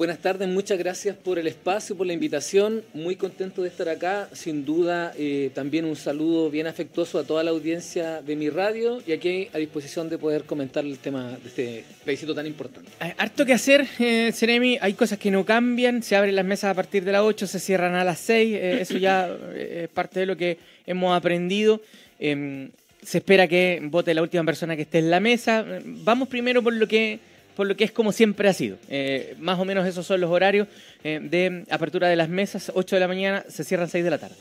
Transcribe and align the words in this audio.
buenas 0.00 0.20
tardes, 0.20 0.48
muchas 0.48 0.78
gracias 0.78 1.14
por 1.14 1.38
el 1.38 1.46
espacio, 1.46 1.94
por 1.94 2.06
la 2.06 2.14
invitación. 2.14 2.82
Muy 2.94 3.16
contento 3.16 3.60
de 3.60 3.68
estar 3.68 3.86
acá. 3.90 4.30
Sin 4.32 4.64
duda, 4.64 5.12
eh, 5.18 5.50
también 5.54 5.84
un 5.84 5.94
saludo 5.94 6.50
bien 6.50 6.66
afectuoso 6.66 7.18
a 7.18 7.24
toda 7.24 7.44
la 7.44 7.50
audiencia 7.50 8.22
de 8.22 8.34
mi 8.34 8.48
radio 8.48 9.02
y 9.06 9.12
aquí 9.12 9.48
a 9.52 9.58
disposición 9.58 10.08
de 10.08 10.16
poder 10.16 10.44
comentar 10.44 10.86
el 10.86 10.98
tema 10.98 11.32
de 11.32 11.48
este 11.48 11.84
plebiscito 12.02 12.34
tan 12.34 12.46
importante. 12.46 12.90
Hay 12.98 13.12
harto 13.18 13.44
que 13.44 13.52
hacer, 13.52 13.86
eh, 13.98 14.32
Seremi. 14.32 14.78
Hay 14.80 14.94
cosas 14.94 15.18
que 15.18 15.30
no 15.30 15.44
cambian. 15.44 16.02
Se 16.02 16.16
abren 16.16 16.34
las 16.34 16.46
mesas 16.46 16.70
a 16.70 16.74
partir 16.74 17.04
de 17.04 17.12
las 17.12 17.20
8, 17.20 17.46
se 17.46 17.60
cierran 17.60 17.94
a 17.94 18.02
las 18.02 18.20
6. 18.20 18.54
Eh, 18.54 18.80
eso 18.80 18.96
ya 18.96 19.28
es 19.54 19.90
parte 19.90 20.20
de 20.20 20.24
lo 20.24 20.34
que 20.34 20.56
hemos 20.86 21.14
aprendido. 21.14 21.82
Em, 22.18 22.70
se 23.02 23.18
espera 23.18 23.46
que 23.46 23.78
vote 23.82 24.14
la 24.14 24.22
última 24.22 24.44
persona 24.44 24.76
que 24.76 24.82
esté 24.82 25.00
en 25.00 25.10
la 25.10 25.20
mesa. 25.20 25.62
Vamos 25.84 26.26
primero 26.28 26.62
por 26.62 26.72
lo 26.72 26.88
que 26.88 27.20
por 27.56 27.66
lo 27.66 27.76
que 27.76 27.84
es 27.84 27.92
como 27.92 28.12
siempre 28.12 28.48
ha 28.48 28.52
sido. 28.52 28.78
Eh, 28.88 29.34
más 29.38 29.58
o 29.58 29.64
menos 29.64 29.86
esos 29.86 30.06
son 30.06 30.20
los 30.20 30.30
horarios 30.30 30.68
eh, 31.04 31.20
de 31.22 31.64
apertura 31.70 32.08
de 32.08 32.16
las 32.16 32.28
mesas, 32.28 32.70
8 32.74 32.96
de 32.96 33.00
la 33.00 33.08
mañana, 33.08 33.44
se 33.48 33.64
cierran 33.64 33.88
6 33.88 34.04
de 34.04 34.10
la 34.10 34.18
tarde. 34.18 34.36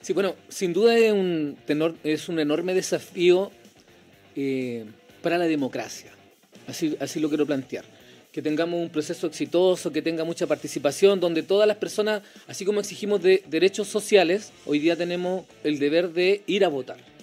Sí, 0.00 0.12
bueno, 0.12 0.34
sin 0.48 0.72
duda 0.72 0.96
es 0.98 1.12
un, 1.12 1.56
tenor, 1.66 1.94
es 2.04 2.28
un 2.28 2.38
enorme 2.38 2.74
desafío 2.74 3.50
eh, 4.36 4.84
para 5.22 5.38
la 5.38 5.46
democracia, 5.46 6.10
así, 6.66 6.96
así 7.00 7.20
lo 7.20 7.28
quiero 7.28 7.46
plantear. 7.46 7.84
Que 8.30 8.42
tengamos 8.42 8.80
un 8.80 8.90
proceso 8.90 9.28
exitoso, 9.28 9.92
que 9.92 10.02
tenga 10.02 10.24
mucha 10.24 10.46
participación, 10.46 11.20
donde 11.20 11.44
todas 11.44 11.68
las 11.68 11.76
personas, 11.76 12.22
así 12.48 12.64
como 12.64 12.80
exigimos 12.80 13.22
de 13.22 13.44
derechos 13.46 13.86
sociales, 13.86 14.52
hoy 14.66 14.80
día 14.80 14.96
tenemos 14.96 15.46
el 15.62 15.78
deber 15.78 16.12
de 16.12 16.42
ir 16.46 16.64
a 16.64 16.68
votar 16.68 17.13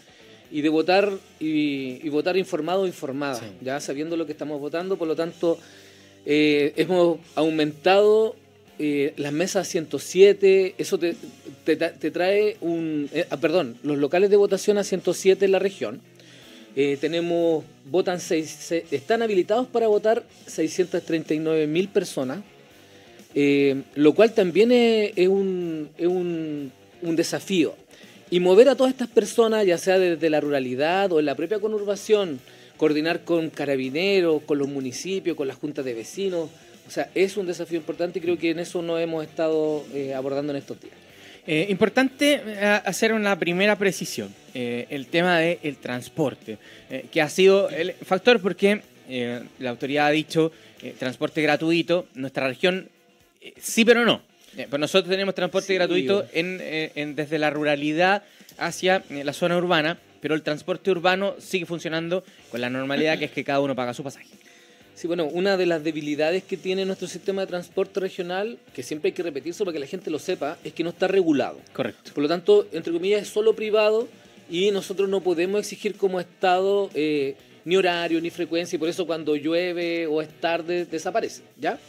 y 0.51 0.61
de 0.61 0.69
votar 0.69 1.11
y, 1.39 2.07
votar 2.09 2.37
informado 2.37 2.81
o 2.81 2.87
informada, 2.87 3.41
ya 3.61 3.79
sabiendo 3.79 4.17
lo 4.17 4.25
que 4.25 4.33
estamos 4.33 4.59
votando, 4.59 4.97
por 4.97 5.07
lo 5.07 5.15
tanto 5.15 5.57
eh, 6.25 6.73
hemos 6.75 7.19
aumentado 7.35 8.35
eh, 8.77 9.13
las 9.17 9.31
mesas 9.31 9.67
107, 9.67 10.75
eso 10.77 10.99
te, 10.99 11.15
te, 11.63 12.11
trae 12.11 12.57
un, 12.61 13.09
eh, 13.13 13.25
ah, 13.29 13.37
perdón, 13.37 13.77
los 13.83 13.97
locales 13.97 14.29
de 14.29 14.35
votación 14.35 14.77
a 14.77 14.83
107 14.83 15.45
en 15.45 15.51
la 15.51 15.59
región. 15.59 16.01
tenemos, 16.75 17.63
votan 17.85 18.19
seis, 18.19 18.71
están 18.91 19.21
habilitados 19.21 19.67
para 19.67 19.87
votar 19.87 20.23
639 20.47 21.67
mil 21.67 21.89
personas, 21.89 22.39
lo 23.95 24.13
cual 24.13 24.33
también 24.33 24.71
es, 24.71 25.27
un, 25.27 25.89
es 25.97 26.07
un, 26.07 26.71
un 27.01 27.15
desafío 27.15 27.75
y 28.31 28.39
mover 28.39 28.69
a 28.69 28.75
todas 28.75 28.93
estas 28.93 29.09
personas, 29.09 29.65
ya 29.65 29.77
sea 29.77 29.99
desde 29.99 30.29
la 30.29 30.39
ruralidad 30.39 31.11
o 31.11 31.19
en 31.19 31.25
la 31.25 31.35
propia 31.35 31.59
conurbación, 31.59 32.39
coordinar 32.77 33.25
con 33.25 33.49
carabineros, 33.49 34.41
con 34.43 34.57
los 34.57 34.69
municipios, 34.69 35.35
con 35.35 35.49
las 35.49 35.57
juntas 35.57 35.83
de 35.83 35.93
vecinos. 35.93 36.49
O 36.87 36.89
sea, 36.89 37.11
es 37.13 37.35
un 37.35 37.45
desafío 37.45 37.77
importante 37.77 38.19
y 38.19 38.21
creo 38.21 38.39
que 38.39 38.51
en 38.51 38.59
eso 38.59 38.81
nos 38.81 39.01
hemos 39.01 39.25
estado 39.25 39.85
eh, 39.93 40.13
abordando 40.15 40.53
en 40.53 40.57
estos 40.57 40.79
días. 40.79 40.95
Eh, 41.45 41.67
importante 41.69 42.41
eh, 42.45 42.81
hacer 42.85 43.11
una 43.11 43.37
primera 43.37 43.75
precisión, 43.77 44.33
el 44.53 45.07
tema 45.07 45.39
del 45.39 45.77
transporte, 45.77 46.57
que 47.11 47.21
ha 47.21 47.29
sido 47.29 47.69
el 47.69 47.93
factor 47.93 48.41
porque 48.41 48.81
la 49.59 49.69
autoridad 49.69 50.07
ha 50.07 50.11
dicho 50.11 50.51
transporte 50.99 51.41
gratuito, 51.41 52.07
nuestra 52.15 52.47
región 52.47 52.89
sí 53.57 53.85
pero 53.85 54.05
no, 54.05 54.21
pues 54.55 54.79
nosotros 54.79 55.09
tenemos 55.09 55.35
transporte 55.35 55.73
gratuito 55.73 56.25
eh, 56.33 56.91
en, 56.95 57.15
desde 57.15 57.39
la 57.39 57.49
ruralidad 57.49 58.23
hacia 58.57 59.03
eh, 59.09 59.23
la 59.23 59.33
zona 59.33 59.57
urbana, 59.57 59.97
pero 60.19 60.35
el 60.35 60.43
transporte 60.43 60.91
urbano 60.91 61.35
sigue 61.39 61.65
funcionando 61.65 62.23
con 62.49 62.61
la 62.61 62.69
normalidad 62.69 63.17
que 63.17 63.25
es 63.25 63.31
que 63.31 63.43
cada 63.43 63.59
uno 63.59 63.75
paga 63.75 63.93
su 63.93 64.03
pasaje. 64.03 64.27
Sí, 64.93 65.07
bueno, 65.07 65.25
una 65.25 65.57
de 65.57 65.65
las 65.65 65.83
debilidades 65.83 66.43
que 66.43 66.57
tiene 66.57 66.85
nuestro 66.85 67.07
sistema 67.07 67.41
de 67.41 67.47
transporte 67.47 67.99
regional, 67.99 68.59
que 68.73 68.83
siempre 68.83 69.09
hay 69.09 69.13
que 69.13 69.23
repetirse 69.23 69.63
para 69.63 69.73
que 69.73 69.79
la 69.79 69.87
gente 69.87 70.11
lo 70.11 70.19
sepa, 70.19 70.57
es 70.63 70.73
que 70.73 70.83
no 70.83 70.89
está 70.89 71.07
regulado. 71.07 71.59
Correcto. 71.73 72.11
Por 72.13 72.21
lo 72.21 72.29
tanto, 72.29 72.67
entre 72.71 72.93
comillas, 72.93 73.23
es 73.23 73.29
solo 73.29 73.55
privado 73.55 74.07
y 74.49 74.69
nosotros 74.69 75.09
no 75.09 75.21
podemos 75.21 75.59
exigir 75.61 75.95
como 75.95 76.19
Estado 76.19 76.89
ni 77.63 77.75
horario 77.75 78.19
ni 78.21 78.29
frecuencia 78.29 78.75
y 78.75 78.79
por 78.79 78.89
eso 78.89 79.05
cuando 79.05 79.35
llueve 79.35 80.07
o 80.07 80.21
es 80.21 80.29
tarde 80.39 80.85
desaparece, 80.85 81.43
¿ya? 81.57 81.79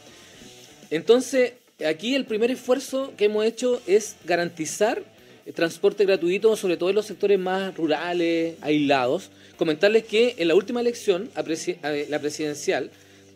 Entonces, 0.91 1.55
aquí 1.87 2.15
el 2.15 2.25
primer 2.25 2.51
esfuerzo 2.51 3.13
que 3.17 3.27
hemos 3.27 3.45
hecho 3.45 3.81
es 3.87 4.17
garantizar 4.25 5.03
el 5.45 5.55
transporte 5.55 6.05
gratuito, 6.05 6.55
sobre 6.57 6.77
todo 6.77 6.91
en 6.91 6.97
los 6.97 7.07
sectores 7.07 7.39
más 7.39 7.75
rurales, 7.77 8.57
aislados. 8.61 9.31
Comentarles 9.57 10.05
que 10.05 10.37
en 10.39 10.49
la 10.49 10.55
última 10.55 10.81
elección, 10.81 11.31
la 11.35 12.19
presidencial, 12.21 12.91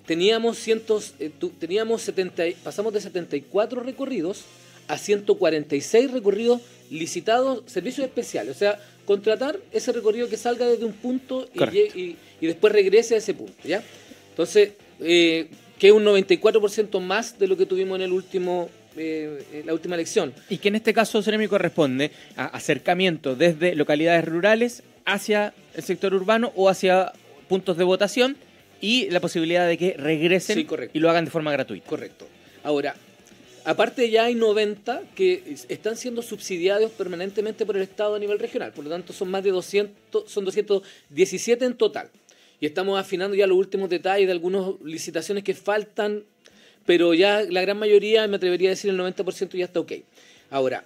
teníamos, 0.07 0.59
cientos, 0.59 1.15
eh, 1.19 1.31
teníamos 1.59 2.03
70, 2.03 2.45
pasamos 2.63 2.93
de 2.93 3.01
74 3.01 3.83
recorridos 3.83 4.45
a 4.89 4.99
146 4.99 6.13
recorridos 6.13 6.61
licitados, 6.91 7.63
servicios 7.67 8.07
especiales. 8.07 8.55
O 8.55 8.59
sea, 8.59 8.79
contratar 9.05 9.59
ese 9.73 9.93
recorrido 9.93 10.29
que 10.29 10.37
salga 10.37 10.67
desde 10.67 10.85
un 10.85 10.93
punto 10.93 11.49
y, 11.53 12.17
después 12.41 12.73
regrese 12.73 13.17
a 13.17 13.19
ese 13.19 13.35
punto. 13.35 13.55
¿ya? 13.65 13.83
Entonces, 14.31 14.73
eh, 15.01 15.49
que 15.79 15.89
es 15.89 15.93
un 15.93 16.05
94% 16.05 17.01
más 17.01 17.39
de 17.39 17.49
lo 17.49 17.57
que 17.57 17.67
tuvimos 17.67 17.97
en 17.97 18.03
el 18.03 18.13
último 18.13 18.71
eh, 18.97 19.63
la 19.67 19.75
última 19.75 19.95
elección. 19.95 20.33
Y 20.49 20.59
que 20.59 20.69
en 20.69 20.77
este 20.77 20.95
caso, 20.95 21.21
Seremi, 21.23 21.49
corresponde 21.49 22.11
a 22.37 22.47
acercamiento 22.47 23.37
desde 23.37 23.75
localidades 23.75 24.25
rurales 24.25 24.83
hacia 25.05 25.53
el 25.75 25.83
sector 25.83 26.15
urbano 26.15 26.53
o 26.57 26.71
hacia 26.71 27.13
puntos 27.49 27.77
de 27.77 27.85
votación 27.85 28.37
y 28.81 29.11
la 29.11 29.21
posibilidad 29.21 29.67
de 29.69 29.77
que 29.77 29.95
regresen 29.99 30.67
y 30.93 30.99
lo 30.99 31.11
hagan 31.11 31.27
de 31.27 31.31
forma 31.31 31.53
gratuita. 31.53 31.87
Correcto. 31.87 32.27
Ahora, 32.63 32.97
aparte 33.65 34.09
ya 34.11 34.25
hay 34.25 34.35
90 34.35 35.03
que 35.15 35.57
están 35.69 35.97
siendo 35.97 36.23
subsidiados 36.23 36.91
permanentemente 36.93 37.67
por 37.67 37.77
el 37.77 37.83
Estado 37.83 38.15
a 38.15 38.19
nivel 38.19 38.39
regional, 38.39 38.73
por 38.73 38.85
lo 38.85 38.91
tanto 38.91 39.13
son 39.13 39.31
más 39.31 39.45
de 39.45 39.51
200, 39.51 40.31
son 40.31 40.45
217 40.47 41.65
en 41.65 41.75
total 41.75 42.11
y 42.61 42.67
estamos 42.67 42.99
afinando 42.99 43.37
ya 43.37 43.47
los 43.47 43.59
últimos 43.59 43.91
detalles 43.91 44.27
de 44.27 44.33
algunas 44.33 44.81
licitaciones 44.83 45.45
que 45.45 45.55
faltan, 45.55 46.25
pero 46.85 47.15
ya 47.15 47.43
la 47.43 47.61
gran 47.61 47.79
mayoría, 47.79 48.27
me 48.29 48.37
atrevería 48.37 48.71
a 48.71 48.71
decir 48.71 48.91
el 48.91 48.99
90% 48.99 49.57
ya 49.57 49.65
está 49.65 49.81
ok. 49.81 49.93
Ahora, 50.51 50.85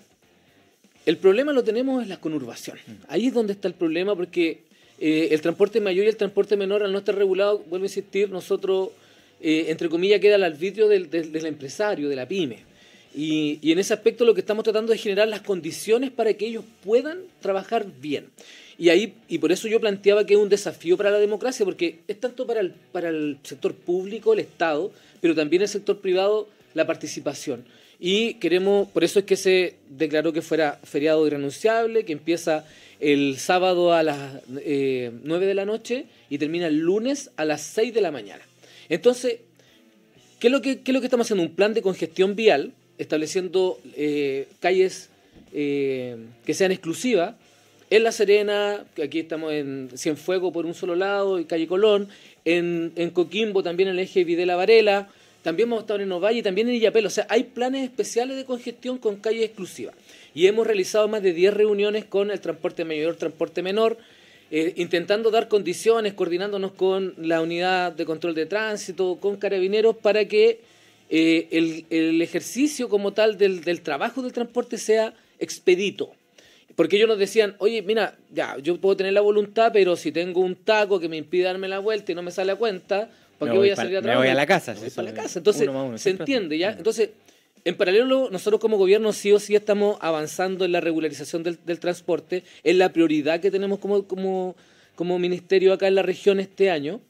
el 1.06 1.16
problema 1.16 1.52
lo 1.52 1.62
tenemos 1.62 2.02
en 2.02 2.08
la 2.08 2.18
conurbación. 2.18 2.78
Ahí 3.08 3.28
es 3.28 3.34
donde 3.34 3.52
está 3.52 3.68
el 3.68 3.74
problema 3.74 4.16
porque 4.16 4.62
eh, 4.98 5.28
el 5.30 5.40
transporte 5.40 5.80
mayor 5.80 6.04
y 6.04 6.08
el 6.08 6.16
transporte 6.16 6.56
menor 6.56 6.82
al 6.82 6.92
no 6.92 6.98
estar 6.98 7.14
regulado, 7.14 7.60
vuelvo 7.68 7.84
a 7.84 7.88
insistir, 7.88 8.30
nosotros, 8.30 8.90
eh, 9.40 9.66
entre 9.68 9.88
comillas, 9.88 10.20
queda 10.20 10.34
al 10.34 10.44
arbitrio 10.44 10.88
del, 10.88 11.08
empresario, 11.46 12.08
de 12.08 12.16
la 12.16 12.28
pyme. 12.28 12.58
Y, 13.14 13.58
y, 13.60 13.72
en 13.72 13.78
ese 13.78 13.92
aspecto 13.92 14.24
lo 14.24 14.34
que 14.34 14.40
estamos 14.40 14.62
tratando 14.62 14.92
es 14.92 15.02
generar 15.02 15.26
las 15.26 15.40
condiciones 15.40 16.10
para 16.10 16.32
que 16.34 16.46
ellos 16.46 16.64
puedan 16.84 17.20
trabajar 17.40 17.86
bien. 18.00 18.26
Y 18.80 18.88
ahí 18.88 19.12
y 19.28 19.36
por 19.36 19.52
eso 19.52 19.68
yo 19.68 19.78
planteaba 19.78 20.24
que 20.24 20.32
es 20.32 20.40
un 20.40 20.48
desafío 20.48 20.96
para 20.96 21.10
la 21.10 21.18
democracia, 21.18 21.66
porque 21.66 21.98
es 22.08 22.18
tanto 22.18 22.46
para 22.46 22.60
el, 22.60 22.70
para 22.70 23.10
el 23.10 23.36
sector 23.42 23.74
público, 23.74 24.32
el 24.32 24.38
Estado, 24.38 24.90
pero 25.20 25.34
también 25.34 25.60
el 25.60 25.68
sector 25.68 26.00
privado, 26.00 26.48
la 26.72 26.86
participación. 26.86 27.66
Y 27.98 28.34
queremos, 28.34 28.88
por 28.88 29.04
eso 29.04 29.18
es 29.18 29.26
que 29.26 29.36
se 29.36 29.74
declaró 29.90 30.32
que 30.32 30.40
fuera 30.40 30.80
feriado 30.82 31.26
irrenunciable, 31.26 32.06
que 32.06 32.14
empieza 32.14 32.64
el 33.00 33.36
sábado 33.36 33.92
a 33.92 34.02
las 34.02 34.40
eh, 34.60 35.10
9 35.24 35.44
de 35.44 35.54
la 35.54 35.66
noche 35.66 36.06
y 36.30 36.38
termina 36.38 36.66
el 36.66 36.78
lunes 36.78 37.32
a 37.36 37.44
las 37.44 37.60
6 37.60 37.92
de 37.92 38.00
la 38.00 38.10
mañana. 38.10 38.42
Entonces, 38.88 39.40
¿qué 40.38 40.46
es 40.46 40.50
lo 40.50 40.62
que, 40.62 40.80
qué 40.80 40.92
es 40.92 40.94
lo 40.94 41.00
que 41.00 41.06
estamos 41.06 41.26
haciendo? 41.26 41.42
Un 41.42 41.54
plan 41.54 41.74
de 41.74 41.82
congestión 41.82 42.34
vial, 42.34 42.72
estableciendo 42.96 43.78
eh, 43.94 44.48
calles 44.58 45.10
eh, 45.52 46.16
que 46.46 46.54
sean 46.54 46.72
exclusivas 46.72 47.34
en 47.90 48.04
La 48.04 48.12
Serena, 48.12 48.84
aquí 49.02 49.18
estamos 49.18 49.52
en 49.52 49.90
Cienfuegos 49.96 50.52
por 50.52 50.64
un 50.64 50.74
solo 50.74 50.94
lado, 50.94 51.40
y 51.40 51.44
Calle 51.44 51.66
Colón. 51.66 52.08
En, 52.44 52.92
Coquimbo 53.12 53.64
también 53.64 53.88
en 53.88 53.96
el 53.96 54.04
eje 54.04 54.22
Videla 54.22 54.54
Varela. 54.54 55.08
También 55.42 55.68
hemos 55.68 55.80
estado 55.80 55.98
en 55.98 56.12
Ovalle 56.12 56.38
y 56.38 56.42
también 56.42 56.68
en 56.68 56.76
Illapel. 56.76 57.06
O 57.06 57.10
sea, 57.10 57.26
hay 57.28 57.44
planes 57.44 57.82
especiales 57.82 58.36
de 58.36 58.44
congestión 58.44 58.98
con 58.98 59.16
calles 59.16 59.44
exclusivas. 59.44 59.96
Y 60.34 60.46
hemos 60.46 60.68
realizado 60.68 61.08
más 61.08 61.20
de 61.22 61.32
10 61.32 61.52
reuniones 61.52 62.04
con 62.04 62.30
el 62.30 62.40
transporte 62.40 62.84
mayor, 62.84 63.16
transporte 63.16 63.60
menor, 63.60 63.98
eh, 64.52 64.72
intentando 64.76 65.32
dar 65.32 65.48
condiciones, 65.48 66.12
coordinándonos 66.12 66.72
con 66.72 67.14
la 67.18 67.40
unidad 67.40 67.90
de 67.90 68.04
control 68.04 68.36
de 68.36 68.46
tránsito, 68.46 69.18
con 69.20 69.36
carabineros, 69.36 69.96
para 69.96 70.26
que 70.26 70.60
eh, 71.08 71.48
el, 71.90 72.22
ejercicio 72.22 72.88
como 72.88 73.12
tal 73.12 73.36
del 73.36 73.80
trabajo 73.80 74.22
del 74.22 74.32
transporte 74.32 74.78
sea 74.78 75.12
expedito. 75.40 76.12
Porque 76.76 76.96
ellos 76.96 77.08
nos 77.08 77.18
decían, 77.18 77.56
oye, 77.58 77.82
mira, 77.82 78.16
ya, 78.32 78.56
yo 78.58 78.80
puedo 78.80 78.96
tener 78.96 79.12
la 79.12 79.20
voluntad, 79.20 79.70
pero 79.72 79.96
si 79.96 80.12
tengo 80.12 80.40
un 80.40 80.56
taco 80.56 81.00
que 81.00 81.08
me 81.08 81.16
impide 81.16 81.44
darme 81.44 81.68
la 81.68 81.78
vuelta 81.78 82.12
y 82.12 82.14
no 82.14 82.22
me 82.22 82.30
sale 82.30 82.52
a 82.52 82.56
cuenta, 82.56 83.10
¿para 83.38 83.52
qué 83.52 83.58
voy, 83.58 83.70
a 83.70 83.76
salir 83.76 83.96
a 83.96 84.02
trabajar? 84.02 84.20
Me 84.20 84.28
voy 84.28 84.32
a 84.32 84.34
la 84.34 84.46
casa. 84.46 84.74
Me 84.74 84.80
voy 84.80 84.90
a 84.96 85.02
la 85.02 85.14
casa. 85.14 85.38
Entonces, 85.38 85.68
se 85.96 86.10
entiende, 86.10 86.58
¿ya? 86.58 86.70
Entonces, 86.72 87.10
en 87.64 87.76
paralelo, 87.76 88.30
nosotros 88.30 88.60
como 88.60 88.78
gobierno 88.78 89.12
sí 89.12 89.32
o 89.32 89.38
sí 89.38 89.54
estamos 89.54 89.98
avanzando 90.00 90.64
en 90.64 90.72
la 90.72 90.80
regularización 90.80 91.42
del, 91.42 91.78
transporte, 91.78 92.44
en 92.64 92.78
la 92.78 92.90
prioridad 92.92 93.40
que 93.40 93.50
tenemos 93.50 93.78
como, 93.78 94.04
como, 94.04 94.56
como 94.94 95.18
ministerio 95.18 95.72
acá 95.72 95.86
en 95.88 95.96
la 95.96 96.02
región 96.02 96.40
este 96.40 96.70
año. 96.70 97.00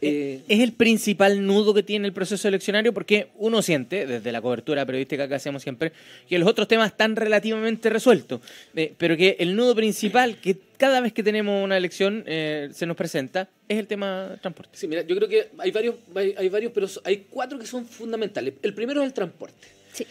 Eh, 0.00 0.42
es 0.48 0.60
el 0.60 0.72
principal 0.72 1.44
nudo 1.44 1.74
que 1.74 1.82
tiene 1.82 2.06
el 2.06 2.12
proceso 2.12 2.46
eleccionario 2.46 2.92
porque 2.92 3.28
uno 3.36 3.62
siente, 3.62 4.06
desde 4.06 4.30
la 4.30 4.40
cobertura 4.40 4.86
periodística 4.86 5.26
que 5.26 5.34
hacemos 5.34 5.62
siempre, 5.62 5.92
que 6.28 6.38
los 6.38 6.48
otros 6.48 6.68
temas 6.68 6.92
están 6.92 7.16
relativamente 7.16 7.90
resueltos, 7.90 8.40
eh, 8.76 8.92
pero 8.96 9.16
que 9.16 9.36
el 9.40 9.56
nudo 9.56 9.74
principal 9.74 10.36
que 10.36 10.56
cada 10.76 11.00
vez 11.00 11.12
que 11.12 11.22
tenemos 11.22 11.64
una 11.64 11.76
elección 11.76 12.22
eh, 12.26 12.68
se 12.72 12.86
nos 12.86 12.96
presenta 12.96 13.48
es 13.68 13.78
el 13.78 13.86
tema 13.86 14.36
transporte. 14.40 14.78
Sí, 14.78 14.86
mira, 14.86 15.02
yo 15.02 15.16
creo 15.16 15.28
que 15.28 15.48
hay 15.58 15.70
varios, 15.72 15.96
hay 16.14 16.48
varios, 16.48 16.72
pero 16.72 16.86
hay 17.04 17.26
cuatro 17.28 17.58
que 17.58 17.66
son 17.66 17.84
fundamentales. 17.84 18.54
El 18.62 18.74
primero 18.74 19.00
es 19.00 19.06
el 19.06 19.12
transporte. 19.12 19.77
Sí. 19.92 20.06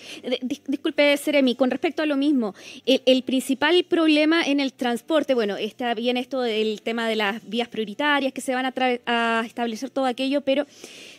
disculpe, 0.68 1.16
Seremi, 1.18 1.56
con 1.56 1.72
respecto 1.72 2.02
a 2.02 2.06
lo 2.06 2.18
mismo, 2.18 2.56
el, 2.86 3.24
principal 3.24 3.84
problema 3.84 4.44
en 4.44 4.60
el 4.60 4.74
transporte, 4.74 5.34
bueno, 5.34 5.58
está 5.58 5.94
bien 5.94 6.18
esto 6.18 6.42
del 6.42 6.82
tema 6.82 7.08
de 7.08 7.16
las 7.16 7.48
vías 7.48 7.68
prioritarias 7.68 8.34
que 8.34 8.42
se 8.42 8.54
van 8.54 8.66
a, 8.66 9.44
establecer 9.46 9.90
todo 9.90 10.06
aquello, 10.06 10.42
pero 10.42 10.66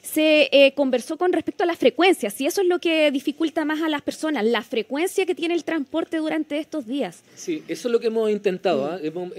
se 0.03 0.49
eh, 0.53 0.73
conversó 0.75 1.17
con 1.17 1.33
respecto 1.33 1.65
a 1.65 1.67
las 1.67 1.79
frecuencias 1.79 2.41
y 2.41 2.47
eso 2.47 2.63
es 2.63 2.67
lo 2.67 2.79
que 2.79 3.11
dificulta 3.11 3.65
más 3.65 3.83
a 3.83 3.89
las 3.89 4.03
personas, 4.03 4.45
la 4.45 4.63
frecuencia 4.63 5.27
que 5.27 5.35
tiene 5.35 5.55
el 5.55 5.65
transporte 5.65 6.19
durante 6.19 6.59
estos 6.59 6.87
días. 6.87 7.23
Sí, 7.35 7.63
eso 7.69 7.89
es 7.89 7.93
lo 7.93 8.01
que 8.01 8.09
hemos 8.09 8.31
intentado. 8.31 8.87
¿ah? 8.87 8.99
Hemos, 9.03 9.33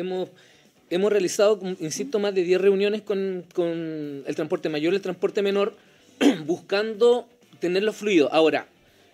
hemos, 0.89 1.11
realizado, 1.11 1.59
insisto, 1.79 2.19
más 2.19 2.33
de 2.33 2.43
10 2.43 2.61
reuniones 2.61 3.01
con, 3.01 3.45
con 3.53 4.23
el 4.25 4.35
transporte 4.35 4.69
mayor 4.69 4.93
y 4.93 4.97
el 4.97 5.01
transporte 5.01 5.41
menor, 5.41 5.75
buscando 6.45 7.27
tenerlo 7.59 7.93
fluido. 7.93 8.31
Ahora, 8.31 8.67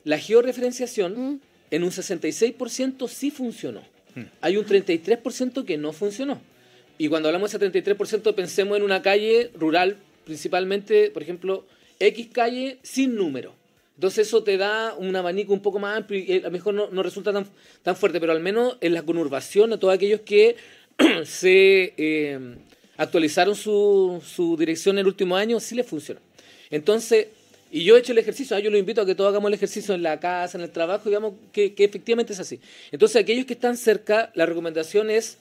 la 0.06 0.18
georreferenciación 0.18 1.19
mm. 1.19 1.40
en 1.72 1.84
un 1.84 1.92
66% 1.92 3.10
sí 3.10 3.31
funcionó. 3.31 3.81
Mm. 4.16 4.22
Hay 4.40 4.56
un 4.56 4.66
33% 4.66 5.66
que 5.66 5.78
no 5.78 5.92
funcionó. 5.92 6.40
Y 6.98 7.10
cuando 7.10 7.28
hablamos 7.28 7.52
de 7.52 7.57
ese 7.57 7.81
33%, 7.98 8.34
pensemos 8.34 8.78
en 8.78 8.84
una 8.84 9.02
calle 9.02 9.52
rural, 9.54 9.98
principalmente, 10.24 11.12
por 11.12 11.24
ejemplo, 11.24 11.66
X 12.00 12.30
calle 12.31 12.78
sin 12.84 13.16
número. 13.16 13.54
Entonces 13.96 14.28
eso 14.28 14.44
te 14.44 14.57
da 14.57 14.94
un 14.98 15.16
abanico 15.16 15.54
un 15.54 15.62
poco 15.62 15.80
más 15.80 15.98
amplio 15.98 16.19
y 16.19 16.40
a 16.40 16.42
lo 16.42 16.51
mejor 16.51 16.74
no, 16.74 17.04
resulta 17.04 17.31
tan, 17.31 17.48
tan 17.81 17.96
fuerte, 17.96 18.19
pero 18.19 18.34
al 18.34 18.42
menos 18.42 18.78
en 18.81 18.94
la 18.94 19.04
conurbación 19.04 19.72
a 19.72 19.80
todos 19.80 19.94
aquellos 19.94 20.22
que 20.22 20.58
se 21.25 21.94
eh, 21.98 22.56
actualizaron 22.98 23.56
su, 23.56 24.22
su 24.25 24.58
dirección 24.58 24.96
en 24.96 25.01
el 25.01 25.08
último 25.08 25.38
año, 25.38 25.60
sí 25.62 25.75
les 25.75 25.88
funcionó. 25.88 26.19
Entonces, 26.69 27.28
y 27.72 27.84
yo 27.84 27.96
he 27.96 28.00
hecho 28.00 28.12
el 28.12 28.18
ejercicio, 28.20 28.56
¿ah? 28.56 28.60
yo 28.60 28.70
lo 28.70 28.78
invito 28.78 29.02
a 29.02 29.06
que 29.06 29.16
todos 29.16 29.30
hagamos 29.30 29.50
el 29.50 29.56
ejercicio 29.56 29.94
en 29.96 30.04
la 30.04 30.20
casa, 30.20 30.58
en 30.58 30.64
el 30.64 30.70
trabajo, 30.70 31.10
digamos 31.10 31.34
que, 31.52 31.74
efectivamente 31.78 32.34
es 32.34 32.40
así. 32.40 32.60
Entonces, 32.92 33.22
aquellos 33.22 33.46
que 33.46 33.54
están 33.54 33.76
cerca, 33.76 34.32
la 34.34 34.46
recomendación 34.46 35.10
es 35.10 35.38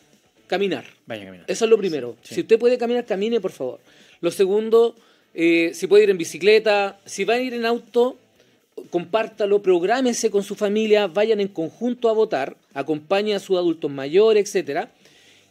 caminar. 0.46 0.84
Vaya 1.06 1.22
a 1.22 1.26
caminar. 1.26 1.46
Eso 1.48 1.64
es 1.64 1.70
lo 1.70 1.78
primero. 1.78 2.16
Si 2.22 2.40
usted 2.40 2.58
puede 2.58 2.78
caminar, 2.78 3.04
camine, 3.04 3.40
por 3.40 3.52
favor. 3.52 3.80
Lo 4.20 4.30
segundo, 4.30 4.96
eh, 5.34 5.70
si 5.74 5.86
puede 5.86 6.04
ir 6.04 6.10
en 6.10 6.18
bicicleta, 6.18 6.98
si 7.04 7.24
va 7.24 7.34
a 7.34 7.40
ir 7.40 7.54
en 7.54 7.66
auto, 7.66 8.16
compártalo, 8.90 9.62
prográmese 9.62 10.30
con 10.30 10.42
su 10.42 10.54
familia, 10.54 11.06
vayan 11.06 11.40
en 11.40 11.48
conjunto 11.48 12.08
a 12.08 12.12
votar, 12.14 12.56
acompañen 12.72 13.36
a 13.36 13.38
sus 13.38 13.56
adultos 13.56 13.90
mayores, 13.90 14.48
etcétera 14.48 14.90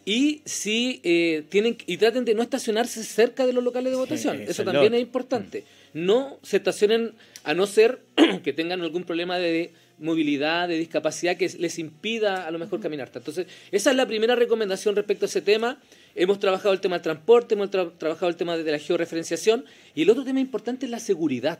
y 0.06 0.42
si 0.46 1.00
eh, 1.04 1.44
tienen 1.50 1.78
y 1.86 1.98
traten 1.98 2.26
de 2.26 2.34
no 2.34 2.44
estacionarse 2.44 3.04
cerca 3.04 3.46
de 3.46 3.54
los 3.54 3.64
locales 3.64 3.92
de 3.92 3.98
votación. 3.98 4.42
Eso 4.42 4.64
también 4.64 4.94
es 4.94 5.02
importante. 5.02 5.64
No 5.94 6.40
se 6.42 6.58
estacionen 6.58 7.14
a 7.44 7.54
no 7.54 7.68
ser 7.68 8.02
que 8.44 8.54
tengan 8.54 8.82
algún 8.82 9.04
problema 9.04 9.38
de 9.38 9.74
movilidad, 10.00 10.68
de 10.68 10.78
discapacidad 10.78 11.38
que 11.38 11.50
les 11.58 11.80
impida 11.80 12.48
a 12.48 12.52
lo 12.52 12.60
mejor 12.60 12.80
caminar. 12.80 13.10
Entonces, 13.14 13.48
esa 13.72 13.92
es 13.92 13.96
la 13.96 14.08
primera 14.08 14.36
recomendación 14.36 14.96
respecto 14.96 15.26
a 15.26 15.28
ese 15.28 15.42
tema. 15.42 15.80
Hemos 16.16 16.40
trabajado 16.40 16.74
el 16.74 16.82
tema 16.82 16.96
del 16.96 17.04
transporte, 17.04 17.56
hemos 17.56 17.70
trabajado 17.72 18.28
el 18.28 18.36
tema 18.36 18.58
de 18.58 18.72
la 18.72 18.80
georreferenciación 18.80 19.66
y 19.96 20.04
el 20.04 20.10
otro 20.10 20.24
tema 20.24 20.40
importante 20.40 20.86
es 20.86 20.92
la 20.92 21.00
seguridad. 21.00 21.60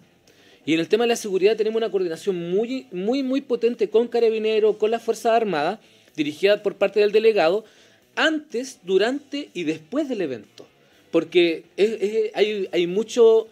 Y 0.66 0.74
en 0.74 0.80
el 0.80 0.88
tema 0.88 1.04
de 1.04 1.10
la 1.10 1.16
seguridad 1.16 1.58
tenemos 1.58 1.78
una 1.78 1.92
coordinación 1.92 2.52
muy, 2.52 2.88
muy, 2.92 3.22
muy 3.22 3.42
potente 3.42 3.90
con 3.90 4.08
Carabineros, 4.08 4.78
con 4.78 4.92
las 4.92 5.04
Fuerzas 5.04 5.34
Armadas, 5.34 5.80
dirigida 6.16 6.64
por 6.64 6.76
parte 6.76 7.00
del 7.00 7.12
delegado, 7.12 7.66
antes, 8.16 8.80
durante 8.84 9.50
y 9.54 9.64
después 9.64 10.08
del 10.08 10.22
evento. 10.22 10.66
Porque 11.12 11.66
hay, 12.34 12.70
hay 12.72 12.88
mucho 12.88 13.48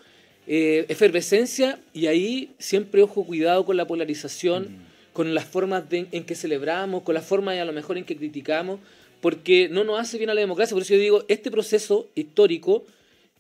eh, 0.54 0.86
efervescencia 0.90 1.80
y 1.94 2.08
ahí 2.08 2.52
siempre 2.60 3.02
ojo 3.02 3.24
cuidado 3.24 3.64
con 3.64 3.78
la 3.78 3.88
polarización, 3.88 4.64
mm. 4.64 5.14
con 5.14 5.34
las 5.34 5.46
formas 5.46 5.86
en 5.90 6.26
que 6.26 6.36
celebramos, 6.36 7.04
con 7.04 7.16
las 7.16 7.26
formas 7.26 7.58
a 7.58 7.64
lo 7.64 7.72
mejor 7.72 7.98
en 7.98 8.04
que 8.04 8.18
criticamos, 8.18 8.82
porque 9.22 9.70
no 9.70 9.86
nos 9.86 9.98
hace 9.98 10.18
bien 10.18 10.30
a 10.30 10.34
la 10.34 10.42
democracia. 10.42 10.76
Por 10.76 10.82
eso 10.82 10.94
yo 10.94 11.00
digo, 11.00 11.24
este 11.30 11.52
proceso 11.52 12.10
histórico 12.16 12.84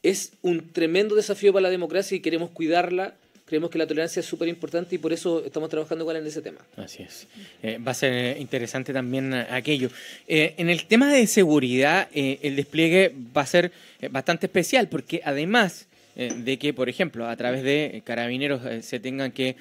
es 0.04 0.32
un 0.42 0.72
tremendo 0.72 1.16
desafío 1.16 1.52
para 1.52 1.64
la 1.64 1.70
democracia 1.70 2.16
y 2.16 2.22
queremos 2.22 2.50
cuidarla 2.52 3.14
creemos 3.46 3.70
que 3.70 3.78
la 3.78 3.86
tolerancia 3.86 4.22
es 4.22 4.26
súper 4.26 4.48
importante 4.48 4.96
y 4.96 4.98
por 4.98 5.12
eso 5.12 5.44
estamos 5.46 5.70
trabajando 5.70 6.06
igual 6.06 6.16
en 6.16 6.26
ese 6.26 6.42
tema. 6.42 6.60
Así 6.78 7.04
es. 7.04 7.28
Eh, 7.62 7.78
va 7.86 7.92
a 7.92 7.94
ser 7.94 8.38
interesante 8.38 8.94
también 8.94 9.34
aquello. 9.34 9.90
Eh, 10.30 10.54
en 10.56 10.70
el 10.70 10.86
tema 10.86 11.12
de 11.12 11.28
seguridad, 11.28 12.08
el 12.14 12.56
despliegue 12.56 13.14
va 13.36 13.42
a 13.42 13.46
ser 13.46 13.74
bastante 14.10 14.46
especial 14.46 14.88
porque 14.88 15.22
además 15.26 15.90
de 16.16 16.60
que, 16.60 16.74
por 16.74 16.90
ejemplo, 16.90 17.28
a 17.28 17.36
través 17.36 17.64
de 17.64 18.02
carabineros 18.04 18.62
se 18.84 19.00
tengan 19.00 19.32
que 19.32 19.56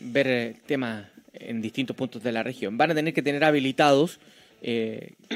ver 0.00 0.56
temas 0.66 1.06
en 1.32 1.60
distintos 1.60 1.96
puntos 1.96 2.22
de 2.22 2.32
la 2.32 2.42
región, 2.42 2.78
van 2.78 2.92
a 2.92 2.94
tener 2.94 3.12
que 3.12 3.22
tener 3.22 3.42
habilitados 3.44 4.20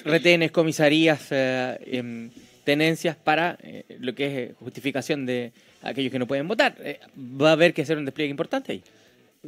retenes, 0.05 0.53
comisarías, 0.53 1.27
em, 1.31 2.31
tenencias 2.65 3.17
para 3.17 3.59
lo 3.99 4.15
que 4.15 4.45
es 4.45 4.57
justificación 4.59 5.27
de 5.27 5.53
aquellos 5.83 6.13
que 6.13 6.19
no 6.19 6.27
pueden 6.27 6.49
votar. 6.49 6.77
Eh, 6.81 7.01
va 7.19 7.51
a 7.51 7.53
haber 7.53 7.75
que 7.75 7.83
hacer 7.83 7.99
un 7.99 8.05
despliegue 8.05 8.31
importante 8.31 8.73
ahí. 8.73 8.83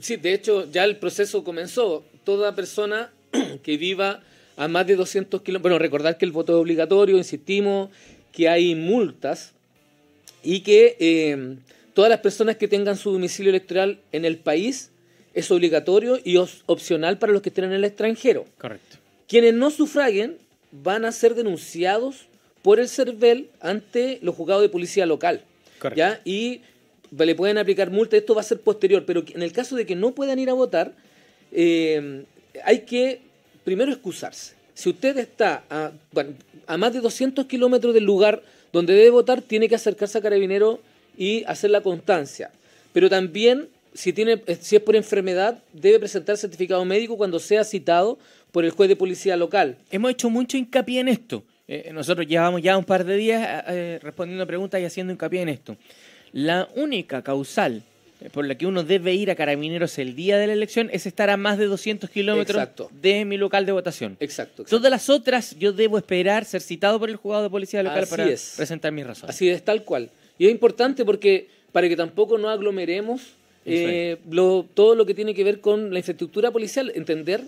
Sí, 0.00 0.16
de 0.16 0.32
hecho 0.34 0.70
ya 0.70 0.84
el 0.84 0.96
proceso 0.96 1.44
comenzó. 1.44 2.04
Toda 2.24 2.54
persona 2.54 3.10
que 3.62 3.76
viva 3.76 4.22
a 4.56 4.68
más 4.68 4.86
de 4.86 4.96
200 4.96 5.42
kilómetros, 5.42 5.62
bueno, 5.62 5.78
recordar 5.78 6.18
que 6.18 6.24
el 6.24 6.32
voto 6.32 6.52
es 6.52 6.60
obligatorio, 6.60 7.16
insistimos, 7.16 7.90
que 8.32 8.48
hay 8.48 8.74
multas 8.74 9.54
y 10.42 10.60
que 10.60 10.96
eh, 10.98 11.56
todas 11.94 12.10
las 12.10 12.20
personas 12.20 12.56
que 12.56 12.68
tengan 12.68 12.96
su 12.96 13.12
domicilio 13.12 13.50
electoral 13.50 14.00
en 14.12 14.24
el 14.24 14.38
país 14.38 14.90
es 15.34 15.50
obligatorio 15.50 16.18
y 16.24 16.36
opcional 16.66 17.18
para 17.18 17.32
los 17.32 17.42
que 17.42 17.50
estén 17.50 17.64
en 17.64 17.72
el 17.72 17.84
extranjero. 17.84 18.46
Correcto. 18.58 18.96
Quienes 19.28 19.54
no 19.54 19.70
sufraguen 19.70 20.38
van 20.72 21.04
a 21.04 21.12
ser 21.12 21.34
denunciados 21.34 22.26
por 22.62 22.80
el 22.80 22.88
CERVEL 22.88 23.48
ante 23.60 24.18
los 24.22 24.34
juzgados 24.34 24.62
de 24.62 24.68
policía 24.68 25.06
local. 25.06 25.42
¿ya? 25.94 26.20
Y 26.24 26.60
le 27.16 27.34
pueden 27.34 27.58
aplicar 27.58 27.90
multa, 27.90 28.16
esto 28.16 28.34
va 28.34 28.40
a 28.40 28.44
ser 28.44 28.60
posterior, 28.60 29.04
pero 29.06 29.24
en 29.26 29.42
el 29.42 29.52
caso 29.52 29.76
de 29.76 29.86
que 29.86 29.96
no 29.96 30.12
puedan 30.12 30.38
ir 30.38 30.50
a 30.50 30.52
votar, 30.52 30.92
eh, 31.52 32.24
hay 32.64 32.80
que 32.80 33.20
primero 33.64 33.92
excusarse. 33.92 34.54
Si 34.74 34.88
usted 34.88 35.18
está 35.18 35.64
a, 35.70 35.92
a 36.66 36.76
más 36.76 36.92
de 36.92 37.00
200 37.00 37.46
kilómetros 37.46 37.94
del 37.94 38.04
lugar 38.04 38.42
donde 38.72 38.94
debe 38.94 39.10
votar, 39.10 39.42
tiene 39.42 39.68
que 39.68 39.74
acercarse 39.74 40.18
a 40.18 40.20
Carabinero 40.20 40.80
y 41.16 41.44
hacer 41.44 41.70
la 41.70 41.80
constancia. 41.80 42.50
Pero 42.92 43.08
también, 43.08 43.68
si, 43.94 44.12
tiene, 44.12 44.42
eh, 44.46 44.56
si 44.60 44.76
es 44.76 44.82
por 44.82 44.96
enfermedad, 44.96 45.62
debe 45.72 45.98
presentar 45.98 46.36
certificado 46.36 46.84
médico 46.84 47.16
cuando 47.16 47.38
sea 47.38 47.64
citado 47.64 48.18
por 48.52 48.64
el 48.64 48.70
juez 48.70 48.88
de 48.88 48.96
policía 48.96 49.36
local. 49.36 49.76
Hemos 49.90 50.10
hecho 50.10 50.30
mucho 50.30 50.56
hincapié 50.56 51.00
en 51.00 51.08
esto. 51.08 51.44
Eh, 51.72 51.90
nosotros 51.92 52.26
llevamos 52.26 52.62
ya 52.62 52.76
un 52.76 52.84
par 52.84 53.04
de 53.04 53.16
días 53.16 53.42
eh, 53.42 53.62
eh, 53.68 53.98
respondiendo 54.02 54.44
preguntas 54.44 54.80
y 54.80 54.84
haciendo 54.84 55.12
hincapié 55.12 55.42
en 55.42 55.50
esto. 55.50 55.76
La 56.32 56.68
única 56.74 57.22
causal 57.22 57.84
por 58.32 58.46
la 58.46 58.54
que 58.56 58.66
uno 58.66 58.82
debe 58.82 59.14
ir 59.14 59.30
a 59.30 59.34
Carabineros 59.34 59.98
el 59.98 60.14
día 60.14 60.38
de 60.38 60.46
la 60.46 60.52
elección 60.52 60.90
es 60.92 61.06
estar 61.06 61.30
a 61.30 61.36
más 61.36 61.58
de 61.58 61.66
200 61.66 62.10
kilómetros 62.10 62.68
de 63.00 63.24
mi 63.24 63.36
local 63.36 63.64
de 63.66 63.72
votación. 63.72 64.16
Exacto, 64.20 64.64
Todas 64.64 64.90
las 64.90 65.08
otras 65.08 65.56
yo 65.58 65.72
debo 65.72 65.96
esperar 65.98 66.44
ser 66.44 66.60
citado 66.60 66.98
por 66.98 67.08
el 67.08 67.16
juzgado 67.16 67.44
de 67.44 67.50
policía 67.50 67.82
local 67.82 68.06
para 68.08 68.24
presentar 68.24 68.92
mis 68.92 69.06
razones. 69.06 69.34
Así 69.34 69.48
es, 69.48 69.64
tal 69.64 69.84
cual. 69.84 70.10
Y 70.38 70.46
es 70.46 70.52
importante 70.52 71.04
porque 71.04 71.48
para 71.72 71.88
que 71.88 71.96
tampoco 71.96 72.38
no 72.38 72.48
aglomeremos 72.48 73.34
todo 74.74 74.94
lo 74.94 75.06
que 75.06 75.14
tiene 75.14 75.34
que 75.34 75.44
ver 75.44 75.60
con 75.60 75.92
la 75.92 75.98
infraestructura 75.98 76.50
policial, 76.50 76.92
entender 76.94 77.42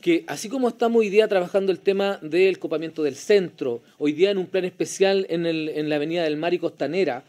que 0.00 0.24
así 0.26 0.48
como 0.48 0.68
estamos 0.68 1.00
hoy 1.00 1.08
día 1.08 1.28
trabajando 1.28 1.70
el 1.70 1.78
tema 1.78 2.18
del 2.20 2.58
copamiento 2.58 3.04
del 3.04 3.14
centro, 3.14 3.80
hoy 3.98 4.12
día 4.12 4.32
en 4.32 4.38
un 4.38 4.46
plan 4.46 4.64
especial 4.64 5.26
en, 5.30 5.46
el, 5.46 5.68
en 5.68 5.88
la 5.88 5.96
Avenida 5.96 6.24
del 6.24 6.36
Mar 6.36 6.52
y 6.52 6.58
Costanera, 6.58 7.22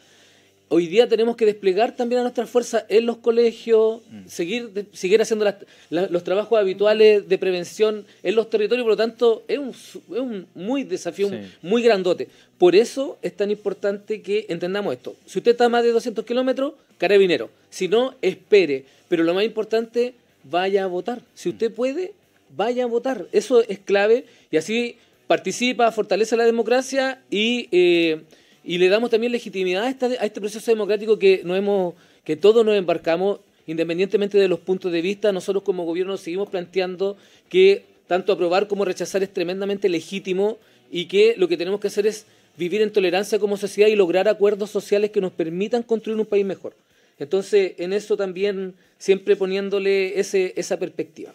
hoy 0.73 0.87
día 0.87 1.07
tenemos 1.07 1.35
que 1.35 1.45
desplegar 1.45 1.95
también 1.95 2.19
a 2.19 2.23
nuestras 2.23 2.49
fuerzas 2.49 2.85
en 2.89 3.05
los 3.05 3.17
colegios, 3.17 4.01
mm. 4.09 4.27
seguir, 4.27 4.87
seguir 4.91 5.21
haciendo 5.21 5.45
los 5.89 6.23
trabajos 6.23 6.59
habituales 6.59 7.29
de 7.29 7.37
prevención 7.37 8.05
en 8.23 8.35
los 8.35 8.49
territorios, 8.49 8.83
por 8.83 8.93
lo 8.93 8.97
tanto 8.97 9.43
es 9.47 9.59
un, 9.59 9.69
es 9.69 10.19
un 10.19 10.47
muy 10.55 10.83
desafío, 10.83 11.29
muy 11.61 11.83
grandote. 11.83 12.27
Por 12.57 12.75
eso 12.75 13.19
es 13.21 13.35
tan 13.35 13.51
importante 13.51 14.21
que 14.23 14.47
entendamos 14.49 14.93
esto. 14.93 15.15
Si 15.25 15.37
usted 15.37 15.51
está 15.51 15.65
a 15.65 15.69
más 15.69 15.83
de 15.83 15.91
200 15.91 16.25
kilómetros, 16.25 16.73
carabinero. 16.97 17.51
Si 17.69 17.87
no, 17.87 18.15
espere. 18.21 18.85
Pero 19.09 19.23
lo 19.23 19.33
más 19.33 19.43
importante, 19.43 20.15
vaya 20.43 20.85
a 20.85 20.87
votar. 20.87 21.21
Si 21.35 21.49
usted 21.49 21.71
puede, 21.71 22.13
vaya 22.55 22.85
a 22.85 22.87
votar. 22.87 23.27
Eso 23.31 23.63
es 23.67 23.77
clave 23.77 24.25
y 24.49 24.57
así 24.57 24.97
participa, 25.27 25.91
fortalece 25.91 26.35
la 26.35 26.45
democracia 26.45 27.21
y, 27.29 27.67
eh, 27.71 28.21
y 28.63 28.77
le 28.77 28.89
damos 28.89 29.09
también 29.09 29.31
legitimidad 29.31 29.83
a, 29.83 29.89
esta- 29.89 30.05
a 30.07 30.25
este 30.25 30.39
proceso 30.39 30.71
democrático 30.71 31.19
que, 31.19 31.41
no 31.43 31.55
hemos, 31.55 31.93
que 32.23 32.35
todos 32.35 32.65
nos 32.65 32.75
embarcamos, 32.75 33.39
independientemente 33.67 34.37
de 34.37 34.47
los 34.47 34.59
puntos 34.59 34.91
de 34.91 35.01
vista, 35.01 35.31
nosotros 35.31 35.63
como 35.63 35.83
gobierno 35.85 36.17
seguimos 36.17 36.49
planteando 36.49 37.17
que 37.49 37.83
tanto 38.07 38.33
aprobar 38.33 38.67
como 38.67 38.85
rechazar 38.85 39.23
es 39.23 39.33
tremendamente 39.33 39.87
legítimo 39.89 40.57
y 40.91 41.05
que 41.05 41.35
lo 41.37 41.47
que 41.47 41.57
tenemos 41.57 41.79
que 41.79 41.87
hacer 41.87 42.05
es 42.07 42.25
vivir 42.57 42.81
en 42.81 42.91
tolerancia 42.91 43.39
como 43.39 43.57
sociedad 43.57 43.89
y 43.89 43.95
lograr 43.95 44.27
acuerdos 44.27 44.69
sociales 44.69 45.11
que 45.11 45.21
nos 45.21 45.31
permitan 45.31 45.81
construir 45.83 46.19
un 46.19 46.25
país 46.25 46.45
mejor. 46.45 46.73
Entonces, 47.19 47.73
en 47.77 47.93
eso 47.93 48.17
también 48.17 48.73
siempre 48.97 49.35
poniéndole 49.35 50.19
ese, 50.19 50.53
esa 50.55 50.77
perspectiva. 50.77 51.33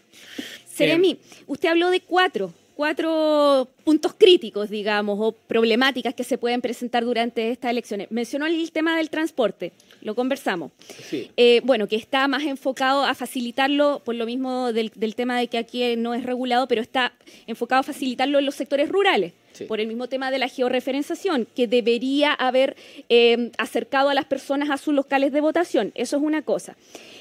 Seremi, 0.73 1.19
usted 1.47 1.69
habló 1.71 1.91
de 1.91 2.01
cuatro, 2.01 2.53
cuatro 2.79 3.67
puntos 3.83 4.15
críticos, 4.17 4.71
digamos, 4.71 5.19
o 5.21 5.33
problemáticas 5.33 6.15
que 6.15 6.23
se 6.23 6.39
pueden 6.39 6.61
presentar 6.61 7.05
durante 7.05 7.51
estas 7.51 7.73
elecciones. 7.73 8.07
Mencionó 8.13 8.47
el 8.47 8.71
tema 8.71 8.97
del 8.97 9.11
transporte, 9.11 9.73
lo 10.01 10.15
conversamos. 10.15 10.71
Sí. 11.11 11.29
Eh, 11.37 11.61
bueno, 11.65 11.89
que 11.89 11.97
está 11.97 12.29
más 12.29 12.45
enfocado 12.45 13.05
a 13.05 13.15
facilitarlo, 13.15 14.01
por 14.05 14.15
lo 14.15 14.27
mismo 14.27 14.73
del, 14.73 14.93
del 14.95 15.17
tema 15.17 15.37
de 15.41 15.49
que 15.49 15.59
aquí 15.59 15.97
no 15.97 16.15
es 16.15 16.23
regulado, 16.23 16.69
pero 16.69 16.81
está 16.81 17.15
enfocado 17.49 17.81
a 17.81 17.83
facilitarlo 17.83 18.39
en 18.39 18.47
los 18.47 18.55
sectores 18.55 18.89
rurales, 18.89 19.33
Sí. 19.51 19.65
por 19.65 19.81
el 19.81 19.89
mismo 19.89 20.07
tema 20.07 20.31
de 20.31 20.39
la 20.39 20.47
georreferenciación, 20.47 21.49
que 21.57 21.67
debería 21.67 22.33
haber 22.33 22.77
eh, 23.09 23.51
acercado 23.59 24.09
a 24.09 24.15
las 24.15 24.27
personas 24.27 24.71
a 24.71 24.77
sus 24.77 24.95
locales 24.95 25.33
de 25.33 25.41
votación. 25.41 25.91
Eso 25.97 26.17
es 26.17 26.23
una 26.23 26.43
cosa. 26.43 26.77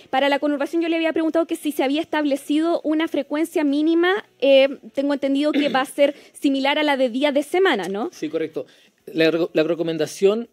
Para 0.09 0.29
la 0.29 0.39
conurbación 0.39 0.81
yo 0.81 0.89
le 0.89 0.95
había 0.95 1.13
preguntado 1.13 1.45
que 1.45 1.55
si 1.55 1.71
se 1.71 1.83
había 1.83 2.01
establecido 2.01 2.81
una 2.83 3.07
frecuencia 3.07 3.63
mínima, 3.63 4.25
eh, 4.39 4.77
tengo 4.93 5.13
entendido 5.13 5.51
que 5.51 5.69
va 5.69 5.81
a 5.81 5.85
ser 5.85 6.15
similar 6.33 6.79
a 6.79 6.83
la 6.83 6.97
de 6.97 7.09
día 7.09 7.31
de 7.31 7.43
semana, 7.43 7.87
¿no? 7.87 8.09
Sí, 8.11 8.29
correcto. 8.29 8.65
La, 9.05 9.31
la 9.53 9.63
recomendación 9.63 10.49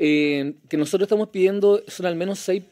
eh, 0.00 0.54
que 0.68 0.76
nosotros 0.76 1.06
estamos 1.06 1.30
pidiendo 1.30 1.82
son 1.88 2.06
al 2.06 2.14
menos 2.14 2.38
6 2.38 2.62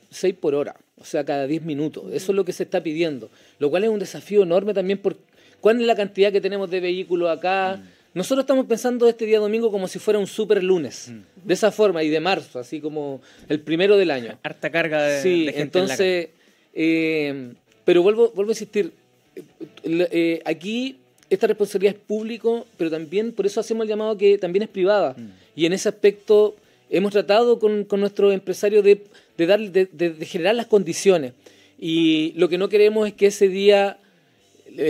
por 0.40 0.54
hora, 0.54 0.76
o 0.96 1.04
sea, 1.04 1.24
cada 1.24 1.48
10 1.48 1.62
minutos. 1.62 2.04
Eso 2.12 2.30
es 2.30 2.36
lo 2.36 2.44
que 2.44 2.52
se 2.52 2.62
está 2.62 2.82
pidiendo, 2.84 3.30
lo 3.58 3.68
cual 3.68 3.82
es 3.82 3.90
un 3.90 3.98
desafío 3.98 4.44
enorme 4.44 4.72
también 4.72 4.98
por 4.98 5.16
cuál 5.60 5.80
es 5.80 5.86
la 5.88 5.96
cantidad 5.96 6.30
que 6.30 6.40
tenemos 6.40 6.70
de 6.70 6.78
vehículos 6.78 7.36
acá. 7.36 7.82
Nosotros 8.16 8.44
estamos 8.44 8.64
pensando 8.64 9.06
este 9.08 9.26
día 9.26 9.38
domingo 9.38 9.70
como 9.70 9.86
si 9.88 9.98
fuera 9.98 10.18
un 10.18 10.26
super 10.26 10.62
lunes, 10.64 11.12
de 11.44 11.52
esa 11.54 11.70
forma, 11.70 12.02
y 12.02 12.08
de 12.08 12.18
marzo, 12.18 12.58
así 12.58 12.80
como 12.80 13.20
el 13.48 13.60
primero 13.60 13.98
del 13.98 14.10
año. 14.10 14.38
Harta 14.42 14.70
carga 14.70 15.02
de, 15.02 15.20
Sí, 15.22 15.44
de 15.44 15.52
gente 15.52 15.52
en 15.52 15.56
la 15.56 15.62
entonces, 15.62 16.28
eh, 16.72 17.52
pero 17.84 18.02
vuelvo, 18.02 18.32
vuelvo 18.34 18.50
a 18.50 18.54
insistir, 18.54 18.92
eh, 19.36 20.08
eh, 20.10 20.42
aquí 20.46 20.96
esta 21.28 21.46
responsabilidad 21.46 21.94
es 21.94 22.00
público, 22.00 22.66
pero 22.78 22.90
también 22.90 23.32
por 23.32 23.44
eso 23.44 23.60
hacemos 23.60 23.82
el 23.84 23.90
llamado 23.90 24.16
que 24.16 24.38
también 24.38 24.62
es 24.62 24.68
privada. 24.70 25.14
Mm. 25.16 25.28
Y 25.54 25.66
en 25.66 25.74
ese 25.74 25.90
aspecto 25.90 26.56
hemos 26.88 27.12
tratado 27.12 27.58
con, 27.58 27.84
con 27.84 28.00
nuestros 28.00 28.32
empresarios 28.32 28.82
de, 28.82 29.02
de, 29.36 29.46
dar, 29.46 29.60
de, 29.60 29.88
de- 29.92 30.10
de 30.10 30.24
generar 30.26 30.54
las 30.54 30.66
condiciones. 30.68 31.32
Y 31.78 32.32
lo 32.36 32.48
que 32.48 32.56
no 32.56 32.70
queremos 32.70 33.06
es 33.08 33.12
que 33.12 33.26
ese 33.26 33.48
día 33.48 33.98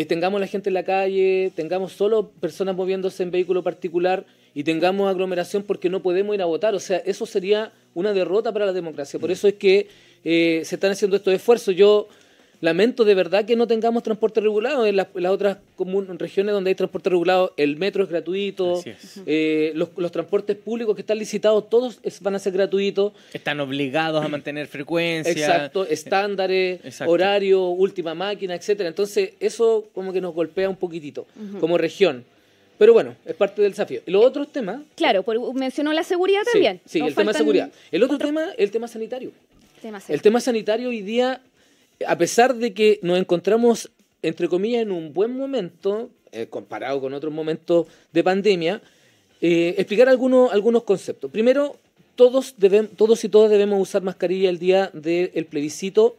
tengamos 0.09 0.41
la 0.41 0.47
gente 0.47 0.71
en 0.71 0.75
la 0.75 0.85
calle, 0.85 1.53
tengamos 1.55 1.93
solo 1.93 2.31
personas 2.41 2.75
moviéndose 2.75 3.23
en 3.23 3.31
vehículo 3.31 3.63
particular 3.63 4.27
y 4.55 4.65
tengamos 4.65 5.11
aglomeración 5.11 5.63
porque 5.63 5.91
no 5.91 6.03
podemos 6.03 6.35
ir 6.35 6.43
a 6.43 6.47
votar. 6.47 6.75
O 6.75 6.81
sea, 6.81 6.99
eso 6.99 7.27
sería 7.27 7.73
una 7.95 8.13
derrota 8.13 8.53
para 8.53 8.67
la 8.67 8.73
democracia. 8.73 9.21
Por 9.21 9.31
eso 9.31 9.49
es 9.49 9.55
que 9.55 9.89
eh, 10.25 10.63
se 10.65 10.77
están 10.77 10.93
haciendo 10.93 11.17
estos 11.17 11.35
esfuerzos. 11.35 11.77
Yo 11.77 12.09
lamento 12.61 13.05
de 13.05 13.15
verdad 13.15 13.45
que 13.45 13.55
no 13.57 13.67
tengamos 13.67 14.03
transporte 14.03 14.41
regulado. 14.41 14.87
En 14.87 14.97
las, 14.97 15.09
en 15.15 15.23
las 15.23 15.33
otras 15.33 15.59
comun- 15.77 16.19
regiones 16.19 16.53
donde 16.55 16.71
hay 16.71 16.75
transporte 16.75 17.11
regulado, 17.11 17.53
el 17.57 17.77
metro 17.77 18.03
es 18.05 18.09
gratuito, 18.09 18.79
Así 18.79 18.91
es. 18.91 19.21
eh, 19.27 19.73
los, 19.75 19.91
los 19.97 20.11
transportes 20.13 20.57
públicos 20.57 20.95
que 20.95 21.03
están 21.03 21.19
licitados, 21.19 21.69
todos 21.69 21.99
es- 22.03 22.21
van 22.21 22.35
a 22.35 22.39
ser 22.39 22.53
gratuitos. 22.53 23.13
Están 23.33 23.61
obligados 23.61 24.25
a 24.25 24.29
mantener 24.29 24.67
frecuencia. 24.67 25.33
Exacto, 25.33 25.85
estándares, 25.87 26.81
Exacto. 26.85 27.13
horario, 27.13 27.63
última 27.69 28.15
máquina, 28.15 28.55
etcétera. 28.55 28.89
Entonces, 28.89 29.31
eso 29.41 29.87
como 29.95 30.13
que 30.13 30.21
nos 30.21 30.35
golpea 30.35 30.69
un 30.69 30.77
poquitito 30.77 31.27
como 31.61 31.77
región. 31.79 32.25
Pero 32.79 32.93
bueno, 32.93 33.15
es 33.25 33.35
parte 33.35 33.63
del 33.63 33.71
desafío. 33.73 34.03
Los 34.05 34.23
otros 34.25 34.53
temas. 34.53 34.81
Claro, 34.97 35.23
por- 35.23 35.55
mencionó 35.55 35.93
la 35.95 36.03
seguridad 36.05 36.43
también. 36.53 36.81
Sí, 36.85 37.01
el 37.01 37.15
tema 37.15 37.33
de 37.33 37.39
seguridad. 37.39 37.71
El 37.91 38.03
otro 38.03 38.19
tema, 38.19 38.49
el 38.59 38.71
tema 38.71 38.87
sanitario. 38.87 39.33
El 40.09 40.21
tema 40.21 40.41
sanitario 40.41 40.89
hoy 40.89 41.01
día, 41.01 41.41
a 42.07 42.19
pesar 42.19 42.55
de 42.55 42.75
que 42.75 42.99
nos 43.03 43.19
encontramos, 43.19 43.91
entre 44.23 44.49
comillas, 44.49 44.83
en 44.83 44.91
un 44.93 45.13
buen 45.13 45.37
momento, 45.37 46.11
eh, 46.33 46.47
comparado 46.49 47.01
con 47.01 47.15
otros 47.15 47.33
momentos 47.33 47.87
de 48.13 48.25
pandemia, 48.25 48.83
eh, 49.41 49.75
explicar 49.79 50.09
algunos, 50.09 50.53
algunos 50.53 50.83
conceptos. 50.83 51.31
Primero, 51.31 51.77
todos, 52.17 52.57
debem- 52.59 52.89
todos 52.97 53.23
y 53.25 53.29
todas 53.29 53.51
debemos 53.51 53.81
usar 53.81 54.03
mascarilla 54.03 54.49
el 54.51 54.59
día 54.59 54.91
del 54.93 55.47
plebiscito. 55.47 56.17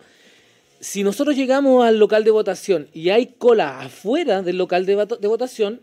Si 0.79 1.03
nosotros 1.03 1.35
llegamos 1.35 1.85
al 1.85 1.97
local 1.97 2.23
de 2.23 2.31
votación 2.31 2.87
y 2.93 3.09
hay 3.09 3.27
cola 3.37 3.81
afuera 3.81 4.43
del 4.43 4.57
local 4.57 4.85
de, 4.85 4.95
de 5.19 5.27
votación, 5.27 5.81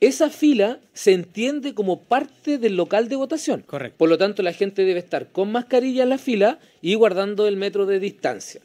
esa 0.00 0.28
fila 0.28 0.80
se 0.92 1.12
entiende 1.12 1.72
como 1.72 2.02
parte 2.02 2.58
del 2.58 2.76
local 2.76 3.08
de 3.08 3.16
votación. 3.16 3.62
Correcto. 3.62 3.96
Por 3.96 4.10
lo 4.10 4.18
tanto, 4.18 4.42
la 4.42 4.52
gente 4.52 4.84
debe 4.84 5.00
estar 5.00 5.28
con 5.28 5.50
mascarilla 5.50 6.02
en 6.02 6.10
la 6.10 6.18
fila 6.18 6.58
y 6.82 6.94
guardando 6.94 7.46
el 7.48 7.56
metro 7.56 7.86
de 7.86 8.00
distancia. 8.00 8.60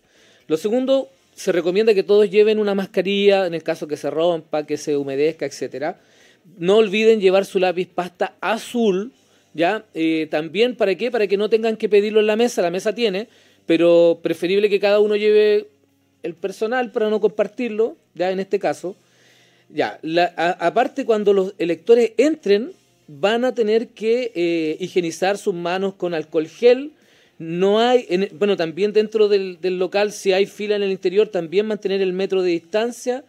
Lo 0.49 0.57
segundo, 0.57 1.09
se 1.35 1.51
recomienda 1.51 1.93
que 1.93 2.01
todos 2.03 2.29
lleven 2.29 2.59
una 2.59 2.73
mascarilla 2.73 3.45
en 3.45 3.53
el 3.53 3.61
caso 3.61 3.87
que 3.87 3.95
se 3.95 4.09
rompa, 4.09 4.65
que 4.65 4.77
se 4.77 4.97
humedezca, 4.97 5.45
etcétera. 5.45 6.01
No 6.57 6.77
olviden 6.77 7.21
llevar 7.21 7.45
su 7.45 7.59
lápiz 7.59 7.87
pasta 7.87 8.33
azul, 8.41 9.11
¿ya? 9.53 9.85
Eh, 9.93 10.27
también, 10.31 10.75
¿para 10.75 10.95
qué? 10.95 11.11
Para 11.11 11.27
que 11.27 11.37
no 11.37 11.49
tengan 11.49 11.77
que 11.77 11.87
pedirlo 11.87 12.19
en 12.19 12.25
la 12.25 12.35
mesa, 12.35 12.63
la 12.63 12.71
mesa 12.71 12.95
tiene, 12.95 13.27
pero 13.67 14.19
preferible 14.23 14.71
que 14.71 14.79
cada 14.79 14.99
uno 14.99 15.15
lleve 15.15 15.67
el 16.23 16.33
personal 16.33 16.91
para 16.91 17.11
no 17.11 17.21
compartirlo, 17.21 17.95
ya 18.15 18.31
en 18.31 18.39
este 18.39 18.57
caso. 18.57 18.95
Ya, 19.69 19.99
aparte 20.35 21.05
cuando 21.05 21.31
los 21.31 21.53
electores 21.59 22.13
entren, 22.17 22.71
van 23.07 23.45
a 23.45 23.53
tener 23.53 23.89
que 23.89 24.31
eh, 24.33 24.77
higienizar 24.79 25.37
sus 25.37 25.53
manos 25.53 25.93
con 25.93 26.15
alcohol 26.15 26.47
gel. 26.47 26.93
No 27.39 27.79
hay, 27.79 28.05
en- 28.09 28.29
bueno, 28.37 28.55
también 28.57 28.93
dentro 28.93 29.27
del, 29.29 29.59
del 29.61 29.79
local, 29.79 30.11
si 30.11 30.31
hay 30.33 30.45
fila 30.45 30.75
en 30.75 30.83
el 30.83 30.91
interior, 30.91 31.27
también 31.29 31.65
mantener 31.65 32.01
el 32.01 32.13
metro 32.13 32.43
de 32.43 32.51
distancia. 32.51 33.23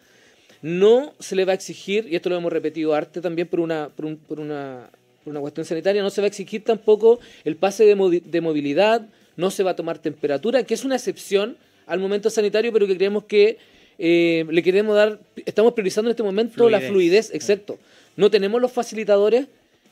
No 0.63 1.15
se 1.21 1.37
le 1.37 1.45
va 1.47 1.53
a 1.53 1.55
exigir, 1.55 2.07
y 2.11 2.17
esto 2.17 2.29
lo 2.29 2.37
hemos 2.37 2.53
repetido 2.53 2.93
arte 2.95 3.21
también 3.23 3.49
por 3.49 3.61
una, 3.61 3.89
por, 3.95 4.05
un- 4.05 4.17
por 4.19 4.41
una, 4.41 4.91
por 5.25 5.31
una 5.31 5.41
cuestión 5.41 5.65
sanitaria, 5.65 6.03
no 6.03 6.11
se 6.11 6.21
va 6.21 6.27
a 6.27 6.29
exigir 6.29 6.65
tampoco 6.65 7.19
el 7.45 7.57
pase 7.57 7.85
de, 7.87 8.21
de 8.25 8.41
movilidad, 8.43 9.07
no 9.37 9.51
se 9.51 9.63
va 9.63 9.71
a 9.71 9.77
tomar 9.77 9.99
temperatura, 9.99 10.63
que 10.65 10.75
es 10.75 10.85
una 10.85 10.97
excepción 10.97 11.57
al 11.87 11.99
momento 11.99 12.29
sanitario, 12.31 12.73
pero 12.73 12.87
que 12.87 12.97
creemos 12.97 13.25
que 13.25 13.57
eh, 13.99 14.45
le 14.51 14.63
queremos 14.63 14.95
dar, 14.97 15.19
estamos 15.47 15.73
priorizando 15.73 16.11
en 16.11 16.13
este 16.13 16.23
momento 16.23 16.69
la 16.69 16.79
Fluidez. 16.81 16.91
fluidez, 17.29 17.35
exacto. 17.35 17.79
No 18.17 18.31
tenemos 18.31 18.61
los 18.61 18.71
facilitadores, 18.73 19.47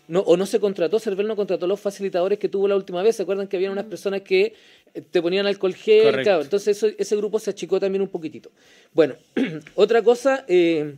no, 0.08 0.20
o 0.20 0.36
no 0.36 0.46
se 0.46 0.58
contrató, 0.58 0.98
Cervel 0.98 1.26
no 1.26 1.36
contrató 1.36 1.66
los 1.66 1.78
facilitadores 1.80 2.38
que 2.38 2.48
tuvo 2.48 2.66
la 2.66 2.76
última 2.76 3.02
vez. 3.02 3.16
¿Se 3.16 3.22
acuerdan 3.22 3.46
que 3.46 3.56
había 3.56 3.70
unas 3.70 3.84
personas 3.84 4.22
que 4.22 4.54
eh, 4.94 5.02
te 5.10 5.20
ponían 5.22 5.46
alcohol 5.46 5.74
gel? 5.74 6.02
Claro, 6.24 6.42
entonces 6.42 6.76
eso- 6.76 6.94
ese 6.98 7.16
grupo 7.16 7.38
se 7.38 7.50
achicó 7.50 7.78
también 7.78 8.02
un 8.02 8.08
poquitito. 8.08 8.50
Bueno, 8.94 9.14
otra 9.74 10.02
cosa, 10.02 10.44
eh, 10.48 10.94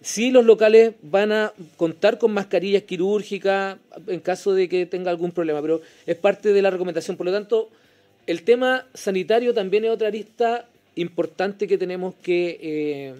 sí 0.00 0.30
los 0.30 0.44
locales 0.44 0.94
van 1.02 1.30
a 1.32 1.52
contar 1.76 2.18
con 2.18 2.32
mascarillas 2.32 2.82
quirúrgicas 2.84 3.76
en 4.06 4.20
caso 4.20 4.54
de 4.54 4.68
que 4.68 4.86
tenga 4.86 5.10
algún 5.10 5.32
problema, 5.32 5.60
pero 5.62 5.82
es 6.06 6.16
parte 6.16 6.52
de 6.52 6.62
la 6.62 6.70
recomendación. 6.70 7.16
Por 7.16 7.26
lo 7.26 7.32
tanto, 7.32 7.68
el 8.26 8.42
tema 8.44 8.86
sanitario 8.94 9.52
también 9.52 9.84
es 9.84 9.90
otra 9.90 10.08
arista 10.08 10.66
importante 10.96 11.66
que 11.66 11.76
tenemos 11.76 12.14
que 12.22 12.58
eh, 12.62 13.14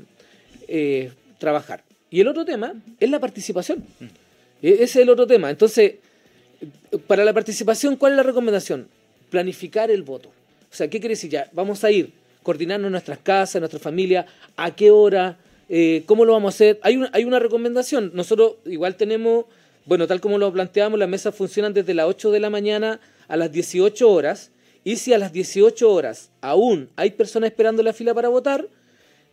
eh, 0.68 1.12
trabajar. 1.38 1.82
Y 2.10 2.20
el 2.20 2.28
otro 2.28 2.44
tema 2.44 2.72
es 3.00 3.10
la 3.10 3.18
participación. 3.20 3.84
E- 4.64 4.74
Ese 4.74 4.84
es 4.84 4.96
el 4.96 5.10
otro 5.10 5.26
tema. 5.26 5.50
Entonces, 5.50 5.96
para 7.06 7.24
la 7.24 7.32
participación, 7.34 7.96
¿cuál 7.96 8.12
es 8.12 8.16
la 8.16 8.22
recomendación? 8.22 8.88
Planificar 9.30 9.90
el 9.90 10.02
voto. 10.02 10.30
O 10.30 10.74
sea, 10.74 10.88
¿qué 10.88 10.98
quiere 11.00 11.12
decir 11.14 11.30
ya? 11.30 11.48
Vamos 11.52 11.84
a 11.84 11.90
ir, 11.90 12.12
coordinarnos 12.42 12.88
en 12.88 12.92
nuestras 12.92 13.18
casas, 13.18 13.60
nuestra 13.60 13.78
familia, 13.78 14.26
a 14.56 14.74
qué 14.74 14.90
hora, 14.90 15.36
eh, 15.68 16.02
cómo 16.06 16.24
lo 16.24 16.32
vamos 16.32 16.54
a 16.54 16.56
hacer. 16.56 16.80
Hay 16.82 16.96
una, 16.96 17.10
hay 17.12 17.24
una 17.24 17.38
recomendación. 17.38 18.10
Nosotros 18.14 18.54
igual 18.64 18.96
tenemos, 18.96 19.44
bueno, 19.84 20.06
tal 20.06 20.20
como 20.20 20.38
lo 20.38 20.50
planteamos, 20.52 20.98
las 20.98 21.08
mesas 21.08 21.34
funcionan 21.34 21.74
desde 21.74 21.92
las 21.92 22.06
8 22.06 22.30
de 22.30 22.40
la 22.40 22.48
mañana 22.48 23.00
a 23.28 23.36
las 23.36 23.52
18 23.52 24.10
horas. 24.10 24.50
Y 24.82 24.96
si 24.96 25.12
a 25.12 25.18
las 25.18 25.32
18 25.32 25.90
horas 25.92 26.30
aún 26.40 26.88
hay 26.96 27.10
personas 27.10 27.50
esperando 27.50 27.82
la 27.82 27.92
fila 27.92 28.14
para 28.14 28.28
votar, 28.28 28.66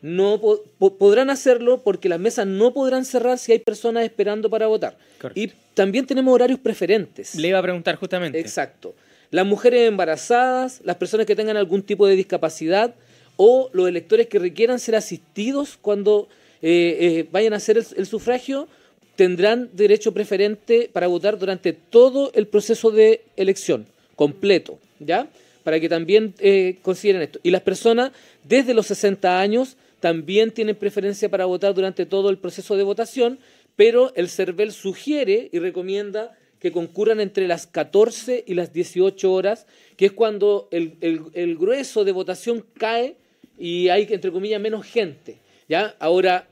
no 0.01 0.39
po- 0.41 0.63
po- 0.79 0.95
podrán 0.97 1.29
hacerlo 1.29 1.81
porque 1.83 2.09
las 2.09 2.19
mesas 2.19 2.47
no 2.47 2.73
podrán 2.73 3.05
cerrar 3.05 3.37
si 3.37 3.51
hay 3.51 3.59
personas 3.59 4.03
esperando 4.03 4.49
para 4.49 4.67
votar. 4.67 4.97
Correcto. 5.19 5.39
Y 5.39 5.51
también 5.73 6.05
tenemos 6.05 6.33
horarios 6.33 6.59
preferentes. 6.59 7.35
Le 7.35 7.47
iba 7.49 7.59
a 7.59 7.61
preguntar 7.61 7.95
justamente. 7.95 8.39
Exacto. 8.39 8.93
Las 9.29 9.45
mujeres 9.45 9.87
embarazadas, 9.87 10.81
las 10.83 10.97
personas 10.97 11.25
que 11.25 11.35
tengan 11.35 11.55
algún 11.57 11.83
tipo 11.83 12.07
de 12.07 12.15
discapacidad 12.15 12.95
o 13.37 13.69
los 13.73 13.87
electores 13.87 14.27
que 14.27 14.39
requieran 14.39 14.79
ser 14.79 14.95
asistidos 14.95 15.77
cuando 15.81 16.27
eh, 16.61 16.97
eh, 16.99 17.27
vayan 17.31 17.53
a 17.53 17.57
hacer 17.57 17.77
el, 17.77 17.85
el 17.95 18.05
sufragio 18.05 18.67
tendrán 19.15 19.69
derecho 19.73 20.13
preferente 20.13 20.89
para 20.91 21.07
votar 21.07 21.37
durante 21.37 21.73
todo 21.73 22.31
el 22.33 22.47
proceso 22.47 22.91
de 22.91 23.21
elección, 23.35 23.85
completo, 24.15 24.79
¿ya? 24.99 25.27
Para 25.63 25.79
que 25.79 25.89
también 25.89 26.33
eh, 26.39 26.77
consideren 26.81 27.21
esto. 27.21 27.39
Y 27.43 27.51
las 27.51 27.61
personas 27.61 28.11
desde 28.43 28.73
los 28.73 28.87
60 28.87 29.39
años 29.39 29.77
también 30.01 30.51
tienen 30.51 30.75
preferencia 30.75 31.29
para 31.29 31.45
votar 31.45 31.73
durante 31.73 32.05
todo 32.05 32.29
el 32.29 32.37
proceso 32.37 32.75
de 32.75 32.83
votación, 32.83 33.39
pero 33.77 34.11
el 34.15 34.27
CERVEL 34.27 34.73
sugiere 34.73 35.49
y 35.53 35.59
recomienda 35.59 36.37
que 36.59 36.73
concurran 36.73 37.21
entre 37.21 37.47
las 37.47 37.65
14 37.65 38.43
y 38.45 38.53
las 38.53 38.73
18 38.73 39.31
horas, 39.31 39.65
que 39.95 40.07
es 40.07 40.11
cuando 40.11 40.67
el, 40.71 40.97
el 40.99 41.57
grueso 41.57 42.03
de 42.03 42.11
votación 42.11 42.65
cae 42.77 43.15
y 43.57 43.89
hay, 43.89 44.07
entre 44.09 44.31
comillas, 44.31 44.59
menos 44.59 44.85
gente. 44.85 45.37
¿ya? 45.71 45.95
Ahora, 45.99 46.47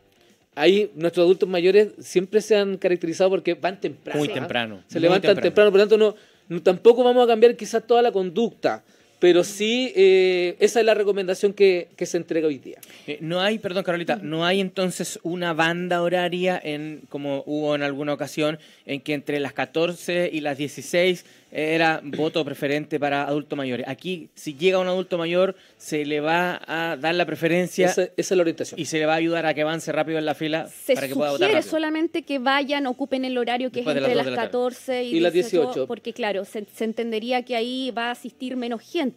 ahí 0.55 0.91
nuestros 0.95 1.25
adultos 1.25 1.49
mayores 1.49 1.89
siempre 1.99 2.41
se 2.41 2.55
han 2.55 2.77
caracterizado 2.77 3.29
porque 3.29 3.53
van 3.53 3.79
temprano. 3.79 4.19
Muy 4.19 4.29
temprano. 4.29 4.83
Se 4.87 4.99
levantan 4.99 5.39
temprano. 5.39 5.71
por 5.71 5.79
lo 5.79 5.87
tanto 5.87 6.15
no, 6.49 6.61
tampoco 6.61 7.03
vamos 7.03 7.23
a 7.23 7.27
cambiar 7.27 7.55
quizás 7.55 7.85
toda 7.85 8.01
la 8.01 8.11
conducta. 8.11 8.83
Pero 9.19 9.43
sí, 9.43 9.91
eh, 9.95 10.55
esa 10.59 10.79
es 10.79 10.85
la 10.85 10.93
recomendación 10.93 11.53
que, 11.53 11.89
se 11.99 12.17
entrega 12.17 12.47
hoy 12.47 12.57
día. 12.57 12.79
Eh, 13.05 13.17
no 13.21 13.41
hay, 13.41 13.59
perdón 13.59 13.83
Carolita, 13.83 14.15
no 14.15 14.45
hay 14.45 14.61
entonces 14.61 15.19
una 15.23 15.53
banda 15.53 16.01
horaria 16.01 16.59
en 16.63 17.01
como 17.09 17.43
hubo 17.45 17.75
en 17.75 17.83
alguna 17.83 18.13
ocasión 18.13 18.57
en 18.85 19.01
que 19.01 19.13
entre 19.13 19.39
las 19.39 19.53
14 19.53 20.29
y 20.31 20.39
las 20.39 20.57
16 20.57 21.25
era 21.51 22.01
voto 22.03 22.45
preferente 22.45 22.99
para 22.99 23.23
adultos 23.23 23.57
mayores. 23.57 23.87
Aquí, 23.87 24.29
si 24.35 24.55
llega 24.55 24.77
un 24.77 24.87
adulto 24.87 25.17
mayor, 25.17 25.55
se 25.77 26.05
le 26.05 26.19
va 26.19 26.61
a 26.67 26.95
dar 26.95 27.15
la 27.15 27.25
preferencia. 27.25 27.87
Esa, 27.87 28.09
es 28.15 28.31
la 28.31 28.41
orientación. 28.41 28.79
Y 28.79 28.85
se 28.85 28.99
le 28.99 29.05
va 29.05 29.13
a 29.13 29.17
ayudar 29.17 29.45
a 29.45 29.53
que 29.53 29.63
avance 29.63 29.91
rápido 29.91 30.19
en 30.19 30.25
la 30.25 30.35
fila 30.35 30.69
para 30.93 31.07
que 31.07 31.15
pueda 31.15 31.31
votar. 31.31 31.51
Se 31.63 31.69
solamente 31.69 32.21
que 32.21 32.39
vayan, 32.39 32.85
ocupen 32.85 33.25
el 33.25 33.37
horario 33.37 33.71
que 33.71 33.81
es 33.81 33.87
entre 33.87 34.15
las, 34.15 34.27
14 34.27 35.03
y, 35.05 35.19
las 35.19 35.33
18. 35.33 35.87
Porque, 35.87 36.13
claro, 36.13 36.45
se, 36.45 36.65
entendería 36.79 37.43
que 37.43 37.55
ahí 37.55 37.91
va 37.91 38.07
a 38.07 38.11
asistir 38.11 38.55
menos 38.55 38.81
gente. 38.81 39.08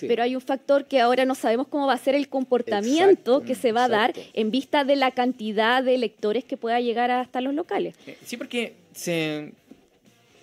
Pero 0.00 0.22
hay 0.22 0.34
un 0.34 0.40
factor 0.40 0.86
que 0.86 1.00
ahora 1.00 1.24
no 1.24 1.34
sabemos 1.34 1.68
cómo 1.68 1.86
va 1.86 1.94
a 1.94 1.98
ser 1.98 2.14
el 2.14 2.28
comportamiento 2.28 3.42
que 3.42 3.54
se 3.54 3.72
va 3.72 3.84
a 3.84 3.88
dar 3.88 4.12
en 4.34 4.50
vista 4.50 4.84
de 4.84 4.96
la 4.96 5.10
cantidad 5.10 5.82
de 5.82 5.94
electores 5.94 6.44
que 6.44 6.56
pueda 6.56 6.80
llegar 6.80 7.10
hasta 7.10 7.40
los 7.40 7.54
locales. 7.54 7.94
Eh, 8.06 8.16
sí, 8.24 8.36
porque 8.36 8.74
se, 8.94 9.52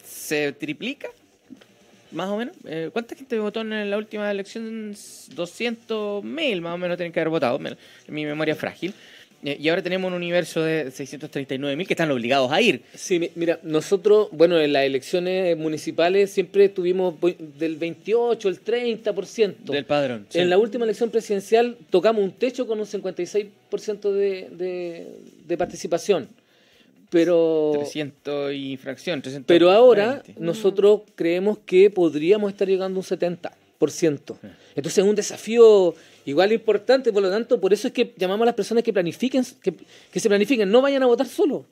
se 0.03 0.51
triplica 0.53 1.09
más 2.11 2.29
o 2.29 2.37
menos. 2.37 2.55
Eh, 2.65 2.89
¿Cuánta 2.91 3.15
gente 3.15 3.37
votó 3.39 3.61
en 3.61 3.89
la 3.89 3.97
última 3.97 4.29
elección? 4.29 4.95
200 5.35 6.23
mil, 6.23 6.61
más 6.61 6.75
o 6.75 6.77
menos, 6.77 6.97
tienen 6.97 7.11
que 7.11 7.19
haber 7.19 7.29
votado. 7.29 7.59
Mi 8.07 8.25
memoria 8.25 8.53
es 8.53 8.59
frágil. 8.59 8.93
Eh, 9.47 9.57
y 9.61 9.69
ahora 9.69 9.81
tenemos 9.81 10.09
un 10.09 10.13
universo 10.13 10.61
de 10.61 10.91
639 10.91 11.77
mil 11.77 11.87
que 11.87 11.93
están 11.93 12.11
obligados 12.11 12.51
a 12.51 12.61
ir. 12.61 12.81
Sí, 12.93 13.31
mira, 13.35 13.61
nosotros, 13.63 14.27
bueno, 14.33 14.59
en 14.59 14.73
las 14.73 14.83
elecciones 14.83 15.55
municipales 15.55 16.31
siempre 16.31 16.67
tuvimos 16.67 17.15
del 17.57 17.77
28, 17.77 18.49
el 18.49 18.61
30%. 18.61 19.55
Del 19.63 19.85
padrón. 19.85 20.27
En 20.33 20.49
la 20.49 20.57
última 20.57 20.83
elección 20.83 21.09
presidencial 21.11 21.77
tocamos 21.89 22.25
un 22.25 22.33
techo 22.33 22.67
con 22.67 22.77
un 22.77 22.85
56% 22.85 24.11
de, 24.11 24.49
de, 24.51 25.07
de 25.47 25.57
participación. 25.57 26.27
Pero, 27.09 27.71
300 27.75 28.53
y 28.53 28.75
fracción. 28.75 29.23
pero 29.45 29.71
ahora 29.71 30.23
nosotros 30.37 31.03
creemos 31.15 31.57
que 31.59 31.89
podríamos 31.89 32.51
estar 32.51 32.67
llegando 32.67 32.99
a 32.99 33.01
un 33.01 33.05
70%. 33.05 33.51
Entonces 34.75 34.97
es 34.97 35.03
un 35.05 35.15
desafío 35.15 35.95
igual 36.27 36.51
importante, 36.51 37.13
por 37.13 37.23
lo 37.23 37.31
tanto, 37.31 37.59
por 37.59 37.71
eso 37.71 37.87
es 37.87 37.93
que 37.93 38.13
llamamos 38.17 38.43
a 38.43 38.47
las 38.47 38.55
personas 38.55 38.83
que 38.83 38.91
planifiquen, 38.91 39.45
que, 39.61 40.19
se 40.19 40.27
planifiquen, 40.27 40.69
no 40.69 40.81
vayan 40.81 41.01
a 41.01 41.05
votar 41.05 41.25
solo. 41.25 41.65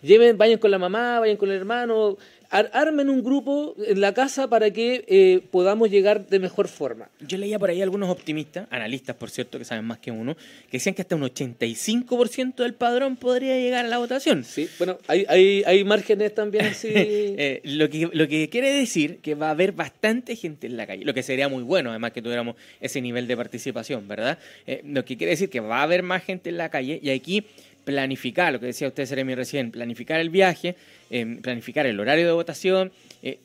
Lleven, 0.00 0.38
vayan 0.38 0.58
con 0.58 0.70
la 0.70 0.78
mamá, 0.78 1.18
vayan 1.18 1.36
con 1.36 1.50
el 1.50 1.56
hermano, 1.56 2.16
armen 2.58 3.10
un 3.10 3.22
grupo 3.22 3.74
en 3.86 4.00
la 4.00 4.14
casa 4.14 4.48
para 4.48 4.70
que 4.70 5.04
eh, 5.08 5.42
podamos 5.50 5.90
llegar 5.90 6.26
de 6.26 6.38
mejor 6.38 6.68
forma. 6.68 7.08
Yo 7.20 7.38
leía 7.38 7.58
por 7.58 7.70
ahí 7.70 7.82
algunos 7.82 8.10
optimistas, 8.10 8.66
analistas 8.70 9.16
por 9.16 9.30
cierto, 9.30 9.58
que 9.58 9.64
saben 9.64 9.84
más 9.84 9.98
que 9.98 10.10
uno, 10.10 10.34
que 10.34 10.78
decían 10.78 10.94
que 10.94 11.02
hasta 11.02 11.16
un 11.16 11.22
85% 11.22 12.56
del 12.56 12.74
padrón 12.74 13.16
podría 13.16 13.56
llegar 13.56 13.84
a 13.84 13.88
la 13.88 13.98
votación. 13.98 14.44
Sí, 14.44 14.68
bueno, 14.78 14.98
hay, 15.06 15.26
hay, 15.28 15.62
hay 15.66 15.84
márgenes 15.84 16.34
también 16.34 16.66
así. 16.66 16.92
Eh, 17.38 17.60
lo, 17.64 17.90
que, 17.90 18.08
lo 18.12 18.28
que 18.28 18.48
quiere 18.48 18.72
decir 18.72 19.18
que 19.18 19.34
va 19.34 19.48
a 19.48 19.50
haber 19.50 19.72
bastante 19.72 20.36
gente 20.36 20.66
en 20.66 20.76
la 20.76 20.86
calle, 20.86 21.04
lo 21.04 21.12
que 21.12 21.22
sería 21.22 21.48
muy 21.48 21.62
bueno, 21.62 21.90
además 21.90 22.12
que 22.12 22.22
tuviéramos 22.22 22.56
ese 22.80 23.00
nivel 23.00 23.26
de 23.26 23.36
participación, 23.36 24.08
¿verdad? 24.08 24.38
Eh, 24.66 24.80
lo 24.84 25.04
que 25.04 25.16
quiere 25.16 25.32
decir 25.32 25.50
que 25.50 25.60
va 25.60 25.80
a 25.80 25.82
haber 25.82 26.02
más 26.02 26.22
gente 26.24 26.50
en 26.50 26.56
la 26.56 26.70
calle 26.70 26.98
y 27.02 27.10
aquí 27.10 27.44
planificar, 27.86 28.52
lo 28.52 28.58
que 28.58 28.66
decía 28.66 28.88
usted, 28.88 29.06
Seremi, 29.06 29.36
recién, 29.36 29.70
planificar 29.70 30.18
el 30.18 30.28
viaje, 30.28 30.74
eh, 31.08 31.38
planificar 31.40 31.86
el 31.86 32.00
horario 32.00 32.26
de 32.26 32.32
votación. 32.32 32.90
Eh, 33.22 33.38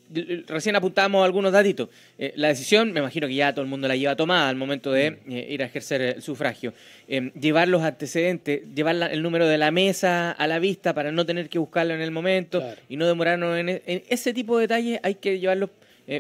recién 0.47 0.75
apuntamos 0.75 1.23
algunos 1.23 1.51
datitos. 1.51 1.89
Eh, 2.17 2.34
la 2.38 2.47
decisión, 2.47 2.91
me 2.91 3.01
imagino 3.01 3.27
que 3.27 3.36
ya 3.36 3.54
todo 3.54 3.62
el 3.62 3.69
mundo 3.69 3.88
la 3.88 3.95
lleva 3.95 4.15
tomada 4.15 4.49
al 4.49 4.56
momento 4.56 4.91
de 4.91 5.12
mm. 5.12 5.32
ir 5.32 5.62
a 5.62 5.67
ejercer 5.67 6.01
el 6.01 6.21
sufragio. 6.23 6.73
llevar 7.39 7.67
los 7.67 7.84
antecedentes, 7.84 8.63
llevar 8.73 9.12
el 9.12 9.21
número 9.21 9.47
de 9.47 9.60
la 9.60 9.69
mesa 9.69 10.32
a 10.32 10.47
la 10.47 10.58
vista 10.58 10.95
para 10.95 11.12
no 11.12 11.23
tener 11.23 11.47
que 11.47 11.60
buscarlo 11.60 11.93
en 11.93 12.01
el 12.01 12.10
momento 12.10 12.63
y 12.89 12.97
no 12.97 13.06
demorarnos 13.06 13.60
en, 13.60 13.69
en, 13.69 14.04
ese 14.10 14.34
tipo 14.34 14.58
de 14.58 14.63
detalles, 14.63 14.99
hay 15.04 15.15
que 15.15 15.39
llevarlos 15.39 15.69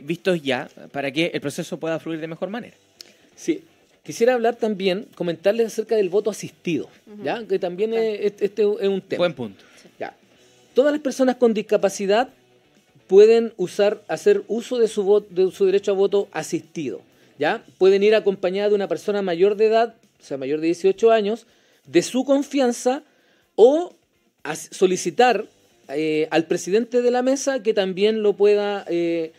vistos 0.03 0.43
ya 0.43 0.69
para 0.91 1.11
que 1.11 1.31
el 1.33 1.41
proceso 1.41 1.79
pueda 1.79 1.99
fluir 1.99 2.19
de 2.19 2.27
mejor 2.27 2.49
manera. 2.49 2.75
Sí, 3.35 3.63
Quisiera 4.11 4.33
hablar 4.33 4.57
también, 4.57 5.07
comentarles 5.15 5.67
acerca 5.67 5.95
del 5.95 6.09
voto 6.09 6.29
asistido, 6.29 6.89
¿ya? 7.23 7.47
que 7.47 7.59
también 7.59 7.93
es, 7.93 8.33
este 8.41 8.63
es 8.63 8.89
un 8.89 8.99
tema. 8.99 9.19
Buen 9.19 9.33
punto. 9.33 9.63
¿ya? 9.97 10.13
Todas 10.73 10.91
las 10.91 10.99
personas 10.99 11.37
con 11.37 11.53
discapacidad 11.53 12.27
pueden 13.07 13.53
usar, 13.55 14.03
hacer 14.09 14.43
uso 14.49 14.79
de 14.79 14.89
su, 14.89 15.25
de 15.29 15.49
su 15.51 15.65
derecho 15.65 15.91
a 15.91 15.93
voto 15.93 16.27
asistido. 16.33 16.99
¿ya? 17.39 17.63
Pueden 17.77 18.03
ir 18.03 18.13
acompañada 18.13 18.67
de 18.67 18.75
una 18.75 18.89
persona 18.89 19.21
mayor 19.21 19.55
de 19.55 19.67
edad, 19.67 19.95
o 20.19 20.23
sea, 20.25 20.35
mayor 20.35 20.59
de 20.59 20.65
18 20.65 21.09
años, 21.09 21.47
de 21.85 22.01
su 22.01 22.25
confianza 22.25 23.03
o 23.55 23.95
solicitar 24.71 25.45
eh, 25.87 26.27
al 26.31 26.47
presidente 26.47 27.01
de 27.01 27.11
la 27.11 27.21
mesa 27.21 27.63
que 27.63 27.73
también 27.73 28.23
lo 28.23 28.33
pueda 28.33 28.83
eh, 28.89 29.31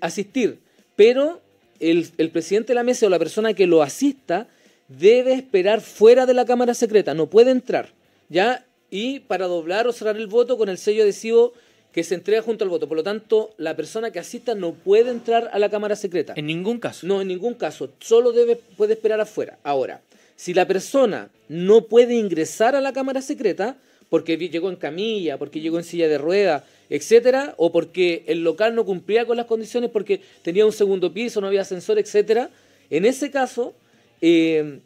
asistir. 0.00 0.60
Pero 0.94 1.41
el, 1.82 2.30
presidente 2.30 2.68
de 2.68 2.74
la 2.76 2.84
mesa 2.84 3.06
o 3.06 3.10
la 3.10 3.18
persona 3.18 3.54
que 3.54 3.66
lo 3.66 3.82
asista 3.82 4.46
debe 4.88 5.32
esperar 5.32 5.80
fuera 5.80 6.26
de 6.26 6.34
la 6.34 6.44
Cámara 6.44 6.74
Secreta, 6.74 7.14
no 7.14 7.26
puede 7.26 7.50
entrar, 7.50 7.92
¿ya? 8.28 8.64
Y 8.90 9.20
para 9.20 9.46
doblar 9.46 9.86
o 9.86 9.92
cerrar 9.92 10.16
el 10.16 10.26
voto 10.26 10.56
con 10.56 10.68
el 10.68 10.78
sello 10.78 11.02
adhesivo 11.02 11.52
que 11.92 12.04
se 12.04 12.14
entrega 12.14 12.42
junto 12.42 12.64
al 12.64 12.70
voto. 12.70 12.88
Por 12.88 12.96
lo 12.96 13.02
tanto, 13.02 13.54
la 13.58 13.76
persona 13.76 14.10
que 14.10 14.18
asista 14.18 14.54
no 14.54 14.72
puede 14.72 15.10
entrar 15.10 15.50
a 15.52 15.58
la 15.58 15.70
Cámara 15.70 15.96
Secreta. 15.96 16.34
En 16.36 16.46
ningún 16.46 16.78
caso. 16.78 17.06
No, 17.06 17.20
en 17.20 17.28
ningún 17.28 17.54
caso. 17.54 17.90
Solo 18.00 18.32
debe, 18.32 18.56
puede 18.76 18.94
esperar 18.94 19.20
afuera. 19.20 19.58
Ahora, 19.62 20.02
si 20.36 20.54
la 20.54 20.66
persona 20.66 21.30
no 21.48 21.86
puede 21.86 22.14
ingresar 22.14 22.76
a 22.76 22.80
la 22.80 22.92
Cámara 22.92 23.22
Secreta, 23.22 23.76
porque 24.12 24.36
llegó 24.36 24.68
en 24.68 24.76
camilla, 24.76 25.38
porque 25.38 25.58
llegó 25.58 25.78
en 25.78 25.84
silla 25.84 26.06
de 26.06 26.18
rueda, 26.18 26.66
etcétera, 26.90 27.54
o 27.56 27.72
porque 27.72 28.24
el 28.26 28.44
local 28.44 28.74
no 28.74 28.84
cumplía 28.84 29.24
con 29.24 29.38
las 29.38 29.46
condiciones 29.46 29.88
porque 29.88 30.20
tenía 30.42 30.66
un 30.66 30.72
segundo 30.72 31.14
piso, 31.14 31.40
no 31.40 31.46
había 31.46 31.62
ascensor, 31.62 31.98
etcétera, 31.98 32.50
en 32.90 33.06
ese 33.06 33.30
caso, 33.30 33.72
eh, 34.20 34.80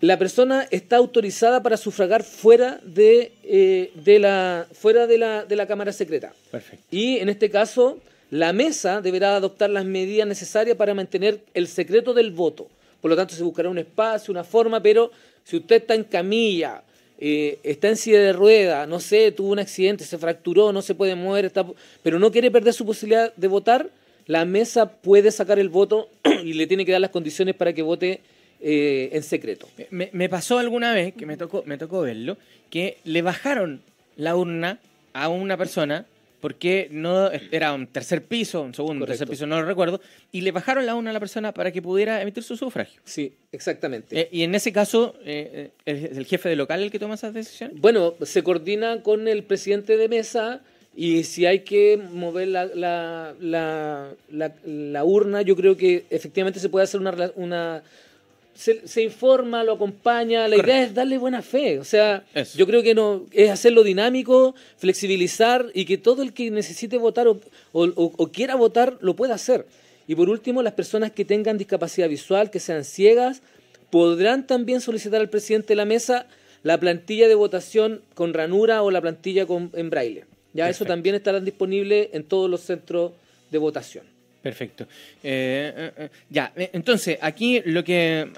la 0.00 0.18
persona 0.18 0.66
está 0.72 0.96
autorizada 0.96 1.62
para 1.62 1.76
sufragar 1.76 2.24
fuera 2.24 2.80
de, 2.82 3.30
eh, 3.44 3.92
de 3.94 4.18
la, 4.18 4.66
fuera 4.72 5.06
de 5.06 5.18
la, 5.18 5.44
de 5.44 5.54
la 5.54 5.68
Cámara 5.68 5.92
Secreta. 5.92 6.34
Perfecto. 6.50 6.84
Y 6.90 7.18
en 7.18 7.28
este 7.28 7.50
caso, 7.50 8.00
la 8.30 8.52
mesa 8.52 9.00
deberá 9.00 9.36
adoptar 9.36 9.70
las 9.70 9.84
medidas 9.84 10.26
necesarias 10.26 10.76
para 10.76 10.92
mantener 10.92 11.40
el 11.54 11.68
secreto 11.68 12.14
del 12.14 12.32
voto. 12.32 12.66
Por 13.00 13.12
lo 13.12 13.16
tanto, 13.16 13.32
se 13.32 13.44
buscará 13.44 13.68
un 13.68 13.78
espacio, 13.78 14.32
una 14.32 14.42
forma, 14.42 14.82
pero 14.82 15.12
si 15.44 15.58
usted 15.58 15.82
está 15.82 15.94
en 15.94 16.02
camilla, 16.02 16.82
eh, 17.22 17.58
está 17.62 17.88
en 17.88 17.96
silla 17.96 18.18
de 18.18 18.32
rueda, 18.32 18.86
no 18.86 18.98
sé, 18.98 19.30
tuvo 19.30 19.52
un 19.52 19.58
accidente, 19.58 20.04
se 20.04 20.16
fracturó, 20.16 20.72
no 20.72 20.80
se 20.80 20.94
puede 20.94 21.14
mover, 21.14 21.44
está, 21.44 21.66
pero 22.02 22.18
no 22.18 22.32
quiere 22.32 22.50
perder 22.50 22.72
su 22.72 22.86
posibilidad 22.86 23.34
de 23.36 23.46
votar, 23.46 23.90
la 24.26 24.46
mesa 24.46 24.90
puede 24.90 25.30
sacar 25.30 25.58
el 25.58 25.68
voto 25.68 26.08
y 26.44 26.54
le 26.54 26.66
tiene 26.66 26.86
que 26.86 26.92
dar 26.92 27.00
las 27.00 27.10
condiciones 27.10 27.54
para 27.54 27.74
que 27.74 27.82
vote 27.82 28.20
eh, 28.60 29.10
en 29.12 29.22
secreto. 29.22 29.68
Me, 29.90 30.28
pasó 30.30 30.58
alguna 30.58 30.94
vez, 30.94 31.12
que 31.12 31.26
me 31.26 31.36
tocó, 31.36 31.62
me 31.66 31.76
tocó 31.76 32.00
verlo, 32.00 32.38
que 32.70 32.96
le 33.04 33.20
bajaron 33.20 33.82
la 34.16 34.34
urna 34.34 34.78
a 35.12 35.28
una 35.28 35.58
persona 35.58 36.06
porque 36.40 36.88
no 36.90 37.30
era 37.50 37.72
un 37.72 37.86
tercer 37.86 38.24
piso, 38.24 38.62
un 38.62 38.74
segundo, 38.74 39.06
tercer 39.06 39.28
piso, 39.28 39.46
no 39.46 39.60
lo 39.60 39.66
recuerdo, 39.66 40.00
y 40.32 40.40
le 40.40 40.52
bajaron 40.52 40.86
la 40.86 40.94
una 40.94 41.10
a 41.10 41.12
la 41.12 41.20
persona 41.20 41.52
para 41.52 41.70
que 41.70 41.82
pudiera 41.82 42.20
emitir 42.20 42.42
su 42.42 42.56
sufragio. 42.56 43.00
Sí, 43.04 43.34
exactamente. 43.52 44.18
Eh, 44.18 44.28
y 44.32 44.42
en 44.42 44.54
ese 44.54 44.72
caso, 44.72 45.14
eh, 45.24 45.70
eh, 45.86 46.08
¿es 46.10 46.16
el 46.16 46.26
jefe 46.26 46.48
de 46.48 46.56
local 46.56 46.82
el 46.82 46.90
que 46.90 46.98
toma 46.98 47.14
esas 47.14 47.34
decisiones? 47.34 47.80
Bueno, 47.80 48.14
se 48.22 48.42
coordina 48.42 49.02
con 49.02 49.28
el 49.28 49.44
presidente 49.44 49.96
de 49.96 50.08
mesa 50.08 50.62
y 50.96 51.24
si 51.24 51.46
hay 51.46 51.60
que 51.60 51.96
mover 51.96 52.48
la, 52.48 52.66
la, 52.66 54.14
la, 54.30 55.04
urna, 55.04 55.42
yo 55.42 55.54
creo 55.56 55.76
que 55.76 56.04
efectivamente 56.10 56.58
se 56.58 56.68
puede 56.68 56.84
hacer 56.84 57.00
una, 57.00 57.32
una 57.36 57.82
se, 58.60 58.86
se 58.86 59.02
informa, 59.02 59.64
lo 59.64 59.72
acompaña, 59.72 60.46
la 60.46 60.56
idea 60.56 60.82
es 60.82 60.92
darle 60.94 61.16
buena 61.18 61.40
fe. 61.40 61.78
O 61.78 61.84
sea, 61.84 62.24
Eso. 62.34 62.58
yo 62.58 62.66
creo 62.66 62.82
que 62.82 62.94
no 62.94 63.24
es 63.32 63.48
hacerlo 63.50 63.82
dinámico, 63.82 64.54
flexibilizar 64.76 65.66
y 65.72 65.84
que 65.86 65.96
todo 65.98 66.22
el 66.22 66.32
que 66.32 66.50
necesite 66.50 66.98
votar 66.98 67.26
o, 67.28 67.40
o- 67.72 67.84
o- 67.84 68.12
o 68.16 68.26
quiera 68.28 68.54
votar 68.56 68.98
lo 69.00 69.16
pueda 69.16 69.34
hacer. 69.34 69.66
Y 70.06 70.14
por 70.14 70.28
último, 70.28 70.62
las 70.62 70.74
personas 70.74 71.10
que 71.12 71.24
tengan 71.24 71.56
discapacidad 71.56 72.08
visual, 72.08 72.50
que 72.50 72.60
sean 72.60 72.84
ciegas, 72.84 73.40
podrán 73.90 74.46
también 74.46 74.80
solicitar 74.80 75.20
al 75.20 75.30
presidente 75.30 75.68
de 75.68 75.76
la 75.76 75.84
mesa 75.84 76.26
la 76.62 76.78
plantilla 76.78 77.28
de 77.28 77.34
votación 77.34 78.02
con 78.14 78.34
ranura 78.34 78.82
o 78.82 78.90
la 78.90 79.00
plantilla 79.00 79.46
con, 79.46 79.70
en 79.74 79.88
braille. 79.88 80.24
Ya 80.52 80.68
eso 80.68 80.84
también 80.84 81.14
estará 81.14 81.40
disponible 81.40 82.10
en 82.12 82.24
todos 82.24 82.50
los 82.50 82.60
centros 82.60 83.12
de 83.50 83.58
votación. 83.58 84.04
Perfecto. 84.42 84.84
Eh, 85.22 85.72
eh, 85.76 85.92
eh, 85.96 86.08
ya, 86.28 86.52
eh, 86.56 86.70
entonces, 86.72 87.18
aquí 87.20 87.62
lo 87.64 87.84
que... 87.84 88.28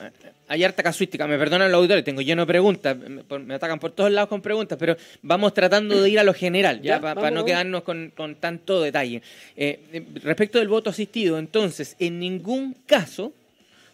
Hay 0.49 0.65
harta 0.65 0.83
casuística, 0.83 1.27
me 1.27 1.39
perdonan 1.39 1.73
los 1.73 1.79
auditores, 1.79 2.05
tengo 2.05 2.21
lleno 2.21 2.43
de 2.43 2.47
preguntas, 2.47 2.95
me, 2.95 3.55
atacan 3.55 3.79
por 3.79 3.93
todos 3.93 4.11
lados 4.11 4.29
con 4.29 4.43
preguntas, 4.43 4.77
pero 4.79 4.99
vamos 5.23 5.55
tratando 5.55 6.03
de 6.03 6.11
ir 6.11 6.19
a 6.19 6.25
lo 6.25 6.35
general, 6.35 6.83
ya, 6.83 6.97
Ya, 6.97 7.15
para 7.15 7.31
no 7.31 7.43
quedarnos 7.43 7.85
con, 7.85 8.13
con 8.15 8.35
tanto 8.35 8.83
detalle. 8.83 9.23
Eh, 9.57 10.05
respecto 10.23 10.59
del 10.59 10.69
voto 10.69 10.91
asistido, 10.91 11.39
entonces, 11.39 11.97
en 11.99 12.19
ningún 12.19 12.77
caso 12.85 13.33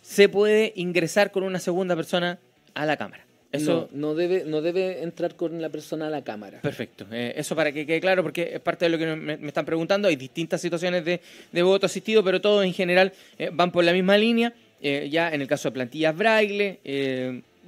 se 0.02 0.28
puede 0.28 0.72
ingresar 0.74 1.30
con 1.30 1.44
una 1.44 1.60
segunda 1.60 1.94
persona 1.94 2.38
a 2.74 2.86
la 2.86 2.96
Cámara. 2.96 3.27
Eso, 3.50 3.88
No, 3.92 4.08
no 4.10 4.14
debe, 4.14 4.44
no 4.44 4.60
debe 4.60 5.02
entrar 5.02 5.34
con 5.34 5.60
la 5.62 5.70
persona 5.70 6.08
a 6.08 6.10
la 6.10 6.22
cámara. 6.22 6.60
Perfecto. 6.60 7.06
Eh, 7.10 7.32
eso 7.36 7.56
para 7.56 7.72
que 7.72 7.86
quede 7.86 8.00
claro, 8.00 8.22
porque 8.22 8.50
es 8.54 8.60
parte 8.60 8.84
de 8.84 8.90
lo 8.90 8.98
que 8.98 9.06
me, 9.16 9.36
me 9.38 9.48
están 9.48 9.64
preguntando. 9.64 10.06
Hay 10.08 10.16
distintas 10.16 10.60
situaciones 10.60 11.04
de, 11.04 11.20
de 11.50 11.62
voto 11.62 11.86
asistido, 11.86 12.22
pero 12.22 12.40
todos 12.40 12.64
en 12.64 12.74
general 12.74 13.12
eh, 13.38 13.50
van 13.52 13.72
por 13.72 13.84
la 13.84 13.92
misma 13.92 14.18
línea. 14.18 14.52
Eh, 14.82 15.08
ya 15.10 15.30
en 15.32 15.40
el 15.40 15.48
caso 15.48 15.68
de 15.70 15.72
plantillas 15.72 16.14
braille, 16.16 16.78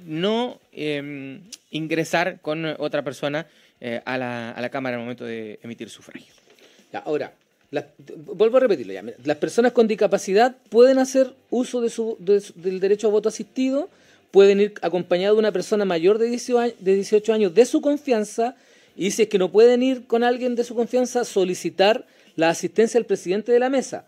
no 0.05 0.59
eh, 0.73 1.39
ingresar 1.71 2.39
con 2.41 2.65
otra 2.79 3.03
persona 3.03 3.47
a, 4.05 4.17
la, 4.17 4.51
a 4.51 4.61
la 4.61 4.69
Cámara 4.69 4.95
al 4.97 5.01
momento 5.01 5.25
de 5.25 5.59
emitir 5.63 5.89
sufragio. 5.89 6.33
Ya, 6.93 6.99
ahora, 6.99 7.33
las- 7.71 7.85
vuelvo 8.15 8.57
a 8.57 8.59
repetirlo 8.59 8.93
ya. 8.93 9.03
Las 9.23 9.37
personas 9.37 9.71
con 9.71 9.87
discapacidad 9.87 10.55
pueden 10.69 10.99
hacer 10.99 11.33
uso 11.49 11.81
de 11.81 11.89
su, 11.89 12.15
de 12.19 12.39
su- 12.41 12.53
del 12.61 12.79
derecho 12.79 13.07
a 13.07 13.11
voto 13.11 13.29
asistido, 13.29 13.89
pueden 14.31 14.61
ir 14.61 14.73
acompañados 14.81 15.35
de 15.35 15.39
una 15.39 15.51
persona 15.51 15.85
mayor 15.85 16.17
de 16.17 16.27
18 16.27 16.59
años, 16.59 16.75
de 16.79 16.95
18 16.95 17.33
años 17.33 17.53
de 17.53 17.65
su 17.65 17.81
confianza 17.81 18.55
y 18.95 19.11
si 19.11 19.23
es 19.23 19.27
que 19.29 19.37
no 19.37 19.51
pueden 19.51 19.83
ir 19.83 20.05
con 20.07 20.23
alguien 20.23 20.55
de 20.55 20.63
su 20.63 20.75
confianza, 20.75 21.23
solicitar 21.23 22.05
la 22.35 22.49
asistencia 22.49 22.99
del 22.99 23.05
presidente 23.05 23.51
de 23.51 23.59
la 23.59 23.69
mesa, 23.69 24.05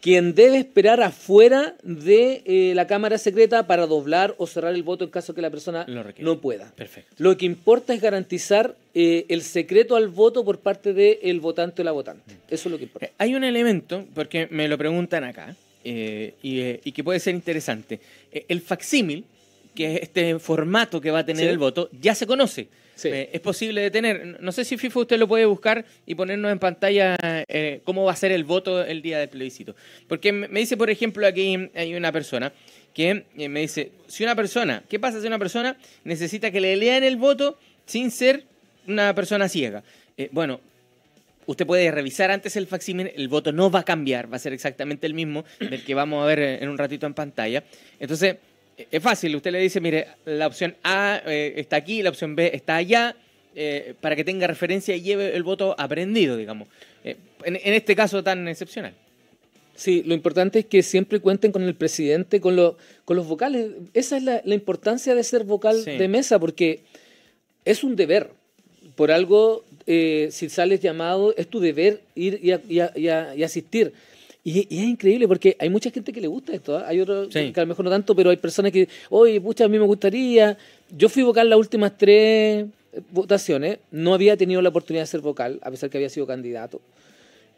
quien 0.00 0.34
debe 0.34 0.58
esperar 0.58 1.02
afuera 1.02 1.74
de 1.82 2.42
eh, 2.46 2.72
la 2.74 2.86
Cámara 2.86 3.18
Secreta 3.18 3.66
para 3.66 3.86
doblar 3.86 4.34
o 4.38 4.46
cerrar 4.46 4.74
el 4.74 4.82
voto 4.82 5.04
en 5.04 5.10
caso 5.10 5.34
que 5.34 5.42
la 5.42 5.50
persona 5.50 5.86
no 6.18 6.40
pueda. 6.40 6.72
Perfecto. 6.74 7.14
Lo 7.18 7.36
que 7.36 7.44
importa 7.44 7.92
es 7.92 8.00
garantizar 8.00 8.76
eh, 8.94 9.26
el 9.28 9.42
secreto 9.42 9.96
al 9.96 10.08
voto 10.08 10.44
por 10.44 10.58
parte 10.58 10.94
del 10.94 11.40
votante 11.40 11.82
o 11.82 11.84
la 11.84 11.92
votante. 11.92 12.34
Eso 12.48 12.68
es 12.68 12.72
lo 12.72 12.78
que 12.78 12.84
importa. 12.84 13.06
Eh, 13.06 13.12
Hay 13.18 13.34
un 13.34 13.44
elemento, 13.44 14.06
porque 14.14 14.48
me 14.50 14.68
lo 14.68 14.78
preguntan 14.78 15.24
acá, 15.24 15.54
eh, 15.84 16.34
y, 16.42 16.60
y 16.88 16.92
que 16.92 17.04
puede 17.04 17.20
ser 17.20 17.34
interesante. 17.34 18.00
El 18.48 18.60
facsímil, 18.62 19.24
que 19.74 19.96
es 19.96 20.02
este 20.02 20.38
formato 20.38 21.00
que 21.00 21.10
va 21.10 21.20
a 21.20 21.26
tener 21.26 21.44
Sí. 21.44 21.48
el 21.50 21.58
voto, 21.58 21.88
ya 22.00 22.14
se 22.14 22.26
conoce. 22.26 22.68
Sí. 22.94 23.08
Eh, 23.08 23.30
es 23.32 23.40
posible 23.40 23.80
de 23.80 23.90
tener. 23.90 24.38
No 24.42 24.52
sé 24.52 24.64
si 24.64 24.76
FIFA 24.76 25.00
usted 25.00 25.18
lo 25.18 25.26
puede 25.26 25.46
buscar 25.46 25.84
y 26.04 26.14
ponernos 26.14 26.52
en 26.52 26.58
pantalla 26.58 27.16
eh, 27.48 27.80
cómo 27.84 28.04
va 28.04 28.12
a 28.12 28.16
ser 28.16 28.30
el 28.32 28.44
voto 28.44 28.84
el 28.84 29.00
día 29.00 29.18
del 29.18 29.28
plebiscito. 29.30 29.74
Porque 30.06 30.32
me 30.32 30.60
dice, 30.60 30.76
por 30.76 30.90
ejemplo, 30.90 31.26
aquí 31.26 31.70
hay 31.74 31.94
una 31.94 32.12
persona 32.12 32.52
que 32.92 33.24
eh, 33.38 33.48
me 33.48 33.60
dice, 33.60 33.92
si 34.06 34.22
una 34.24 34.34
persona, 34.34 34.82
¿qué 34.88 34.98
pasa 34.98 35.20
si 35.20 35.26
una 35.26 35.38
persona 35.38 35.76
necesita 36.04 36.50
que 36.50 36.60
le 36.60 36.76
lean 36.76 37.02
el 37.04 37.16
voto 37.16 37.58
sin 37.86 38.10
ser 38.10 38.44
una 38.86 39.14
persona 39.14 39.48
ciega? 39.48 39.82
Eh, 40.16 40.28
bueno, 40.32 40.60
Usted 41.46 41.66
puede 41.66 41.90
revisar 41.90 42.30
antes 42.30 42.54
el 42.54 42.68
facsímil, 42.68 43.10
el 43.16 43.26
voto 43.26 43.50
no 43.50 43.72
va 43.72 43.80
a 43.80 43.82
cambiar, 43.82 44.32
va 44.32 44.36
a 44.36 44.38
ser 44.38 44.52
exactamente 44.52 45.06
el 45.08 45.14
mismo 45.14 45.44
del 45.58 45.82
que 45.84 45.94
vamos 45.94 46.22
a 46.22 46.26
ver 46.26 46.38
en 46.62 46.68
un 46.68 46.78
ratito 46.78 47.06
en 47.06 47.14
pantalla. 47.14 47.64
Entonces, 47.98 48.36
es 48.90 49.02
fácil, 49.02 49.34
usted 49.36 49.52
le 49.52 49.58
dice, 49.60 49.80
mire, 49.80 50.06
la 50.24 50.46
opción 50.46 50.76
A 50.82 51.22
eh, 51.26 51.54
está 51.56 51.76
aquí, 51.76 52.02
la 52.02 52.10
opción 52.10 52.36
B 52.36 52.50
está 52.54 52.76
allá, 52.76 53.16
eh, 53.54 53.94
para 54.00 54.14
que 54.16 54.24
tenga 54.24 54.46
referencia 54.46 54.94
y 54.94 55.00
lleve 55.02 55.34
el 55.34 55.42
voto 55.42 55.74
aprendido, 55.78 56.36
digamos. 56.36 56.68
Eh, 57.04 57.16
en, 57.44 57.56
en 57.56 57.74
este 57.74 57.96
caso 57.96 58.22
tan 58.22 58.46
excepcional. 58.48 58.94
Sí, 59.74 60.02
lo 60.04 60.14
importante 60.14 60.58
es 60.60 60.66
que 60.66 60.82
siempre 60.82 61.20
cuenten 61.20 61.52
con 61.52 61.62
el 61.62 61.74
presidente, 61.74 62.40
con, 62.40 62.54
lo- 62.54 62.76
con 63.06 63.16
los 63.16 63.26
vocales. 63.26 63.70
Esa 63.94 64.18
es 64.18 64.22
la, 64.22 64.42
la 64.44 64.54
importancia 64.54 65.14
de 65.14 65.24
ser 65.24 65.44
vocal 65.44 65.82
Sí. 65.82 65.92
de 65.92 66.06
mesa, 66.08 66.38
porque 66.38 66.80
es 67.64 67.82
un 67.82 67.96
deber. 67.96 68.30
Por 68.94 69.10
algo, 69.10 69.64
eh, 69.86 70.28
si 70.32 70.50
sales 70.50 70.80
llamado, 70.80 71.34
es 71.36 71.48
tu 71.48 71.60
deber 71.60 72.02
ir 72.14 72.38
y, 72.42 72.50
a- 72.52 72.60
y 72.68 72.80
a- 72.80 72.92
y 72.94 73.08
a- 73.08 73.34
y 73.34 73.42
asistir. 73.42 73.92
Y, 74.42 74.66
y 74.74 74.78
es 74.78 74.84
increíble 74.88 75.28
porque 75.28 75.54
hay 75.58 75.68
mucha 75.68 75.90
gente 75.90 76.12
que 76.12 76.20
le 76.20 76.26
gusta 76.26 76.54
esto. 76.54 76.76
¿ah? 76.78 76.84
Hay 76.88 77.00
otros 77.00 77.28
Sí. 77.32 77.52
que 77.52 77.60
a 77.60 77.64
lo 77.64 77.68
mejor 77.68 77.84
no 77.84 77.90
tanto, 77.90 78.14
pero 78.14 78.30
hay 78.30 78.36
personas 78.38 78.72
que, 78.72 78.88
oye, 79.10 79.40
pucha, 79.40 79.64
a 79.64 79.68
mí 79.68 79.78
me 79.78 79.84
gustaría. 79.84 80.56
Yo 80.96 81.08
fui 81.08 81.22
vocal 81.22 81.50
las 81.50 81.58
últimas 81.58 81.96
tres 81.98 82.64
eh, 82.92 83.00
votaciones. 83.10 83.78
No 83.90 84.14
había 84.14 84.36
tenido 84.36 84.62
la 84.62 84.70
oportunidad 84.70 85.02
de 85.02 85.06
ser 85.08 85.20
vocal, 85.20 85.58
a 85.62 85.70
pesar 85.70 85.90
que 85.90 85.98
había 85.98 86.08
sido 86.08 86.26
candidato. 86.26 86.80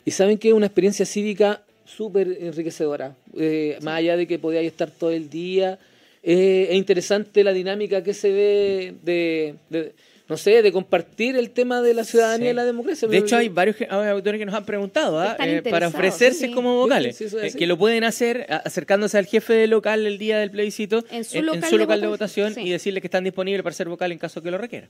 Y 0.05 0.11
saben 0.11 0.38
que 0.38 0.49
es 0.49 0.55
una 0.55 0.66
experiencia 0.66 1.07
cívica 1.07 1.62
súper 1.85 2.37
enriquecedora. 2.40 3.14
Eh, 3.38 3.79
Más 3.83 3.99
allá 3.99 4.16
de 4.16 4.27
que 4.27 4.38
podáis 4.40 4.66
estar 4.66 4.90
todo 4.90 5.11
el 5.12 5.31
día, 5.31 5.79
eh, 6.25 6.66
es 6.71 6.77
interesante 6.77 7.45
la 7.45 7.53
dinámica 7.53 8.03
que 8.03 8.12
se 8.14 8.31
ve 8.33 8.95
de, 9.05 9.55
de, 9.71 9.92
no 10.33 10.38
sé, 10.38 10.62
de 10.62 10.73
compartir 10.73 11.37
el 11.37 11.51
tema 11.51 11.83
de 11.83 11.92
la 11.92 12.05
ciudadanía 12.05 12.49
Sí. 12.49 12.53
y 12.53 12.55
la 12.55 12.64
democracia. 12.64 13.07
De 13.07 13.18
hecho, 13.18 13.37
hay 13.37 13.49
varios 13.51 13.77
autores 13.90 14.38
que 14.38 14.47
nos 14.47 14.55
han 14.55 14.64
preguntado 14.64 15.21
¿ah? 15.21 15.33
Están 15.33 15.49
Eh, 15.49 15.62
para 15.62 15.88
ofrecerse 15.88 16.47
sí. 16.47 16.53
como 16.53 16.75
vocales, 16.77 17.16
Sí, 17.16 17.25
sí, 17.25 17.37
eso 17.37 17.40
es 17.40 17.55
eh, 17.55 17.59
que 17.59 17.66
lo 17.66 17.77
pueden 17.77 18.03
hacer 18.05 18.47
acercándose 18.64 19.18
al 19.18 19.27
jefe 19.27 19.53
de 19.53 19.66
local 19.66 20.07
el 20.07 20.16
día 20.16 20.38
del 20.38 20.51
plebiscito 20.51 21.05
En 21.11 21.25
su 21.25 21.37
en, 21.38 21.47
local 21.47 21.64
su 21.71 21.77
de 21.77 21.83
local 21.83 22.01
de 22.01 22.07
votación, 22.07 22.47
votación 22.49 22.64
sí. 22.64 22.68
y 22.68 22.73
decirle 22.73 23.01
que 23.03 23.07
están 23.09 23.25
disponibles 23.25 23.62
para 23.62 23.75
ser 23.75 23.88
vocal 23.88 24.11
en 24.11 24.18
caso 24.18 24.42
que 24.42 24.51
lo 24.51 24.57
requiera. 24.59 24.88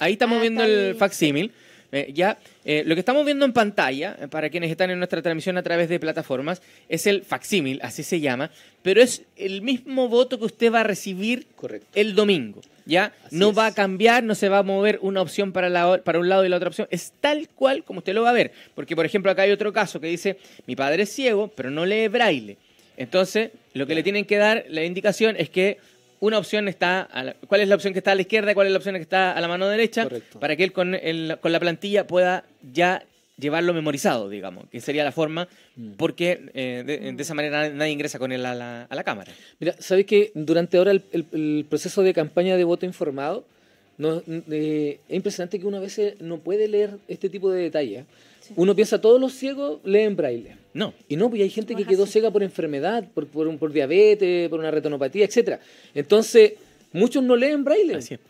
Ahí 0.00 0.12
estamos 0.14 0.38
Ah, 0.38 0.40
viendo 0.40 0.64
el 0.64 0.94
facsímil. 0.94 1.52
Eh, 1.90 2.10
ya, 2.12 2.38
eh, 2.64 2.82
lo 2.84 2.94
que 2.94 3.00
estamos 3.00 3.24
viendo 3.24 3.46
en 3.46 3.52
pantalla, 3.52 4.16
eh, 4.20 4.28
para 4.28 4.50
quienes 4.50 4.70
están 4.70 4.90
en 4.90 4.98
nuestra 4.98 5.22
transmisión 5.22 5.56
a 5.56 5.62
través 5.62 5.88
de 5.88 5.98
plataformas, 5.98 6.60
es 6.88 7.06
el 7.06 7.22
facsímil, 7.22 7.80
así 7.82 8.02
se 8.02 8.20
llama, 8.20 8.50
pero 8.82 9.00
es 9.00 9.22
el 9.36 9.62
mismo 9.62 10.08
voto 10.08 10.38
que 10.38 10.44
usted 10.44 10.72
va 10.72 10.80
a 10.80 10.84
recibir 10.84 11.46
Correcto. 11.56 11.88
el 11.94 12.14
domingo. 12.14 12.60
¿Ya? 12.84 13.12
Así 13.26 13.36
no 13.36 13.52
va 13.52 13.66
a 13.66 13.74
cambiar, 13.74 14.24
no 14.24 14.34
se 14.34 14.48
va 14.48 14.58
a 14.58 14.62
mover 14.62 14.98
una 15.02 15.20
opción 15.20 15.52
para, 15.52 15.68
la, 15.68 15.98
para 16.04 16.18
un 16.18 16.30
lado 16.30 16.46
y 16.46 16.48
la 16.48 16.56
otra 16.56 16.68
opción. 16.68 16.88
Es 16.90 17.12
tal 17.20 17.46
cual 17.50 17.84
como 17.84 17.98
usted 17.98 18.14
lo 18.14 18.22
va 18.22 18.30
a 18.30 18.32
ver. 18.32 18.52
Porque, 18.74 18.96
por 18.96 19.04
ejemplo, 19.04 19.30
acá 19.30 19.42
hay 19.42 19.50
otro 19.50 19.74
caso 19.74 20.00
que 20.00 20.06
dice, 20.06 20.38
mi 20.66 20.74
padre 20.74 21.02
es 21.02 21.12
ciego, 21.12 21.48
pero 21.54 21.70
no 21.70 21.84
lee 21.84 22.08
braille. 22.08 22.56
Entonces, 22.96 23.50
lo 23.74 23.86
que 23.86 23.94
le 23.94 24.02
tienen 24.02 24.24
que 24.24 24.38
dar, 24.38 24.64
la 24.70 24.84
indicación 24.84 25.36
es 25.38 25.50
que 25.50 25.76
una 26.20 26.38
opción 26.38 26.68
está, 26.68 27.02
a 27.02 27.22
la- 27.24 27.34
¿cuál 27.46 27.60
es 27.60 27.68
la 27.68 27.74
opción 27.74 27.92
que 27.92 27.98
está 28.00 28.12
a 28.12 28.14
la 28.14 28.22
izquierda 28.22 28.50
y 28.52 28.54
cuál 28.54 28.66
es 28.66 28.72
la 28.72 28.78
opción 28.78 28.94
que 28.96 29.00
está 29.02 29.32
a 29.32 29.40
la 29.40 29.48
mano 29.48 29.68
derecha? 29.68 30.04
Correcto. 30.04 30.40
Para 30.40 30.56
que 30.56 30.64
él 30.64 30.72
con, 30.72 30.94
el- 30.94 31.38
con 31.40 31.52
la 31.52 31.60
plantilla 31.60 32.06
pueda 32.06 32.44
ya 32.72 33.04
llevarlo 33.38 33.72
memorizado, 33.72 34.28
digamos, 34.28 34.64
que 34.70 34.80
sería 34.80 35.04
la 35.04 35.12
forma, 35.12 35.46
Mm. 35.76 35.92
porque 35.92 36.50
eh, 36.54 36.82
de, 36.84 37.12
de 37.12 37.22
esa 37.22 37.34
manera 37.34 37.68
nadie 37.70 37.92
ingresa 37.92 38.18
con 38.18 38.32
él 38.32 38.44
a 38.44 38.54
la, 38.54 38.82
a 38.90 38.94
la 38.96 39.04
cámara. 39.04 39.30
Mira, 39.60 39.76
¿sabes 39.78 40.06
que 40.06 40.32
durante 40.34 40.76
ahora 40.76 40.90
el, 40.90 41.02
el- 41.12 41.26
el 41.32 41.64
proceso 41.68 42.02
de 42.02 42.12
campaña 42.14 42.56
de 42.56 42.64
voto 42.64 42.84
informado, 42.84 43.44
no, 43.96 44.22
eh, 44.50 44.98
es 45.08 45.14
impresionante 45.14 45.58
que 45.60 45.66
uno 45.66 45.76
a 45.76 45.80
veces 45.80 46.20
no 46.20 46.38
puede 46.38 46.66
leer 46.66 46.90
este 47.06 47.28
tipo 47.28 47.50
de 47.50 47.62
detalles. 47.62 48.04
Uno 48.56 48.74
piensa, 48.74 49.00
todos 49.00 49.20
los 49.20 49.32
ciegos 49.32 49.80
leen 49.84 50.16
braille. 50.16 50.56
No, 50.74 50.94
Y 51.08 51.16
no, 51.16 51.28
pues 51.30 51.42
hay 51.42 51.50
gente 51.50 51.74
que 51.74 51.84
quedó 51.84 52.04
así. 52.04 52.12
ciega 52.12 52.30
por 52.30 52.42
enfermedad, 52.42 53.04
por, 53.14 53.26
por, 53.26 53.48
un- 53.48 53.58
por 53.58 53.72
diabetes, 53.72 54.48
por 54.48 54.60
una 54.60 54.70
retinopatía, 54.70 55.24
etcétera. 55.24 55.60
Entonces, 55.94 56.52
muchos 56.92 57.22
no 57.22 57.36
leen 57.36 57.64
braille. 57.64 57.94
así 57.96 58.14
es. 58.14 58.20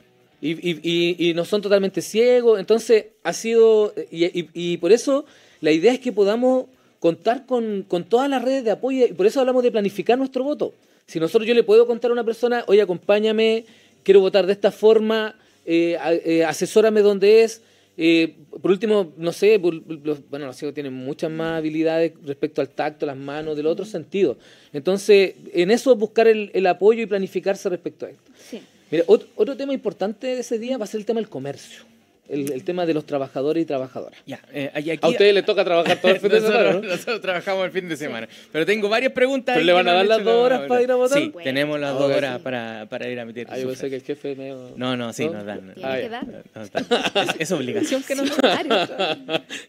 Y, 0.41 0.53
y- 0.53 0.81
y- 0.83 1.31
y 1.31 1.35
no 1.35 1.45
son 1.45 1.61
totalmente 1.63 2.01
ciegos. 2.01 2.59
Entonces, 2.61 3.07
ha 3.25 3.33
sido. 3.33 3.93
Y, 4.11 4.25
y- 4.27 4.49
y 4.55 4.77
por 4.79 4.93
eso, 4.93 5.27
la 5.61 5.73
idea 5.73 5.93
es 5.93 5.99
que 5.99 6.13
podamos 6.13 6.67
contar 7.01 7.45
con, 7.45 7.85
con 7.87 8.05
todas 8.05 8.31
las 8.31 8.43
redes 8.43 8.65
de 8.65 8.71
apoyo. 8.71 9.05
Y 9.07 9.13
por 9.13 9.27
eso 9.27 9.41
hablamos 9.41 9.63
de 9.65 9.71
planificar 9.73 10.17
nuestro 10.17 10.45
voto. 10.45 10.73
Si 11.07 11.19
nosotros 11.19 11.47
yo 11.47 11.55
le 11.55 11.65
puedo 11.65 11.87
contar 11.87 12.11
a 12.11 12.15
una 12.15 12.25
persona, 12.25 12.65
oye, 12.69 12.81
acompáñame, 12.83 13.65
quiero 14.05 14.21
votar 14.21 14.47
de 14.47 14.53
esta 14.53 14.71
forma, 14.71 15.35
eh, 15.67 15.99
eh, 16.25 16.45
asesórame 16.45 17.01
dónde 17.03 17.43
es. 17.43 17.63
Eh, 18.01 18.37
por 18.63 18.71
último, 18.71 19.13
no 19.17 19.33
sé, 19.33 19.59
por- 19.59 19.75
los- 19.75 20.29
bueno, 20.31 20.47
los 20.47 20.57
ciegos 20.57 20.73
tienen 20.73 20.93
muchas 20.95 21.31
más 21.33 21.59
habilidades 21.59 22.13
respecto 22.25 22.61
al 22.61 22.69
tacto, 22.69 23.05
las 23.07 23.17
manos, 23.17 23.57
del 23.57 23.67
otro 23.67 23.85
sentido. 23.85 24.39
Entonces, 24.73 25.35
en 25.53 25.73
eso 25.73 25.95
buscar 25.97 26.29
el, 26.29 26.51
el 26.55 26.67
apoyo 26.69 27.03
y 27.03 27.07
planificarse 27.07 27.69
respecto 27.69 28.07
a 28.07 28.11
esto. 28.11 28.31
Sí. 28.39 28.63
Mira, 28.91 29.03
otro, 29.09 29.29
otro 29.35 29.57
tema 29.57 29.75
importante 29.75 30.29
de 30.29 30.41
ese 30.41 30.59
día 30.61 30.79
va 30.79 30.85
a 30.85 30.87
ser 30.87 31.01
el 31.01 31.07
tema 31.07 31.19
del 31.21 31.29
comercio. 31.29 31.83
El, 32.29 32.53
el 32.53 32.65
tema 32.65 32.85
de 32.87 32.95
los 32.95 33.05
trabajadores 33.07 33.63
y 33.63 33.67
trabajadoras. 33.67 34.19
Ya, 34.27 34.41
eh, 34.53 34.71
aquí- 34.75 34.99
A 35.01 35.09
ustedes 35.09 35.35
les 35.35 35.45
toca 35.45 35.65
trabajar 35.65 36.01
todo 36.01 36.13
el 36.13 36.21
fin 36.21 36.31
de 36.31 36.41
semana, 36.41 36.59
nosotros, 36.65 36.83
¿no? 36.83 36.89
nosotros 36.91 37.21
trabajamos 37.23 37.65
el 37.67 37.71
fin 37.73 37.89
de 37.89 37.97
semana. 37.97 38.29
Pero 38.53 38.67
tengo 38.67 38.89
varias 38.89 39.13
preguntas. 39.13 39.55
¿Pero 39.55 39.67
le 39.67 39.73
van 39.73 39.89
a 39.89 39.93
dar 39.95 40.07
las 40.07 40.23
dos 40.25 40.35
horas 40.35 40.63
para 40.69 40.83
ir 40.83 40.91
a 40.91 40.95
votar? 40.97 41.19
Sí, 41.19 41.33
tenemos 41.43 41.81
las 41.81 41.91
Ah, 41.95 41.99
dos 41.99 42.13
horas 42.15 42.41
para, 42.41 42.87
para 42.89 43.09
ir 43.09 43.19
a 43.19 43.23
emitir. 43.23 43.47
Ah, 43.51 43.59
yo 43.59 43.67
pensé 43.69 43.89
que 43.91 43.97
el 43.97 44.03
jefe 44.03 44.35
medio... 44.37 44.73
No, 44.77 44.97
no, 44.97 45.13
sí, 45.13 45.27
¿No? 45.27 45.33
nos 45.35 45.47
dan. 45.47 45.75
Ah, 45.83 45.97
que 45.97 46.03
ya. 46.03 46.09
dar. 46.09 46.27
nos 46.55 46.71
dan. 46.73 46.87
Es, 47.15 47.41
es 47.41 47.53
obligación 47.53 48.03
que 48.03 48.15
nos 48.15 48.31
Claro. 48.31 48.69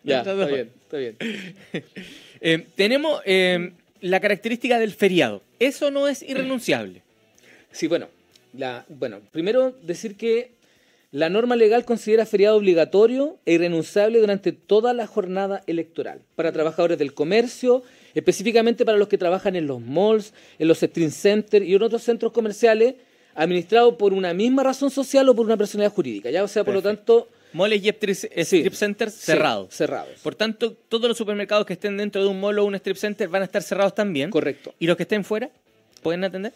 Ya, 0.04 0.19
está 0.19 0.34
bien, 0.45 0.69
está 0.84 0.98
bien. 0.98 1.15
Eh, 2.41 2.65
tenemos 2.76 3.22
eh, 3.26 3.72
la 4.00 4.22
característica 4.22 4.80
del 4.80 4.93
feriado. 4.93 5.41
Eso 5.60 5.91
no 5.91 6.08
es 6.08 6.24
irrenunciable. 6.24 7.02
Sí, 7.72 7.88
bueno, 7.88 8.08
la, 8.54 8.86
bueno, 8.88 9.19
primero 9.34 9.76
decir 9.82 10.15
que 10.15 10.52
la 11.12 11.30
norma 11.30 11.56
legal 11.56 11.86
considera 11.86 12.26
feriado 12.26 12.58
obligatorio 12.58 13.39
e 13.45 13.54
irrenunciable 13.54 14.19
durante 14.19 14.52
toda 14.52 14.93
la 14.93 15.08
jornada 15.08 15.63
electoral 15.65 16.22
para 16.36 16.52
trabajadores 16.52 17.00
del 17.00 17.13
comercio, 17.13 17.82
específicamente 18.13 18.86
para 18.86 18.98
los 18.98 19.08
que 19.08 19.17
trabajan 19.17 19.56
en 19.56 19.65
los 19.65 19.82
malls, 19.82 20.34
en 20.60 20.67
los 20.67 20.80
stream 20.80 21.10
centers 21.12 21.65
y 21.65 21.74
en 21.74 21.82
otros 21.82 22.04
centros 22.04 22.32
comerciales 22.32 22.95
administrados 23.34 23.95
por 23.95 24.13
una 24.13 24.34
misma 24.34 24.63
razón 24.63 24.91
social 24.91 25.28
o 25.30 25.36
por 25.36 25.45
una 25.45 25.58
personalidad 25.58 25.93
jurídica. 25.93 26.30
Ya, 26.30 26.43
o 26.43 26.48
sea, 26.48 26.63
por 26.63 26.74
lo 26.74 26.82
tanto, 26.82 27.28
Moles 27.54 27.84
y 27.84 27.89
strip, 27.89 28.15
Sí. 28.45 28.69
centers 28.69 29.13
sí, 29.15 29.26
cerrados. 29.26 29.74
cerrados. 29.74 30.19
Por 30.22 30.36
tanto, 30.36 30.74
todos 30.74 31.08
los 31.08 31.17
supermercados 31.17 31.65
que 31.65 31.74
estén 31.74 31.98
dentro 31.98 32.22
de 32.22 32.28
un 32.28 32.39
mall 32.39 32.60
o 32.60 32.65
un 32.65 32.76
strip 32.76 32.98
center 32.98 33.28
van 33.28 33.41
a 33.41 33.45
estar 33.45 33.63
cerrados 33.63 33.95
también. 33.95 34.30
Correcto. 34.30 34.76
¿Y 34.78 34.86
los 34.86 34.95
que 34.95 35.04
estén 35.04 35.24
fuera 35.24 35.50
pueden 36.04 36.24
atender? 36.24 36.54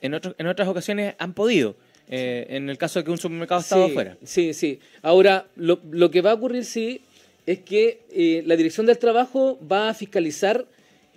En 0.00 0.14
otras 0.14 0.66
ocasiones 0.68 1.14
han 1.18 1.32
podido. 1.32 1.76
Eh, 2.08 2.46
en 2.50 2.70
el 2.70 2.78
caso 2.78 2.98
de 2.98 3.04
que 3.04 3.10
un 3.10 3.18
supermercado 3.18 3.60
estaba 3.60 3.86
sí, 3.86 3.92
fuera. 3.92 4.16
Sí, 4.24 4.54
sí. 4.54 4.78
Ahora, 5.02 5.46
lo, 5.56 5.80
lo 5.90 6.10
que 6.10 6.20
va 6.20 6.32
a 6.32 6.34
ocurrir, 6.34 6.64
sí, 6.64 7.00
es 7.46 7.60
que 7.60 8.02
eh, 8.10 8.42
la 8.46 8.56
Dirección 8.56 8.86
del 8.86 8.98
Trabajo 8.98 9.58
va 9.70 9.88
a 9.88 9.94
fiscalizar 9.94 10.66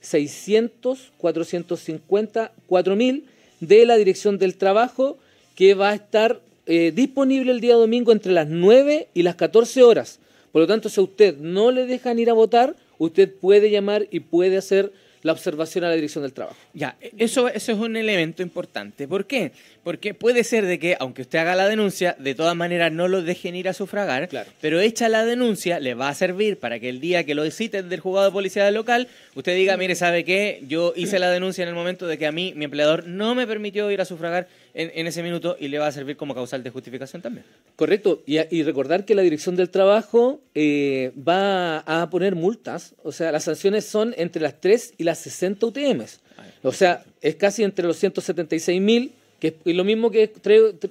600 0.02 1.12
450 1.18 2.52
4000 2.68 3.24
de 3.60 3.86
la 3.86 3.96
Dirección 3.96 4.38
del 4.38 4.56
Trabajo 4.56 5.18
que 5.56 5.74
va 5.74 5.90
a 5.90 5.96
estar 5.96 6.42
eh, 6.66 6.92
disponible 6.94 7.52
el 7.52 7.62
día 7.62 7.76
domingo 7.76 8.12
entre 8.12 8.34
las 8.34 8.48
9 8.48 9.08
y 9.14 9.24
las 9.24 9.36
14 9.36 9.84
horas. 9.84 10.20
Por 10.56 10.62
lo 10.62 10.68
tanto, 10.68 10.88
si 10.88 11.02
a 11.02 11.04
usted 11.04 11.36
no 11.36 11.70
le 11.70 11.86
dejan 11.86 12.18
ir 12.18 12.30
a 12.30 12.34
votar, 12.34 12.78
usted 12.98 13.30
puede 13.30 13.70
llamar 13.70 14.08
y 14.10 14.22
puede 14.22 14.56
hacer 14.56 14.90
la 15.22 15.34
observación 15.34 15.84
a 15.84 15.90
la 15.90 15.96
Dirección 15.96 16.22
del 16.24 16.32
Trabajo. 16.32 16.56
Ya, 16.74 16.96
eso, 17.18 17.50
eso 17.50 17.74
es 17.74 17.78
un 17.78 17.98
elemento 17.98 18.42
importante. 18.42 19.06
¿Por 19.06 19.26
qué? 19.26 19.52
Porque 19.84 20.14
puede 20.14 20.46
ser 20.46 20.66
de 20.66 20.80
que, 20.80 20.96
aunque 20.98 21.24
usted 21.24 21.40
haga 21.40 21.56
la 21.56 21.68
denuncia, 21.68 22.16
de 22.20 22.36
todas 22.36 22.56
maneras 22.56 22.94
no 22.94 23.10
lo 23.10 23.22
dejen 23.22 23.54
ir 23.58 23.68
a 23.68 23.74
sufragar, 23.74 24.30
Claro. 24.30 24.50
pero 24.62 24.80
hecha 24.80 25.10
la 25.10 25.26
denuncia 25.26 25.82
le 25.82 25.94
va 25.94 26.08
a 26.08 26.16
servir 26.16 26.58
para 26.58 26.80
que 26.80 26.88
el 26.88 27.02
día 27.02 27.26
que 27.26 27.36
lo 27.36 27.44
citen 27.52 27.90
del 27.90 28.00
juzgado 28.00 28.28
de 28.28 28.32
policía 28.32 28.64
del 28.64 28.76
local, 28.76 29.10
usted 29.34 29.56
diga, 29.58 29.76
mire, 29.76 29.96
¿sabe 29.96 30.24
qué? 30.24 30.64
Yo 30.70 30.94
hice 30.96 31.20
la 31.20 31.30
denuncia 31.32 31.64
en 31.64 31.68
el 31.68 31.76
momento 31.76 32.08
de 32.08 32.18
que 32.18 32.28
a 32.28 32.32
mí, 32.32 32.54
mi 32.56 32.64
empleador, 32.64 33.06
no 33.08 33.36
me 33.36 33.46
permitió 33.46 33.92
ir 33.92 34.00
a 34.00 34.06
sufragar 34.06 34.48
en, 34.76 34.92
en 34.94 35.08
ese 35.08 35.24
minuto 35.24 35.58
y 35.60 35.70
le 35.70 35.80
va 35.80 35.88
a 35.88 35.92
servir 35.92 36.16
como 36.18 36.36
causal 36.36 36.62
de 36.64 36.70
justificación 36.70 37.22
también. 37.24 37.46
Correcto, 37.76 38.22
y, 38.28 38.38
y 38.56 38.62
recordar 38.64 39.06
que 39.06 39.16
la 39.16 39.24
Dirección 39.24 39.56
del 39.56 39.70
Trabajo 39.72 40.40
eh, 40.54 41.12
va 41.28 41.80
a 41.80 42.10
poner 42.12 42.36
multas, 42.36 42.94
o 43.04 43.12
sea, 43.12 43.32
las 43.32 43.46
sanciones 43.46 43.86
son 43.86 44.14
entre 44.18 44.42
las 44.44 44.60
3 44.62 44.94
y 44.98 45.04
las 45.04 45.18
60 45.20 45.66
UTMs. 45.66 46.20
O 46.62 46.72
sea, 46.72 47.04
es 47.22 47.36
casi 47.36 47.64
entre 47.64 47.88
los 47.88 47.98
176 47.98 48.82
mil, 48.82 49.12
que 49.40 49.56
es 49.66 49.76
lo 49.76 49.84
mismo 49.84 50.12
que 50.12 50.32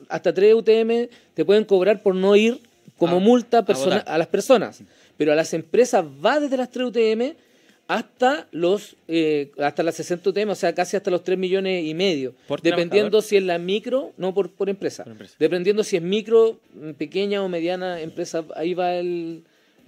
hasta 0.08 0.32
3 0.32 0.54
UTM 0.54 1.08
te 1.34 1.44
pueden 1.44 1.64
cobrar 1.64 2.02
por 2.02 2.14
no 2.14 2.34
ir 2.36 2.60
como 2.96 3.16
A- 3.16 3.20
multa 3.20 3.58
a 3.58 3.64
persona- 3.64 3.98
a 3.98 4.18
las 4.18 4.28
personas. 4.28 4.80
Pero 5.16 5.32
a 5.32 5.34
las 5.34 5.52
empresas 5.54 6.04
va 6.24 6.40
desde 6.40 6.56
las 6.56 6.70
3 6.70 6.86
UTM 6.86 7.34
hasta 7.86 8.48
los 8.50 8.96
eh, 9.08 9.50
hasta 9.58 9.82
las 9.82 9.94
60 9.96 10.30
UTM, 10.30 10.48
o 10.50 10.54
sea, 10.54 10.74
casi 10.74 10.96
hasta 10.96 11.10
los 11.10 11.22
3 11.22 11.36
millones 11.38 11.84
y 11.84 11.92
medio, 11.94 12.34
¿Por 12.48 12.62
dependiendo 12.62 13.20
si 13.20 13.36
es 13.36 13.42
la 13.42 13.58
micro, 13.58 14.12
no 14.16 14.32
por, 14.32 14.50
por 14.50 14.68
empresa. 14.70 15.02
Por 15.04 15.12
empresa. 15.12 15.34
Dependiendo 15.38 15.84
si 15.84 15.96
es 15.96 16.02
micro, 16.02 16.58
pequeña 16.96 17.42
o 17.42 17.48
mediana 17.48 18.00
empresa, 18.00 18.44
ahí 18.56 18.72
va 18.74 18.94
el, 18.94 19.42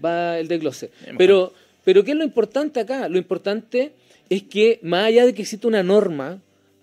va 0.04 0.38
el 0.38 0.46
desglose. 0.48 0.90
Pero, 1.16 1.52
pero 1.84 2.04
¿qué 2.04 2.10
es 2.10 2.16
lo 2.18 2.24
importante 2.24 2.80
acá? 2.80 3.08
Lo 3.08 3.16
importante 3.16 3.92
es 4.28 4.42
que, 4.42 4.78
más 4.82 5.06
allá 5.06 5.24
de 5.24 5.32
que 5.34 5.42
exista 5.42 5.66
una 5.68 5.82
norma, 5.82 6.40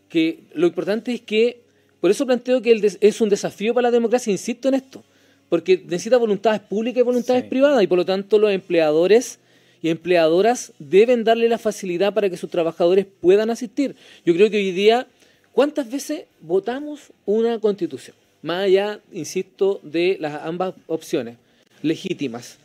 que 0.09 0.39
lo 0.55 0.65
importante 0.67 1.13
es 1.13 1.21
que, 1.21 1.61
por 2.01 2.09
eso 2.09 2.25
planteo 2.25 2.61
que 2.61 2.71
el 2.71 2.81
des- 2.81 2.97
es 3.01 3.21
un 3.21 3.29
desafío 3.29 3.73
para 3.73 3.89
la 3.89 3.91
democracia, 3.91 4.31
insisto 4.31 4.67
en 4.67 4.73
esto, 4.75 5.03
porque 5.49 5.77
necesita 5.85 6.17
voluntades 6.17 6.61
públicas 6.61 7.01
y 7.01 7.03
voluntades 7.03 7.43
Sí. 7.43 7.49
privadas, 7.49 7.83
y 7.83 7.87
por 7.87 7.97
lo 7.99 8.05
tanto 8.05 8.39
los 8.39 8.51
empleadores 8.51 9.39
y 9.83 9.89
empleadoras 9.89 10.71
deben 10.79 11.23
darle 11.23 11.47
la 11.49 11.59
facilidad 11.59 12.13
para 12.13 12.29
que 12.29 12.37
sus 12.37 12.49
trabajadores 12.49 13.05
puedan 13.21 13.51
asistir. 13.51 13.95
Yo 14.25 14.33
creo 14.33 14.49
que 14.49 14.57
hoy 14.57 14.71
día, 14.71 15.05
¿cuántas 15.51 15.91
veces 15.91 16.23
votamos 16.41 17.11
una 17.25 17.59
constitución? 17.59 18.15
Más 18.41 18.63
allá, 18.65 18.99
insisto, 19.11 19.79
de 19.83 20.17
las 20.19 20.41
ambas 20.43 20.73
opciones 20.87 21.35
legítimas. 21.81 22.57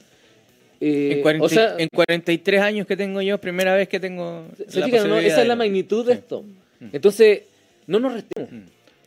Eh, 0.80 1.14
en, 1.16 1.22
40 1.22 1.44
o 1.44 1.48
sea, 1.48 1.74
en 1.76 1.88
43 1.92 2.60
años 2.60 2.86
que 2.86 2.96
tengo 2.96 3.20
yo, 3.20 3.36
primera 3.38 3.74
vez 3.74 3.88
que 3.88 3.98
tengo 3.98 4.46
¿se 4.68 4.78
la 4.78 4.86
fijan, 4.86 5.00
no? 5.02 5.08
posibilidad 5.08 5.26
Esa 5.32 5.42
es 5.42 5.48
la 5.48 5.56
magnitud 5.56 6.06
de 6.06 6.12
Sí. 6.14 6.18
esto. 6.20 6.44
Entonces, 6.92 7.42
no 7.88 7.98
nos 7.98 8.12
restemos, 8.12 8.52
Mm. 8.52 8.60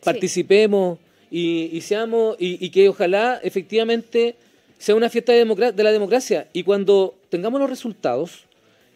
participemos 0.04 0.98
y, 1.30 1.70
y 1.72 1.80
seamos 1.80 2.36
y, 2.38 2.62
y 2.64 2.68
que 2.68 2.90
ojalá 2.90 3.40
efectivamente 3.42 4.34
sea 4.82 4.96
una 4.96 5.08
fiesta 5.08 5.32
de, 5.32 5.44
la 5.44 5.92
democracia 5.92 6.48
y 6.52 6.64
cuando 6.64 7.14
tengamos 7.28 7.60
los 7.60 7.70
resultados, 7.70 8.46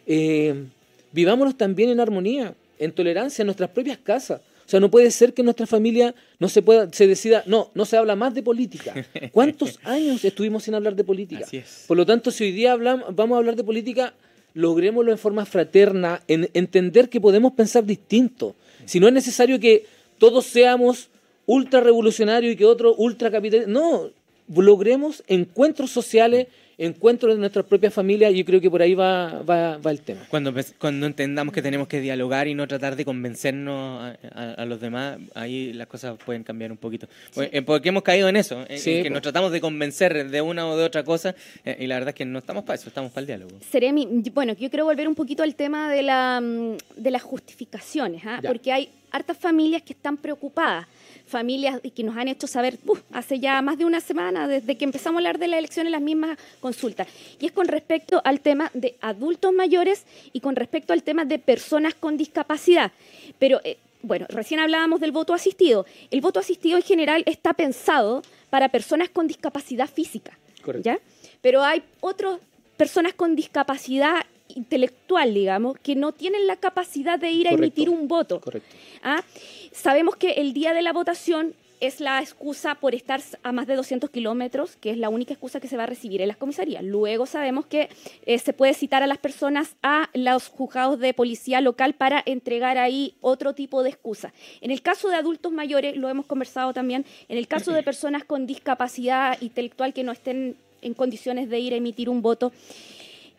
eh, 0.05 0.65
vivámonos 1.13 1.57
también 1.57 1.89
en 1.89 2.01
armonía, 2.01 2.55
en 2.77 2.91
tolerancia, 2.91 3.41
en 3.41 3.45
nuestras 3.45 3.69
propias 3.69 3.97
casas. 3.97 4.41
O 4.65 4.69
sea, 4.69 4.81
no 4.81 4.91
puede 4.91 5.09
ser 5.11 5.33
que 5.33 5.43
en 5.43 5.45
nuestra 5.45 5.65
familia 5.65 6.13
no 6.39 6.49
se 6.49 6.61
pueda, 6.61 6.91
se 6.91 7.07
decida, 7.07 7.41
no, 7.45 7.71
no 7.73 7.85
se 7.85 7.95
habla 7.95 8.17
más 8.17 8.33
de 8.33 8.43
política. 8.43 8.93
¿Cuántos 9.31 9.79
años 9.85 10.25
estuvimos 10.25 10.63
sin 10.63 10.75
hablar 10.75 10.93
de 10.93 11.05
política? 11.05 11.45
Así 11.45 11.55
es. 11.55 11.85
Por 11.87 11.95
lo 11.95 12.05
tanto, 12.05 12.31
si 12.31 12.43
hoy 12.43 12.51
día 12.51 12.73
hablamos, 12.73 13.15
vamos 13.15 13.37
a 13.37 13.39
hablar 13.39 13.55
de 13.55 13.63
política, 13.63 14.13
logrémoslo 14.55 15.13
en 15.13 15.17
forma 15.17 15.45
fraterna, 15.45 16.21
en 16.27 16.49
entender 16.53 17.07
que 17.07 17.21
podemos 17.21 17.53
pensar 17.53 17.85
distinto. 17.85 18.57
Si 18.83 18.99
no 18.99 19.07
es 19.07 19.13
necesario 19.13 19.57
que 19.57 19.85
todos 20.17 20.45
seamos 20.47 21.07
ultra 21.45 21.79
revolucionario 21.79 22.51
y 22.51 22.57
que 22.57 22.65
otro 22.65 22.93
ultra 22.95 23.31
capitalista. 23.31 23.71
No, 23.71 24.11
logremos 24.47 25.23
encuentros 25.27 25.91
sociales 25.91 26.47
encuentros 26.77 27.33
de 27.33 27.39
nuestras 27.39 27.65
propias 27.65 27.93
familias 27.93 28.31
y 28.31 28.37
yo 28.37 28.45
creo 28.45 28.61
que 28.61 28.69
por 28.69 28.81
ahí 28.81 28.93
va, 28.93 29.41
va, 29.41 29.77
va 29.77 29.91
el 29.91 30.01
tema. 30.01 30.21
Cuando, 30.29 30.53
cuando 30.77 31.07
entendamos 31.07 31.53
que 31.53 31.61
tenemos 31.61 31.87
que 31.87 31.99
dialogar 31.99 32.47
y 32.47 32.53
no 32.53 32.67
tratar 32.67 32.95
de 32.95 33.03
convencernos 33.03 34.15
a, 34.31 34.53
a, 34.53 34.65
los 34.65 34.79
demás, 34.79 35.17
ahí 35.33 35.73
las 35.73 35.87
cosas 35.87 36.17
pueden 36.23 36.43
cambiar 36.43 36.71
un 36.71 36.77
poquito. 36.77 37.07
Eh, 37.37 37.61
porque 37.63 37.89
hemos 37.89 38.03
caído 38.03 38.29
en 38.29 38.35
eso, 38.35 38.63
en, 38.69 38.81
que 38.81 39.09
nos 39.09 39.21
tratamos 39.21 39.51
de 39.51 39.59
convencer 39.59 40.29
de 40.29 40.41
una 40.41 40.67
o 40.67 40.77
de 40.77 40.83
otra 40.83 41.03
cosa 41.03 41.35
eh, 41.65 41.77
y 41.79 41.87
la 41.87 41.95
verdad 41.95 42.09
es 42.09 42.15
que 42.15 42.25
no 42.25 42.39
estamos 42.39 42.63
para 42.63 42.75
eso, 42.75 42.89
estamos 42.89 43.11
para 43.11 43.21
el 43.21 43.27
diálogo. 43.27 43.57
Seremi, 43.71 44.23
bueno, 44.33 44.53
yo 44.53 44.69
quiero 44.69 44.85
volver 44.85 45.07
un 45.07 45.15
poquito 45.15 45.41
al 45.43 45.55
tema 45.55 45.91
de, 45.91 46.03
la, 46.03 46.39
mm, 46.41 46.77
de 46.95 47.11
las 47.11 47.23
justificaciones, 47.23 48.21
¿ah? 48.25 48.39
porque 48.45 48.71
hay 48.71 48.89
hartas 49.17 49.37
familias 49.37 49.81
que 49.81 49.93
están 49.93 50.17
preocupadas 50.17 50.87
familias 51.27 51.81
que 51.95 52.03
nos 52.03 52.17
han 52.17 52.27
hecho 52.27 52.47
saber 52.47 52.77
hace 53.11 53.39
ya 53.39 53.61
más 53.61 53.77
de 53.77 53.85
una 53.85 53.99
semana, 53.99 54.47
desde 54.47 54.77
que 54.77 54.85
empezamos 54.85 55.17
a 55.17 55.19
hablar 55.19 55.37
de 55.37 55.47
la 55.47 55.57
elección 55.57 55.85
en 55.85 55.91
las 55.91 56.01
mismas 56.01 56.37
consultas. 56.59 57.07
Y 57.39 57.45
es 57.45 57.51
con 57.51 57.67
respecto 57.67 58.21
al 58.23 58.39
tema 58.39 58.71
de 58.73 58.95
adultos 59.01 59.53
mayores 59.53 60.05
y 60.33 60.39
con 60.39 60.55
respecto 60.55 60.93
al 60.93 61.03
tema 61.03 61.25
de 61.25 61.37
personas 61.37 61.93
con 61.93 62.17
discapacidad. 62.17 62.91
Pero, 63.37 63.59
eh, 63.63 63.77
bueno, 64.01 64.25
recién 64.29 64.59
hablábamos 64.59 65.01
del 65.01 65.11
voto 65.11 65.33
asistido. 65.33 65.85
El 66.11 66.21
voto 66.21 66.39
asistido 66.39 66.77
en 66.77 66.83
general 66.83 67.23
está 67.25 67.53
pensado 67.53 68.23
para 68.49 68.69
personas 68.69 69.09
con 69.09 69.27
discapacidad 69.27 69.89
física. 69.89 70.37
¿ya? 70.81 70.99
Pero 71.41 71.63
hay 71.63 71.83
otras 71.99 72.39
personas 72.77 73.13
con 73.13 73.35
discapacidad 73.35 74.25
intelectual, 74.57 75.33
digamos, 75.33 75.77
que 75.79 75.95
no 75.95 76.11
tienen 76.11 76.47
la 76.47 76.57
capacidad 76.57 77.17
de 77.19 77.31
ir 77.31 77.47
a 77.47 77.51
emitir 77.51 77.89
un 77.89 78.07
voto. 78.07 78.41
Correcto. 78.41 78.75
¿Ah? 79.03 79.23
Sabemos 79.71 80.15
que 80.15 80.33
el 80.33 80.53
día 80.53 80.73
de 80.73 80.81
la 80.81 80.91
votación 80.91 81.53
es 81.79 81.99
la 81.99 82.19
excusa 82.19 82.75
por 82.75 82.95
estar 82.95 83.21
a 83.43 83.51
más 83.51 83.67
de 83.67 83.75
200 83.75 84.09
kilómetros, 84.09 84.75
que 84.77 84.89
es 84.89 84.97
la 84.97 85.09
única 85.09 85.33
excusa 85.33 85.59
que 85.59 85.67
se 85.67 85.77
va 85.77 85.83
a 85.83 85.85
recibir 85.85 86.21
en 86.21 86.27
las 86.27 86.37
comisarías. 86.37 86.83
Luego 86.83 87.25
sabemos 87.25 87.67
que 87.67 87.89
eh, 88.25 88.39
se 88.39 88.53
puede 88.53 88.73
citar 88.73 89.03
a 89.03 89.07
las 89.07 89.19
personas 89.19 89.75
a 89.83 90.09
los 90.13 90.47
juzgados 90.47 90.99
de 90.99 91.13
policía 91.13 91.61
local 91.61 91.93
para 91.93 92.23
entregar 92.25 92.77
ahí 92.77 93.13
otro 93.21 93.53
tipo 93.53 93.83
de 93.83 93.89
excusa. 93.89 94.33
En 94.61 94.71
el 94.71 94.81
caso 94.81 95.09
de 95.09 95.15
adultos 95.15 95.51
mayores, 95.51 95.95
lo 95.97 96.09
hemos 96.09 96.25
conversado 96.25 96.73
también, 96.73 97.05
en 97.29 97.37
el 97.37 97.47
caso 97.47 97.71
de 97.71 97.83
personas 97.91 98.23
con 98.23 98.47
discapacidad 98.47 99.39
intelectual 99.41 99.93
que 99.93 100.03
no 100.03 100.11
estén 100.11 100.57
en 100.81 100.93
condiciones 100.93 101.49
de 101.49 101.59
ir 101.59 101.73
a 101.73 101.77
emitir 101.77 102.09
un 102.09 102.21
voto, 102.21 102.51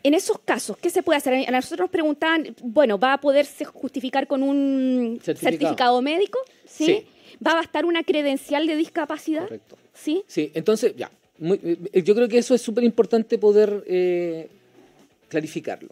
en 0.03 0.15
esos 0.15 0.39
casos, 0.39 0.77
¿qué 0.79 0.91
se 0.91 1.03
puede 1.03 1.19
hacer? 1.19 1.35
A 1.49 1.51
nosotros 1.51 1.81
nos 1.81 1.91
preguntaban, 1.91 2.55
bueno, 2.63 2.99
¿va 2.99 3.15
a 3.15 3.21
poderse 3.21 3.65
justificar 3.65 4.27
con 4.27 4.43
un 4.43 5.21
certificado, 5.23 6.01
médico? 6.03 6.39
¿Sí? 6.67 7.05
¿Va 7.45 7.53
a 7.53 7.57
bastar 7.57 7.85
una 7.85 8.05
credencial 8.05 8.67
de 8.67 8.77
discapacidad? 8.77 9.43
Correcto. 9.43 9.77
¿Sí? 9.95 10.23
Sí, 10.27 10.51
entonces, 10.55 10.95
ya. 10.97 11.11
Eh, 11.41 12.03
yo 12.03 12.15
creo 12.15 12.29
que 12.29 12.39
eso 12.39 12.55
es 12.55 12.63
súper 12.63 12.85
importante 12.85 13.39
poder 13.39 13.85
eh, 13.87 14.49
clarificarlo. 15.29 15.91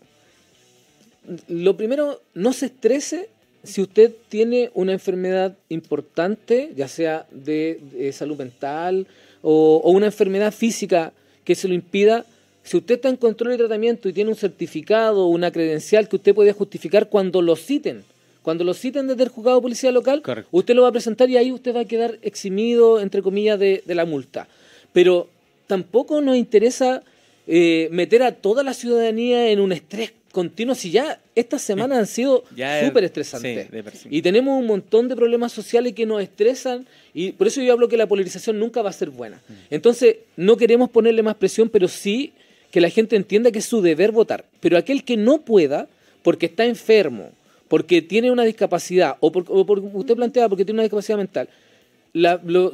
Lo 1.48 1.76
primero, 1.76 2.22
no 2.34 2.52
se 2.52 2.66
estrese 2.66 3.28
si 3.64 3.82
usted 3.82 4.14
tiene 4.28 4.70
una 4.74 4.92
enfermedad 4.92 5.56
importante, 5.68 6.72
ya 6.76 6.86
sea 6.86 7.26
de, 7.32 8.12
salud 8.12 8.38
mental 8.38 9.08
o, 9.42 9.80
o 9.82 9.90
una 9.90 10.06
enfermedad 10.06 10.52
física 10.52 11.12
que 11.44 11.56
se 11.56 11.66
lo 11.66 11.74
impida 11.74 12.24
si 12.66 12.76
usted 12.76 12.96
está 12.96 13.08
en 13.08 13.16
control 13.16 13.52
de 13.52 13.58
tratamiento 13.58 14.08
y 14.08 14.12
tiene 14.12 14.28
un 14.28 14.36
certificado, 14.36 15.26
una 15.26 15.52
credencial 15.52 16.08
que 16.08 16.16
usted 16.16 16.34
puede 16.34 16.52
justificar 16.52 17.08
cuando 17.08 17.40
lo 17.40 17.54
citen, 17.54 18.02
cuando 18.42 18.64
lo 18.64 18.74
citen 18.74 19.06
desde 19.06 19.22
el 19.22 19.28
juzgado 19.28 19.58
de 19.58 19.62
policía 19.62 19.92
local, 19.92 20.20
usted 20.50 20.74
lo 20.74 20.82
va 20.82 20.88
a 20.88 20.92
presentar 20.92 21.30
y 21.30 21.36
ahí 21.36 21.52
usted 21.52 21.74
va 21.74 21.80
a 21.80 21.84
quedar 21.84 22.18
eximido, 22.22 23.00
entre 23.00 23.22
comillas, 23.22 23.60
de, 23.60 23.82
la 23.86 24.04
multa. 24.04 24.48
Pero 24.92 25.28
tampoco 25.68 26.20
nos 26.20 26.36
interesa 26.36 27.04
eh, 27.46 27.88
meter 27.92 28.24
a 28.24 28.32
toda 28.32 28.64
la 28.64 28.74
ciudadanía 28.74 29.48
en 29.50 29.60
un 29.60 29.70
estrés 29.70 30.12
continuo, 30.32 30.74
si 30.74 30.90
ya 30.90 31.20
estas 31.36 31.62
semanas 31.62 31.98
han 31.98 32.06
sido 32.06 32.42
súper 32.84 33.04
estresantes. 33.04 33.68
y 34.10 34.22
tenemos 34.22 34.58
un 34.58 34.66
montón 34.66 35.08
de 35.08 35.14
problemas 35.14 35.52
sociales 35.52 35.94
que 35.94 36.04
nos 36.04 36.20
estresan 36.20 36.84
y 37.14 37.30
por 37.30 37.46
eso 37.46 37.62
yo 37.62 37.72
hablo 37.72 37.88
que 37.88 37.96
la 37.96 38.08
polarización 38.08 38.58
nunca 38.58 38.82
va 38.82 38.90
a 38.90 38.92
ser 38.92 39.10
buena. 39.10 39.36
Mm. 39.48 39.52
Entonces, 39.70 40.16
no 40.36 40.56
queremos 40.56 40.90
ponerle 40.90 41.22
más 41.22 41.36
presión, 41.36 41.68
pero 41.68 41.86
sí 41.86 42.32
que 42.76 42.82
la 42.82 42.90
gente 42.90 43.16
entienda 43.16 43.50
que 43.50 43.60
es 43.60 43.64
su 43.64 43.80
deber 43.80 44.12
votar. 44.12 44.44
Pero 44.60 44.76
aquel 44.76 45.02
que 45.02 45.16
no 45.16 45.46
pueda, 45.46 45.88
porque 46.22 46.44
está 46.44 46.66
enfermo, 46.66 47.30
porque 47.68 48.02
tiene 48.02 48.30
una 48.30 48.44
discapacidad, 48.44 49.16
o, 49.20 49.32
porque 49.32 49.50
usted 49.94 50.14
plantea 50.14 50.46
porque 50.50 50.66
tiene 50.66 50.76
una 50.76 50.82
discapacidad 50.82 51.16
mental, 51.16 51.48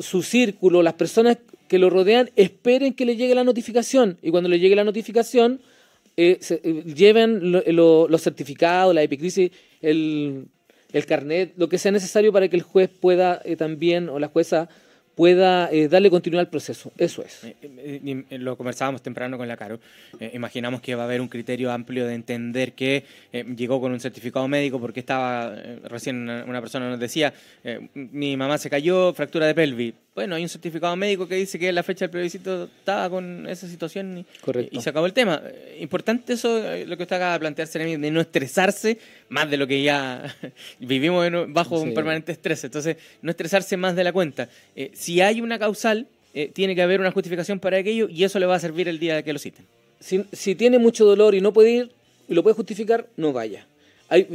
su 0.00 0.22
círculo, 0.24 0.82
las 0.82 0.94
personas 0.94 1.38
que 1.68 1.78
lo 1.78 1.88
rodean, 1.88 2.30
esperen 2.34 2.94
que 2.94 3.04
le 3.04 3.14
llegue 3.14 3.36
la 3.36 3.44
notificación. 3.44 4.18
Y 4.22 4.32
cuando 4.32 4.48
le 4.48 4.58
llegue 4.58 4.74
la 4.74 4.82
notificación, 4.82 5.60
eh, 6.16 6.40
eh, 6.50 6.82
lleven 6.96 7.52
los 7.52 8.22
certificados, 8.22 8.92
la 8.92 9.04
epicrisis, 9.04 9.52
el, 9.82 10.46
el 10.92 11.06
carnet, 11.06 11.52
lo 11.56 11.68
que 11.68 11.78
sea 11.78 11.92
necesario 11.92 12.32
para 12.32 12.48
que 12.48 12.56
el 12.56 12.62
juez 12.62 12.90
pueda 12.90 13.40
eh, 13.44 13.54
también, 13.54 14.08
o 14.08 14.18
la 14.18 14.26
jueza, 14.26 14.68
pueda 15.14 15.70
eh, 15.70 15.88
darle 15.88 16.10
continuidad 16.10 16.40
al 16.40 16.48
proceso. 16.48 16.92
Eso 16.96 17.22
es. 17.22 17.44
Eh, 17.44 17.56
eh, 17.62 18.38
lo 18.38 18.56
conversábamos 18.56 19.02
temprano 19.02 19.36
con 19.36 19.48
la 19.48 19.56
Caro. 19.56 19.78
imaginamos 20.32 20.80
que 20.80 20.94
va 20.94 21.02
a 21.02 21.06
haber 21.06 21.20
un 21.20 21.28
criterio 21.28 21.70
amplio 21.70 22.06
de 22.06 22.14
entender 22.14 22.72
que 22.72 23.04
llegó 23.56 23.80
con 23.80 23.92
un 23.92 24.00
certificado 24.00 24.46
médico 24.48 24.80
porque 24.80 25.00
estaba, 25.00 25.54
recién 25.84 26.28
una, 26.28 26.60
persona 26.60 26.88
nos 26.88 26.98
decía, 26.98 27.32
mi 27.94 28.36
mamá 28.36 28.58
se 28.58 28.70
cayó, 28.70 29.12
fractura 29.12 29.46
de 29.46 29.54
pelvis. 29.54 29.94
Bueno, 30.14 30.34
hay 30.34 30.42
un 30.42 30.48
certificado 30.48 30.94
médico 30.94 31.26
que 31.26 31.36
dice 31.36 31.58
que 31.58 31.72
la 31.72 31.82
fecha 31.82 32.04
del 32.04 32.10
plebiscito 32.10 32.64
estaba 32.64 33.08
con 33.08 33.46
esa 33.48 33.66
situación 33.66 34.18
y, 34.18 34.26
y 34.70 34.80
se 34.80 34.90
acabó 34.90 35.06
el 35.06 35.14
tema. 35.14 35.42
Importante 35.80 36.34
eso, 36.34 36.60
lo 36.86 36.96
que 36.96 37.02
usted 37.04 37.16
acaba 37.16 37.32
de 37.32 37.40
plantear, 37.40 37.68
de 37.68 38.10
no 38.10 38.20
estresarse 38.20 38.98
más 39.30 39.50
de 39.50 39.56
lo 39.56 39.66
que 39.66 39.82
ya 39.82 40.34
vivimos 40.78 41.30
bajo 41.48 41.80
un 41.80 41.94
permanente 41.94 42.32
estrés. 42.32 42.62
Entonces, 42.64 42.98
no 43.22 43.30
estresarse 43.30 43.76
más 43.76 43.96
de 43.96 44.04
la 44.04 44.12
cuenta 44.12 44.48
si 44.92 45.20
hay 45.20 45.40
una 45.40 45.58
causal, 45.58 46.06
eh, 46.34 46.50
tiene 46.52 46.74
que 46.74 46.82
haber 46.82 47.00
una 47.00 47.10
justificación 47.10 47.60
para 47.60 47.78
aquello 47.78 48.08
y 48.08 48.24
eso 48.24 48.38
le 48.38 48.46
va 48.46 48.54
a 48.54 48.60
servir 48.60 48.88
el 48.88 48.98
día 48.98 49.22
que 49.22 49.32
lo 49.32 49.38
citen. 49.38 49.66
Si, 50.00 50.54
tiene 50.54 50.78
mucho 50.78 51.04
dolor 51.04 51.34
y 51.34 51.40
no 51.40 51.52
puede 51.52 51.70
ir 51.70 51.92
y 52.28 52.34
lo 52.34 52.42
puede 52.42 52.54
justificar, 52.54 53.06
no 53.16 53.32
vaya. 53.32 53.66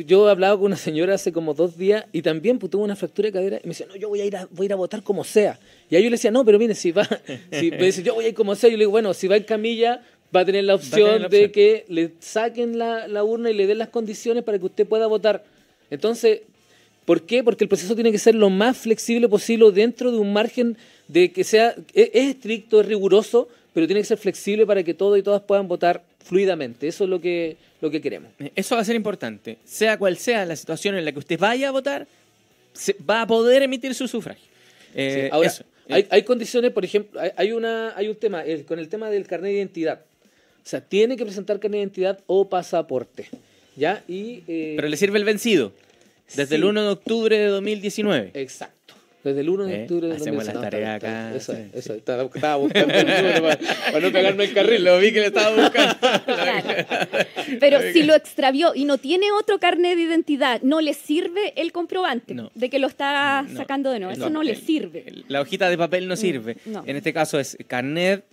Yo 0.05 0.27
he 0.27 0.31
hablado 0.31 0.57
con 0.57 0.67
una 0.67 0.75
señora 0.75 1.15
hace 1.15 1.31
como 1.31 1.53
dos 1.53 1.77
días 1.77 2.05
y 2.11 2.21
también 2.21 2.59
pues, 2.59 2.71
tuvo 2.71 2.83
una 2.83 2.95
fractura 2.95 3.27
de 3.27 3.33
cadera 3.33 3.57
y 3.57 3.67
me 3.67 3.69
decía, 3.69 3.85
no, 3.87 3.95
yo 3.95 4.09
voy 4.09 4.21
a 4.21 4.25
ir 4.25 4.35
a, 4.35 4.47
voy 4.51 4.65
a, 4.65 4.67
ir 4.67 4.73
a 4.73 4.75
votar 4.75 5.03
como 5.03 5.23
sea. 5.23 5.59
Y 5.89 5.95
ahí 5.95 6.03
yo 6.03 6.09
le 6.09 6.15
decía, 6.15 6.31
no, 6.31 6.43
pero 6.43 6.59
mire, 6.59 6.75
si 6.75 6.91
va, 6.91 7.07
si, 7.51 7.71
me 7.71 7.85
dice, 7.85 8.03
yo 8.03 8.15
voy 8.15 8.25
a 8.25 8.27
ir 8.29 8.33
como 8.33 8.55
sea, 8.55 8.69
yo 8.69 8.77
le 8.77 8.81
digo, 8.81 8.91
bueno, 8.91 9.13
si 9.13 9.27
va 9.27 9.37
en 9.37 9.43
camilla, 9.43 10.01
va 10.35 10.41
a 10.41 10.45
tener 10.45 10.63
la 10.63 10.75
opción, 10.75 11.29
de 11.29 11.51
que 11.51 11.85
le 11.89 12.13
saquen 12.19 12.77
la, 12.77 13.07
la 13.07 13.23
urna 13.23 13.51
y 13.51 13.53
le 13.53 13.67
den 13.67 13.77
las 13.77 13.89
condiciones 13.89 14.43
para 14.43 14.57
que 14.59 14.65
usted 14.65 14.87
pueda 14.87 15.07
votar. 15.07 15.43
Entonces, 15.89 16.41
¿Por 17.07 17.21
qué? 17.21 17.41
Porque 17.41 17.63
el 17.63 17.69
proceso 17.69 17.95
tiene 17.95 18.11
que 18.11 18.17
ser 18.17 18.35
lo 18.35 18.49
más 18.49 18.75
flexible 18.75 19.29
posible 19.29 19.71
dentro 19.71 20.11
de 20.11 20.17
un 20.17 20.33
margen 20.33 20.75
de 21.07 21.31
que 21.31 21.45
sea, 21.45 21.73
es, 21.93 22.09
estricto, 22.13 22.81
es 22.81 22.85
riguroso, 22.85 23.47
pero 23.73 23.87
tiene 23.87 24.01
que 24.01 24.07
ser 24.07 24.17
flexible 24.17 24.65
para 24.65 24.83
que 24.83 24.93
todos 24.93 25.17
y 25.17 25.23
todas 25.23 25.41
puedan 25.41 25.69
votar 25.69 26.03
fluidamente. 26.19 26.85
Eso 26.85 27.05
es 27.05 27.09
lo 27.09 27.21
que, 27.21 27.55
lo 27.81 27.91
que 27.91 28.01
queremos. 28.01 28.31
Eso 28.55 28.75
va 28.75 28.81
a 28.81 28.85
ser 28.85 28.95
importante. 28.95 29.57
Sea 29.65 29.97
cual 29.97 30.17
sea 30.17 30.45
la 30.45 30.55
situación 30.55 30.95
en 30.95 31.05
la 31.05 31.11
que 31.11 31.19
usted 31.19 31.39
vaya 31.39 31.69
a 31.69 31.71
votar, 31.71 32.07
va 33.09 33.21
a 33.21 33.27
poder 33.27 33.63
emitir 33.63 33.93
su 33.93 34.07
sufragio. 34.07 34.47
Eh, 34.95 35.29
ahora, 35.31 35.51
Hay, 35.89 36.23
condiciones, 36.23 36.71
por 36.71 36.83
ejemplo, 36.83 37.19
hay, 37.35 37.51
una, 37.51 37.95
hay 37.95 38.07
un 38.09 38.15
tema, 38.15 38.43
con 38.67 38.79
el 38.79 38.89
tema 38.89 39.09
del 39.09 39.25
carnet 39.27 39.51
de 39.51 39.57
identidad. 39.57 40.01
O 40.65 40.69
sea, 40.69 40.81
tiene 40.81 41.15
que 41.15 41.23
presentar 41.23 41.59
carnet 41.59 41.77
de 41.77 41.83
identidad 41.83 42.19
o 42.27 42.49
pasaporte. 42.49 43.29
¿Ya? 43.75 44.03
Y, 44.07 44.43
eh, 44.47 44.73
Pero 44.75 44.87
le 44.87 44.97
sirve 44.97 45.19
el 45.19 45.23
vencido. 45.23 45.71
Desde 46.35 46.55
el 46.55 46.65
1 46.65 46.81
de 46.81 46.89
octubre 46.89 47.37
de 47.37 47.45
2019. 47.45 48.31
Exacto. 48.33 48.95
Desde 49.23 49.41
el 49.41 49.49
1 49.49 49.65
de 49.65 49.75
eh, 49.75 49.81
octubre 49.83 50.07
de 50.07 50.15
Hacemos 50.15 50.45
2019. 50.45 50.49
Hacemos 50.49 50.63
la 50.63 50.69
tarea 50.69 50.95
acá. 50.95 51.35
Eso, 51.35 51.53
eso. 51.73 51.93
Estaba, 51.93 52.55
buscando 52.57 52.93
el 52.93 53.05
número 53.05 53.43
para, 53.43 53.99
no 53.99 54.11
pegarme 54.11 54.43
el 54.45 54.53
carril. 54.53 54.83
Lo 54.83 54.99
vi 54.99 55.13
que 55.13 55.19
le 55.19 55.27
estaba 55.27 55.55
buscando. 55.55 55.95
Pero 57.59 57.79
si 57.93 58.03
lo 58.03 58.15
extravió 58.15 58.73
y 58.75 58.85
no 58.85 58.97
tiene 58.97 59.31
otro 59.31 59.59
carnet 59.59 59.95
de 59.95 60.03
identidad, 60.03 60.61
no 60.61 60.81
le 60.81 60.93
sirve 60.93 61.53
el 61.55 61.71
comprobante 61.71 62.35
de 62.53 62.69
que 62.69 62.79
lo 62.79 62.87
está 62.87 63.45
sacando 63.55 63.91
de 63.91 63.99
nuevo. 63.99 64.13
Eso 64.13 64.29
no, 64.29 64.43
le 64.43 64.55
sirve. 64.55 65.05
La 65.27 65.41
hojita 65.41 65.69
de 65.69 65.77
papel 65.77 66.07
no 66.07 66.15
mm, 66.15 66.17
sirve. 66.17 66.57
En 66.85 66.95
este 66.95 67.13
caso 67.13 67.39
es 67.39 67.57
carnet, 67.67 68.23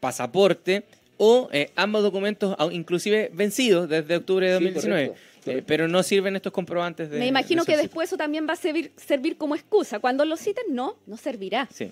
pasaporte 0.00 0.84
o 1.16 1.48
eh, 1.52 1.70
ambos 1.76 2.02
documentos, 2.02 2.56
inclusive 2.72 3.30
vencidos 3.32 3.88
desde 3.88 4.16
octubre 4.16 4.46
de 4.46 4.52
2019. 4.54 5.14
Eh, 5.44 5.62
pero 5.66 5.88
no 5.88 6.02
sirven 6.02 6.36
estos 6.36 6.52
comprobantes 6.52 7.10
de. 7.10 7.18
Me 7.18 7.26
imagino 7.26 7.64
que 7.64 7.76
después 7.76 8.08
eso 8.08 8.16
también 8.16 8.46
va 8.48 8.52
a 8.52 8.56
servir, 8.56 8.92
servir 8.96 9.36
como 9.36 9.54
excusa. 9.54 9.98
Cuando 9.98 10.24
lo 10.24 10.36
citen, 10.36 10.64
no, 10.70 10.96
no 11.06 11.16
servirá. 11.16 11.68
Sí. 11.72 11.90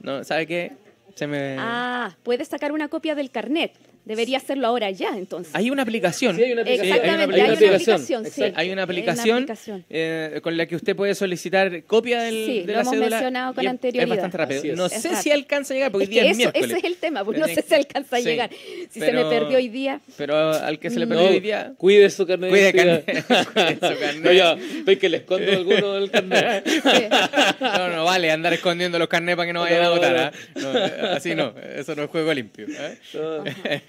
No, 0.00 0.24
¿Sabe 0.24 0.46
qué? 0.46 0.72
Se 1.14 1.26
me... 1.26 1.56
Ah, 1.58 2.16
puedes 2.22 2.48
sacar 2.48 2.72
una 2.72 2.88
copia 2.88 3.14
del 3.14 3.30
carnet. 3.30 3.72
Debería 4.04 4.38
hacerlo 4.38 4.66
ahora 4.66 4.90
ya, 4.90 5.16
entonces. 5.16 5.54
Hay 5.54 5.70
una 5.70 5.82
aplicación. 5.82 6.34
Sí, 6.36 6.42
hay 6.42 6.52
una 6.52 6.62
aplicación. 6.62 6.96
Exactamente, 6.96 7.34
hay 7.34 7.40
una 7.40 7.44
hay 7.44 7.48
una 7.50 7.54
aplicación. 7.76 8.24
sí. 8.24 8.30
Exacto. 8.40 8.58
Hay 8.60 8.70
una 8.72 8.82
aplicación, 8.82 9.36
aplicación. 9.44 9.84
eh, 9.90 10.40
con 10.42 10.56
la 10.56 10.66
que 10.66 10.74
usted 10.76 10.96
puede 10.96 11.14
solicitar 11.14 11.84
copia 11.84 12.22
del, 12.22 12.34
Sí, 12.46 12.60
de 12.62 12.66
lo 12.66 12.72
la 12.72 12.80
hemos 12.80 12.92
cédula. 12.94 13.10
mencionado 13.10 13.54
con 13.54 13.62
y 13.62 13.66
es- 13.66 13.70
Es 13.70 13.70
anterioridad. 13.74 14.08
bastante 14.16 14.36
rápido. 14.38 14.62
Es. 14.64 14.76
No 14.76 14.86
Es 14.86 14.92
sé 14.92 15.08
rápido. 15.08 15.22
si 15.22 15.30
alcanza 15.30 15.74
a 15.74 15.76
llegar, 15.76 15.92
porque 15.92 16.04
Es 16.04 16.08
hoy 16.08 16.14
que 16.16 16.20
día 16.20 16.30
es 16.30 16.38
eso, 16.38 16.38
miércoles. 16.50 16.70
ese 16.70 16.78
es 16.78 16.84
el 16.84 16.96
tema, 16.96 17.24
porque 17.24 17.40
no 17.40 17.46
sé 17.48 17.62
si 17.62 17.74
alcanza 17.74 18.16
a 18.16 18.18
sí. 18.18 18.24
llegar. 18.24 18.50
Si 18.90 18.98
se 18.98 19.06
Pero- 19.06 19.24
me 19.30 19.38
perdió 19.38 19.58
hoy 19.58 19.68
día. 19.68 20.00
Pero 20.16 20.50
al 20.52 20.78
que 20.80 20.90
se 20.90 20.98
le 20.98 21.06
perdió 21.06 21.24
No, 21.26 21.30
hoy 21.30 21.40
día... 21.40 21.72
cuide 21.76 22.10
su 22.10 22.26
carnet 22.26 22.50
de 22.50 22.56
Cuide 22.56 22.72
carnet. 22.72 23.04
Cuide 23.52 23.74
su 23.74 24.00
carnet. 24.00 24.16
No, 24.24 24.32
ya, 24.32 24.56
ve 24.84 24.98
que 24.98 25.08
le 25.08 25.18
escondo 25.18 25.50
alguno 25.52 25.92
del 25.94 26.10
carnet. 26.10 26.66
Sí. 26.68 26.80
No, 27.60 27.88
no 27.88 28.04
vale 28.04 28.30
andar 28.30 28.52
escondiendo 28.52 28.98
los 28.98 29.08
carnets 29.08 29.36
para 29.36 29.46
que 29.46 29.52
no 29.52 29.60
vayan 29.60 29.84
a 29.84 29.90
votar. 29.90 30.16
¿ah? 30.56 31.14
Así 31.16 31.34
no, 31.34 31.54
eso 31.76 31.94
no 31.94 32.02
es 32.04 32.10
juego 32.10 32.32
limpio. 32.34 32.66
¿eh? 32.68 32.98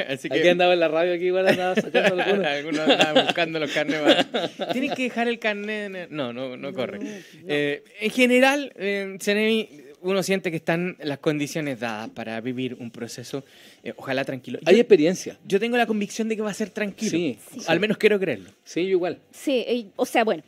No. 0.07 0.13
Así 0.13 0.27
Aquí 0.31 0.47
andaba 0.47 0.73
en 0.73 0.79
la 0.79 0.87
radio, 0.87 1.13
aquí 1.13 1.25
igual 1.25 1.47
andaba 1.47 1.75
sacando 1.75 2.15
alguno. 2.21 2.47
Algunos 2.47 2.79
andaban 2.81 3.25
buscando 3.25 3.59
los 3.59 3.71
carnets. 3.71 4.25
para- 4.25 4.47
Tienes 4.73 4.91
que 4.93 5.03
dejar 5.03 5.27
el 5.27 5.39
carnet. 5.39 6.09
No, 6.09 6.33
no, 6.33 6.57
no 6.57 6.73
corre. 6.73 6.99
Eh, 7.47 7.83
en 8.01 8.09
general, 8.11 8.71
eh, 8.75 9.17
Ceremi, 9.19 9.69
uno 10.03 10.21
siente 10.21 10.51
que 10.51 10.57
están 10.57 10.95
las 11.01 11.17
condiciones 11.19 11.79
dadas 11.79 12.09
para 12.09 12.39
vivir 12.41 12.75
un 12.79 12.91
proceso, 12.91 13.43
eh, 13.83 13.93
ojalá 13.97 14.23
tranquilo. 14.25 14.59
Yo, 14.61 14.69
Hay 14.69 14.79
experiencia. 14.79 15.37
yo 15.45 15.59
tengo 15.59 15.77
la 15.77 15.85
convicción 15.87 16.27
de 16.29 16.35
que 16.35 16.41
va 16.41 16.51
a 16.51 16.53
ser 16.53 16.69
tranquilo. 16.69 17.11
Sí, 17.11 17.37
Al 17.67 17.79
menos 17.79 17.97
quiero 17.97 18.19
creerlo. 18.19 18.49
Sí, 18.65 18.83
yo 18.83 18.89
igual. 18.89 19.17
Sí, 19.31 19.63
eh, 19.67 19.85
o 19.95 20.05
sea, 20.05 20.23
bueno, 20.23 20.43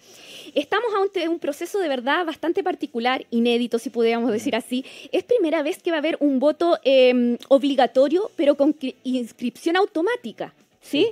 estamos 0.53 0.89
ante 1.01 1.27
un 1.29 1.39
proceso 1.39 1.79
de 1.79 1.87
verdad 1.87 2.25
bastante 2.25 2.63
particular, 2.63 3.25
inédito, 3.31 3.79
si 3.79 3.89
pudiéramos 3.89 4.31
decir 4.31 4.55
así. 4.55 4.85
Es 5.11 5.23
primera 5.23 5.63
vez 5.63 5.81
que 5.81 5.91
va 5.91 5.97
a 5.97 5.99
haber 5.99 6.17
un 6.19 6.39
voto 6.39 6.77
eh, 6.83 7.37
obligatorio, 7.47 8.29
pero 8.35 8.55
con 8.55 8.73
cri- 8.77 8.95
inscripción 9.03 9.75
automática, 9.77 10.53
¿sí? 10.81 11.07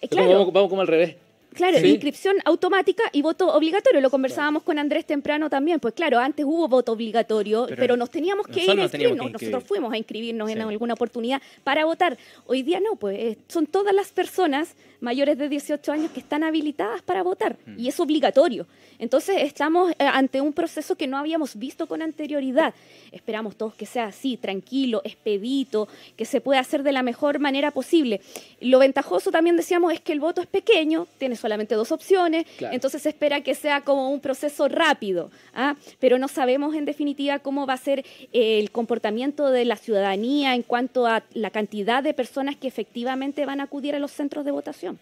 Eh, 0.00 0.08
Pero 0.10 0.10
claro, 0.24 0.38
Vamos, 0.40 0.52
vamos 0.52 0.68
como 0.70 0.80
al 0.82 0.88
revés. 0.88 1.16
Claro, 1.54 1.78
sí. 1.78 1.86
inscripción 1.88 2.36
automática 2.44 3.02
y 3.12 3.22
voto 3.22 3.54
obligatorio. 3.54 4.00
Lo 4.00 4.10
conversábamos 4.10 4.62
con 4.62 4.78
Andrés 4.78 5.06
temprano 5.06 5.48
también. 5.48 5.80
Pues 5.80 5.94
claro, 5.94 6.18
antes 6.18 6.44
hubo 6.44 6.68
voto 6.68 6.92
obligatorio, 6.92 7.66
Pero 7.68 7.80
pero, 7.80 7.96
nos 7.96 8.10
teníamos 8.10 8.46
que 8.46 8.64
ir 8.64 8.70
a 8.70 8.82
inscribirnos. 8.82 9.32
Nosotros 9.32 9.64
fuimos 9.64 9.92
a 9.92 9.96
inscribirnos 9.98 10.50
en 10.50 10.60
alguna 10.60 10.94
oportunidad 10.94 11.40
para 11.62 11.84
votar. 11.84 12.16
Hoy 12.46 12.62
día 12.62 12.80
no, 12.80 12.96
pues 12.96 13.18
eh, 13.18 13.38
son 13.48 13.66
todas 13.66 13.94
las 13.94 14.10
personas 14.12 14.74
mayores 15.00 15.36
de 15.36 15.48
18 15.48 15.92
años 15.92 16.10
que 16.12 16.20
están 16.20 16.42
habilitadas 16.44 17.02
para 17.02 17.22
votar 17.22 17.56
Mm. 17.66 17.78
y 17.78 17.88
es 17.88 18.00
obligatorio. 18.00 18.66
Entonces 18.98 19.36
estamos 19.42 19.90
eh, 19.92 19.96
ante 20.00 20.40
un 20.40 20.52
proceso 20.52 20.96
que 20.96 21.06
no 21.06 21.16
habíamos 21.18 21.56
visto 21.56 21.86
con 21.86 22.00
anterioridad. 22.00 22.74
Esperamos 23.12 23.56
todos 23.56 23.74
que 23.74 23.86
sea 23.86 24.06
así, 24.06 24.36
tranquilo, 24.36 25.02
expedito, 25.04 25.88
que 26.16 26.24
se 26.24 26.40
pueda 26.40 26.60
hacer 26.60 26.82
de 26.82 26.92
la 26.92 27.02
mejor 27.02 27.38
manera 27.38 27.70
posible. 27.70 28.20
Lo 28.60 28.78
ventajoso 28.78 29.30
también 29.30 29.56
decíamos 29.56 29.92
es 29.92 30.00
que 30.00 30.12
el 30.12 30.20
voto 30.20 30.40
es 30.40 30.46
pequeño, 30.46 31.06
tiene 31.18 31.36
solamente 31.44 31.74
dos 31.74 31.92
opciones, 31.92 32.46
Claro. 32.56 32.74
entonces 32.74 33.02
se 33.02 33.10
espera 33.10 33.42
que 33.42 33.54
sea 33.54 33.82
como 33.82 34.08
un 34.08 34.20
proceso 34.20 34.66
rápido, 34.66 35.30
¿ah? 35.54 35.76
pero 36.00 36.16
no 36.18 36.26
sabemos 36.26 36.74
en 36.74 36.86
definitiva 36.86 37.38
cómo 37.40 37.66
va 37.66 37.74
a 37.74 37.76
ser 37.76 37.98
eh, 38.32 38.58
el 38.60 38.70
comportamiento 38.70 39.50
de 39.50 39.66
la 39.66 39.76
ciudadanía 39.76 40.54
en 40.54 40.62
cuanto 40.62 41.06
a 41.06 41.22
la 41.34 41.50
cantidad 41.50 42.02
de 42.02 42.14
personas 42.14 42.56
que 42.56 42.66
efectivamente 42.66 43.44
van 43.44 43.60
a 43.60 43.64
acudir 43.64 43.94
a 43.94 43.98
los 43.98 44.10
centros 44.10 44.46
de 44.46 44.52
votación. 44.52 44.98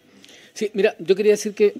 Sí, 0.53 0.69
mira, 0.73 0.95
yo 0.99 1.15
quería 1.15 1.31
decir 1.31 1.53
que 1.53 1.75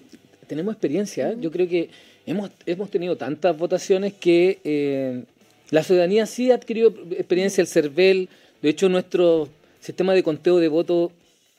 tenemos 0.47 0.71
experiencia. 0.73 1.31
¿eh? 1.31 1.37
Yo 1.41 1.51
creo 1.51 1.67
que 1.67 1.89
hemos, 2.25 2.49
hemos 2.65 2.89
tenido 2.89 3.17
tantas 3.17 3.57
votaciones 3.57 4.13
que 4.13 4.59
eh, 4.63 5.23
la 5.71 5.83
ciudadanía 5.83 6.25
sí 6.25 6.51
ha 6.51 6.55
adquirido 6.55 6.87
experiencia, 7.11 7.61
el 7.61 7.67
CERVEL. 7.67 8.29
De 8.61 8.69
hecho, 8.69 8.87
nuestro 8.87 9.49
sistema 9.81 10.13
de 10.13 10.23
conteo 10.23 10.57
de 10.57 10.69
votos 10.69 11.11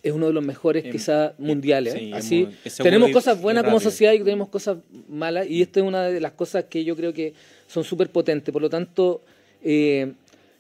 es 0.05 0.13
uno 0.13 0.27
de 0.29 0.33
los 0.35 0.45
mejores, 0.45 0.85
Em, 0.85 0.93
quizás 0.93 1.33
mundiales. 1.39 1.95
sí, 1.95 2.11
Así, 2.13 2.49
tenemos 2.83 3.11
cosas 3.11 3.41
buenas 3.41 3.65
como 3.65 3.77
rápido. 3.79 3.91
sociedad 3.91 4.13
y 4.13 4.19
tenemos 4.19 4.49
cosas 4.49 4.77
malas. 5.09 5.49
Y 5.49 5.63
esta 5.63 5.81
es 5.81 5.87
una 5.87 6.05
de 6.05 6.21
las 6.21 6.33
cosas 6.33 6.65
que 6.65 6.85
yo 6.85 6.95
creo 6.95 7.13
que 7.13 7.33
son 7.67 7.83
súper 7.85 8.11
potentes. 8.11 8.53
Por 8.53 8.63
lo 8.63 8.71
tanto, 8.71 9.23
eh, 9.65 10.13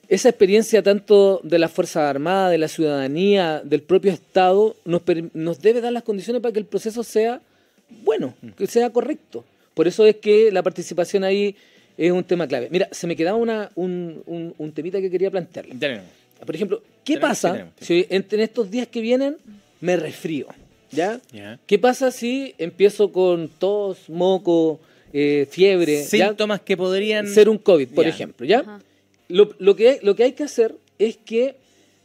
esa 0.08 0.28
experiencia 0.30 0.82
tanto 0.82 1.40
de 1.44 1.58
las 1.58 1.70
Fuerzas 1.70 2.02
Armadas, 2.08 2.50
de 2.50 2.58
la 2.58 2.68
ciudadanía, 2.68 3.60
del 3.64 3.82
propio 3.82 4.12
Estado, 4.12 4.74
nos, 4.84 5.02
nos 5.34 5.60
debe 5.60 5.80
dar 5.80 5.92
las 5.92 6.02
condiciones 6.02 6.42
para 6.42 6.52
que 6.52 6.58
el 6.60 6.66
proceso 6.66 7.02
sea 7.04 7.40
bueno, 8.02 8.34
que 8.56 8.66
sea 8.66 8.90
correcto. 8.90 9.44
Por 9.74 9.86
eso 9.86 10.06
es 10.06 10.16
que 10.16 10.50
la 10.50 10.62
participación 10.62 11.22
ahí 11.22 11.54
es 11.98 12.10
un 12.12 12.24
tema 12.24 12.46
clave. 12.48 12.68
Mira, 12.70 12.88
se 12.90 13.06
me 13.06 13.14
quedaba 13.14 13.36
una, 13.36 13.70
un, 13.76 14.22
un, 14.26 14.54
un 14.58 14.72
temita 14.72 15.00
que 15.00 15.10
quería 15.10 15.30
plantearle. 15.30 15.74
Por 16.44 16.54
ejemplo, 16.54 16.82
¿qué 17.04 17.14
Tenemos, 17.14 17.38
sí, 17.38 17.42
pasa 17.42 17.52
tenemos, 17.52 17.74
si 17.80 18.06
en, 18.10 18.26
en 18.30 18.40
estos 18.40 18.70
días 18.70 18.88
que 18.88 19.00
vienen 19.00 19.36
me 19.80 19.96
resfrío? 19.96 20.46
¿Ya? 20.90 21.20
Ya. 21.32 21.58
¿Qué 21.66 21.78
pasa 21.78 22.10
si 22.10 22.54
empiezo 22.58 23.10
con 23.12 23.48
tos, 23.48 24.08
moco, 24.08 24.80
eh, 25.12 25.46
fiebre? 25.50 26.02
¿ya? 26.10 26.28
Síntomas 26.28 26.60
que 26.60 26.76
podrían 26.76 27.26
Ser 27.26 27.48
un 27.48 27.58
COVID, 27.58 27.88
por 27.88 28.04
Ya. 28.04 28.10
ejemplo, 28.10 28.46
¿ya? 28.46 28.80
Lo, 29.28 29.50
lo 29.58 29.74
que, 29.74 29.98
lo 30.02 30.14
que 30.14 30.24
hay 30.24 30.32
que 30.32 30.44
hacer 30.44 30.74
es 30.98 31.16
que 31.16 31.56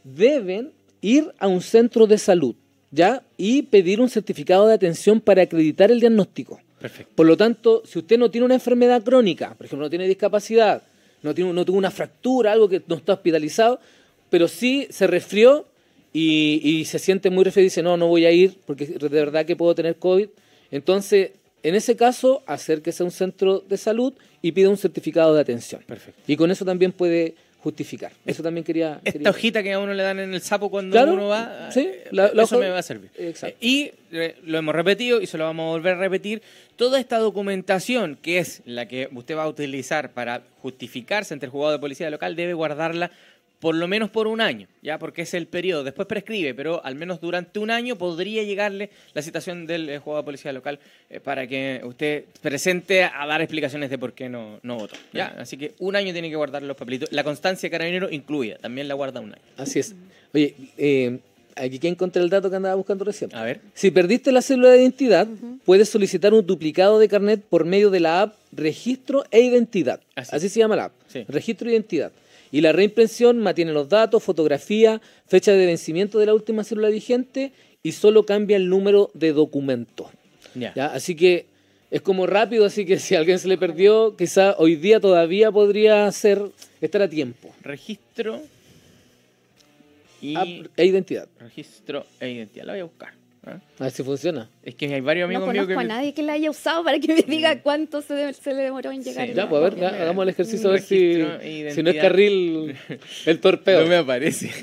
deben 0.02 0.72
ir 1.02 1.30
a 1.38 1.46
un 1.48 1.60
centro 1.60 2.06
de 2.06 2.18
salud, 2.18 2.54
¿ya? 2.90 3.22
Y 3.36 3.62
pedir 3.62 4.00
un 4.00 4.08
certificado 4.08 4.66
de 4.66 4.74
atención 4.74 5.20
para 5.20 5.42
acreditar 5.42 5.90
el 5.90 6.00
diagnóstico. 6.00 6.60
Perfecto. 6.80 7.12
Por 7.14 7.26
lo 7.26 7.36
tanto, 7.36 7.82
si 7.86 7.98
usted 7.98 8.18
no 8.18 8.30
tiene 8.30 8.46
una 8.46 8.54
enfermedad 8.54 9.02
crónica, 9.02 9.54
por 9.54 9.66
ejemplo, 9.66 9.86
no 9.86 9.90
tiene 9.90 10.08
discapacidad, 10.08 10.82
no, 11.22 11.34
tiene, 11.34 11.52
no 11.52 11.64
tuvo 11.64 11.76
una 11.76 11.90
fractura, 11.90 12.52
algo 12.52 12.68
que 12.68 12.82
no 12.86 12.96
está 12.96 13.12
hospitalizado, 13.12 13.78
pero 14.30 14.48
sí 14.48 14.86
se 14.90 15.06
resfrió 15.06 15.66
y, 16.12 16.60
y 16.64 16.84
se 16.86 16.98
siente 16.98 17.30
muy 17.30 17.44
resfriado 17.44 17.64
y 17.64 17.66
dice, 17.68 17.82
no, 17.82 17.96
no 17.96 18.06
voy 18.08 18.24
a 18.26 18.30
ir 18.32 18.56
porque 18.66 18.86
de 18.86 19.08
verdad 19.08 19.44
que 19.46 19.56
puedo 19.56 19.74
tener 19.74 19.96
COVID. 19.96 20.28
Entonces, 20.70 21.32
en 21.62 21.74
ese 21.74 21.96
caso, 21.96 22.42
acérquese 22.46 23.02
a 23.02 23.06
un 23.06 23.12
centro 23.12 23.60
de 23.60 23.76
salud 23.76 24.14
y 24.42 24.52
pida 24.52 24.68
un 24.70 24.76
certificado 24.78 25.34
de 25.34 25.40
atención. 25.42 25.82
Perfecto. 25.86 26.20
Y 26.26 26.36
con 26.36 26.50
eso 26.50 26.64
también 26.64 26.92
puede 26.92 27.34
justificar. 27.62 28.12
Eso 28.24 28.42
también 28.42 28.64
quería... 28.64 29.00
Esta 29.04 29.12
quería- 29.12 29.30
hojita 29.30 29.62
que 29.62 29.72
a 29.74 29.78
uno 29.78 29.92
le 29.92 30.02
dan 30.02 30.18
en 30.18 30.32
el 30.32 30.40
sapo 30.40 30.70
cuando 30.70 30.92
Claro, 30.94 31.12
uno 31.12 31.28
va, 31.28 31.70
sí, 31.70 31.80
eh, 31.80 32.04
la- 32.10 32.30
la 32.32 32.44
eso 32.44 32.56
hoja- 32.56 32.64
me 32.64 32.70
va 32.70 32.78
a 32.78 32.82
servir. 32.82 33.10
Exacto. 33.18 33.58
Y 33.60 33.90
eh, 34.12 34.36
lo 34.44 34.56
hemos 34.56 34.74
repetido 34.74 35.20
y 35.20 35.26
se 35.26 35.36
lo 35.36 35.44
vamos 35.44 35.64
a 35.64 35.70
volver 35.72 35.94
a 35.96 35.98
repetir. 35.98 36.40
Toda 36.76 36.98
esta 36.98 37.18
documentación, 37.18 38.16
que 38.22 38.38
es 38.38 38.62
la 38.64 38.88
que 38.88 39.10
usted 39.14 39.36
va 39.36 39.42
a 39.42 39.48
utilizar 39.48 40.12
para 40.12 40.42
justificarse 40.62 41.34
ante 41.34 41.44
el 41.46 41.52
juzgado 41.52 41.72
de 41.72 41.78
policía 41.80 42.08
local, 42.08 42.34
debe 42.34 42.54
guardarla 42.54 43.10
por 43.60 43.74
lo 43.74 43.86
menos 43.86 44.10
por 44.10 44.26
un 44.26 44.40
año, 44.40 44.66
ya 44.82 44.98
porque 44.98 45.22
es 45.22 45.34
el 45.34 45.46
periodo. 45.46 45.84
Después 45.84 46.08
prescribe, 46.08 46.54
pero 46.54 46.84
al 46.84 46.96
menos 46.96 47.20
durante 47.20 47.58
un 47.58 47.70
año 47.70 47.96
podría 47.96 48.42
llegarle 48.42 48.90
la 49.12 49.22
citación 49.22 49.66
del 49.66 49.88
eh, 49.88 49.98
juzgado 49.98 50.22
de 50.22 50.24
policía 50.24 50.52
local 50.52 50.80
eh, 51.10 51.20
para 51.20 51.46
que 51.46 51.82
usted 51.84 52.24
presente 52.40 53.04
a 53.04 53.26
dar 53.26 53.42
explicaciones 53.42 53.90
de 53.90 53.98
por 53.98 54.14
qué 54.14 54.28
no, 54.28 54.58
no 54.62 54.76
votó. 54.76 54.96
¿ya? 55.12 55.34
Así 55.38 55.58
que 55.58 55.74
un 55.78 55.94
año 55.94 56.12
tiene 56.12 56.30
que 56.30 56.36
guardar 56.36 56.62
los 56.62 56.76
papelitos. 56.76 57.12
La 57.12 57.22
constancia 57.22 57.66
de 57.68 57.70
carabinero 57.70 58.10
incluida, 58.10 58.56
también 58.56 58.88
la 58.88 58.94
guarda 58.94 59.20
un 59.20 59.34
año. 59.34 59.42
Así 59.58 59.78
es. 59.78 59.94
Oye, 60.32 60.54
eh, 60.78 61.18
aquí 61.54 61.78
que 61.78 61.88
encontré 61.88 62.22
el 62.22 62.30
dato 62.30 62.48
que 62.48 62.56
andaba 62.56 62.74
buscando 62.76 63.04
recién. 63.04 63.34
A 63.34 63.42
ver. 63.44 63.60
Si 63.74 63.90
perdiste 63.90 64.32
la 64.32 64.40
célula 64.40 64.70
de 64.70 64.80
identidad, 64.80 65.28
puedes 65.66 65.90
solicitar 65.90 66.32
un 66.32 66.46
duplicado 66.46 66.98
de 66.98 67.08
carnet 67.08 67.42
por 67.42 67.66
medio 67.66 67.90
de 67.90 68.00
la 68.00 68.22
app 68.22 68.34
Registro 68.52 69.24
e 69.30 69.40
Identidad. 69.42 70.00
Así 70.16 70.36
Así, 70.36 70.48
se 70.48 70.60
llama 70.60 70.76
la 70.76 70.84
app. 70.84 70.92
Sí. 71.08 71.24
Registro 71.28 71.68
e 71.68 71.72
Identidad. 71.72 72.12
Y 72.52 72.60
la 72.60 72.72
reimpresión 72.72 73.38
mantiene 73.38 73.72
los 73.72 73.88
datos, 73.88 74.22
fotografía, 74.22 75.00
fecha 75.26 75.52
de 75.52 75.66
vencimiento 75.66 76.18
de 76.18 76.26
la 76.26 76.34
última 76.34 76.64
célula 76.64 76.88
vigente 76.88 77.52
y 77.82 77.92
solo 77.92 78.26
cambia 78.26 78.56
el 78.56 78.68
número 78.68 79.10
de 79.14 79.32
documento. 79.32 80.10
Ya. 80.54 80.74
¿ya? 80.74 80.86
Así 80.86 81.14
que 81.14 81.46
es 81.90 82.02
como 82.02 82.26
rápido, 82.26 82.64
así 82.64 82.84
que 82.84 82.98
si 82.98 83.14
a 83.14 83.18
alguien 83.18 83.38
se 83.38 83.48
le 83.48 83.58
perdió, 83.58 84.16
quizá 84.16 84.54
hoy 84.58 84.76
día 84.76 85.00
todavía 85.00 85.50
podría 85.52 86.10
ser 86.12 86.42
estar 86.80 87.02
a 87.02 87.08
tiempo. 87.08 87.54
Registro 87.62 88.40
y 90.20 90.36
App 90.36 90.48
e 90.76 90.86
Identidad. 90.86 91.28
registro 91.38 92.04
e 92.18 92.30
identidad. 92.30 92.66
La 92.66 92.72
voy 92.74 92.80
a 92.80 92.84
buscar. 92.84 93.19
¿Ah? 93.46 93.58
A 93.78 93.82
ver 93.84 93.92
si 93.92 94.02
funciona. 94.02 94.48
Es 94.62 94.74
que 94.74 94.92
hay 94.92 95.00
varios 95.00 95.28
No 95.30 95.36
amigos 95.36 95.52
míos 95.52 95.64
conozco 95.66 95.80
que 95.80 95.92
a 95.92 95.96
nadie 95.96 96.14
que 96.14 96.22
la 96.22 96.32
haya 96.34 96.50
usado 96.50 96.84
para 96.84 96.98
que 96.98 97.08
me 97.14 97.22
diga 97.22 97.60
cuánto 97.62 98.02
se, 98.02 98.14
de- 98.14 98.32
se 98.34 98.52
le 98.54 98.62
demoró 98.62 98.90
en 98.92 99.02
llegar. 99.02 99.26
Sí. 99.28 99.34
Ya, 99.34 99.48
pues 99.48 99.60
a 99.60 99.64
ver, 99.64 99.76
ya, 99.76 99.88
hagamos 99.88 100.22
el 100.24 100.28
ejercicio 100.28 100.68
a 100.68 100.72
ver 100.72 100.82
si, 100.82 101.22
si 101.72 101.82
no 101.82 101.90
es 101.90 101.96
carril 101.96 102.76
el 103.26 103.40
torpeo. 103.40 103.80
no 103.82 103.86
me 103.86 103.96
aparece. 103.96 104.50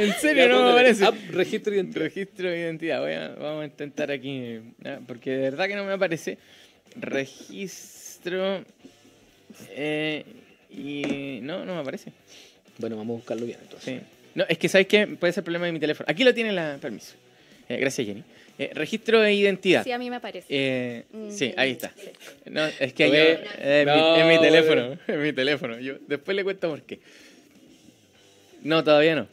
en 0.00 0.12
serio 0.20 0.44
Ya, 0.44 0.48
no 0.48 0.64
me 0.64 0.70
aparece. 0.72 1.04
app, 1.04 1.14
registro 1.30 1.72
y 1.72 1.76
identidad. 1.76 2.02
Registro 2.04 2.50
de 2.50 2.58
identidad. 2.58 3.00
Voy 3.00 3.12
a- 3.12 3.28
vamos 3.28 3.62
a 3.62 3.64
intentar 3.66 4.10
aquí. 4.10 4.60
¿ah? 4.84 4.98
Porque 5.06 5.30
de 5.30 5.38
verdad 5.50 5.66
que 5.68 5.76
no 5.76 5.84
me 5.84 5.92
aparece. 5.92 6.38
Registro. 6.96 8.64
eh, 9.70 10.24
y. 10.70 11.40
No, 11.42 11.64
no 11.64 11.74
me 11.74 11.80
aparece. 11.80 12.12
Bueno, 12.78 12.96
vamos 12.96 13.14
a 13.14 13.16
buscarlo 13.18 13.46
bien 13.46 13.58
entonces. 13.62 14.00
Sí. 14.00 14.06
No, 14.34 14.44
es 14.48 14.58
que 14.58 14.68
sabes 14.68 14.86
que 14.86 15.06
puede 15.06 15.32
ser 15.32 15.42
problema 15.42 15.66
de 15.66 15.72
mi 15.72 15.80
teléfono. 15.80 16.06
Aquí 16.08 16.22
lo 16.24 16.32
tiene 16.34 16.52
la. 16.52 16.78
Permiso. 16.80 17.14
Eh, 17.68 17.76
gracias, 17.76 18.06
Jenny. 18.06 18.22
Eh, 18.58 18.70
registro 18.74 19.20
de 19.20 19.32
identidad. 19.34 19.84
Sí, 19.84 19.92
a 19.92 19.98
mí 19.98 20.10
me 20.10 20.18
parece. 20.20 20.46
Eh, 20.48 21.04
Mm, 21.12 21.30
sí, 21.30 21.54
ahí 21.56 21.72
está. 21.72 21.92
No, 22.46 22.66
es 22.66 22.92
que 22.92 23.06
Lo 23.08 23.14
yo, 23.14 23.20
es, 23.20 23.86
mi, 24.26 24.34
es 24.34 24.40
teléfono, 24.40 24.98
es 25.06 25.16
mi 25.18 25.32
teléfono. 25.32 25.78
Yo 25.78 25.94
después 26.06 26.34
le 26.36 26.42
cuento 26.44 26.68
por 26.70 26.82
qué. 26.82 26.98
No, 28.62 28.82
todavía 28.82 29.14
no. 29.14 29.28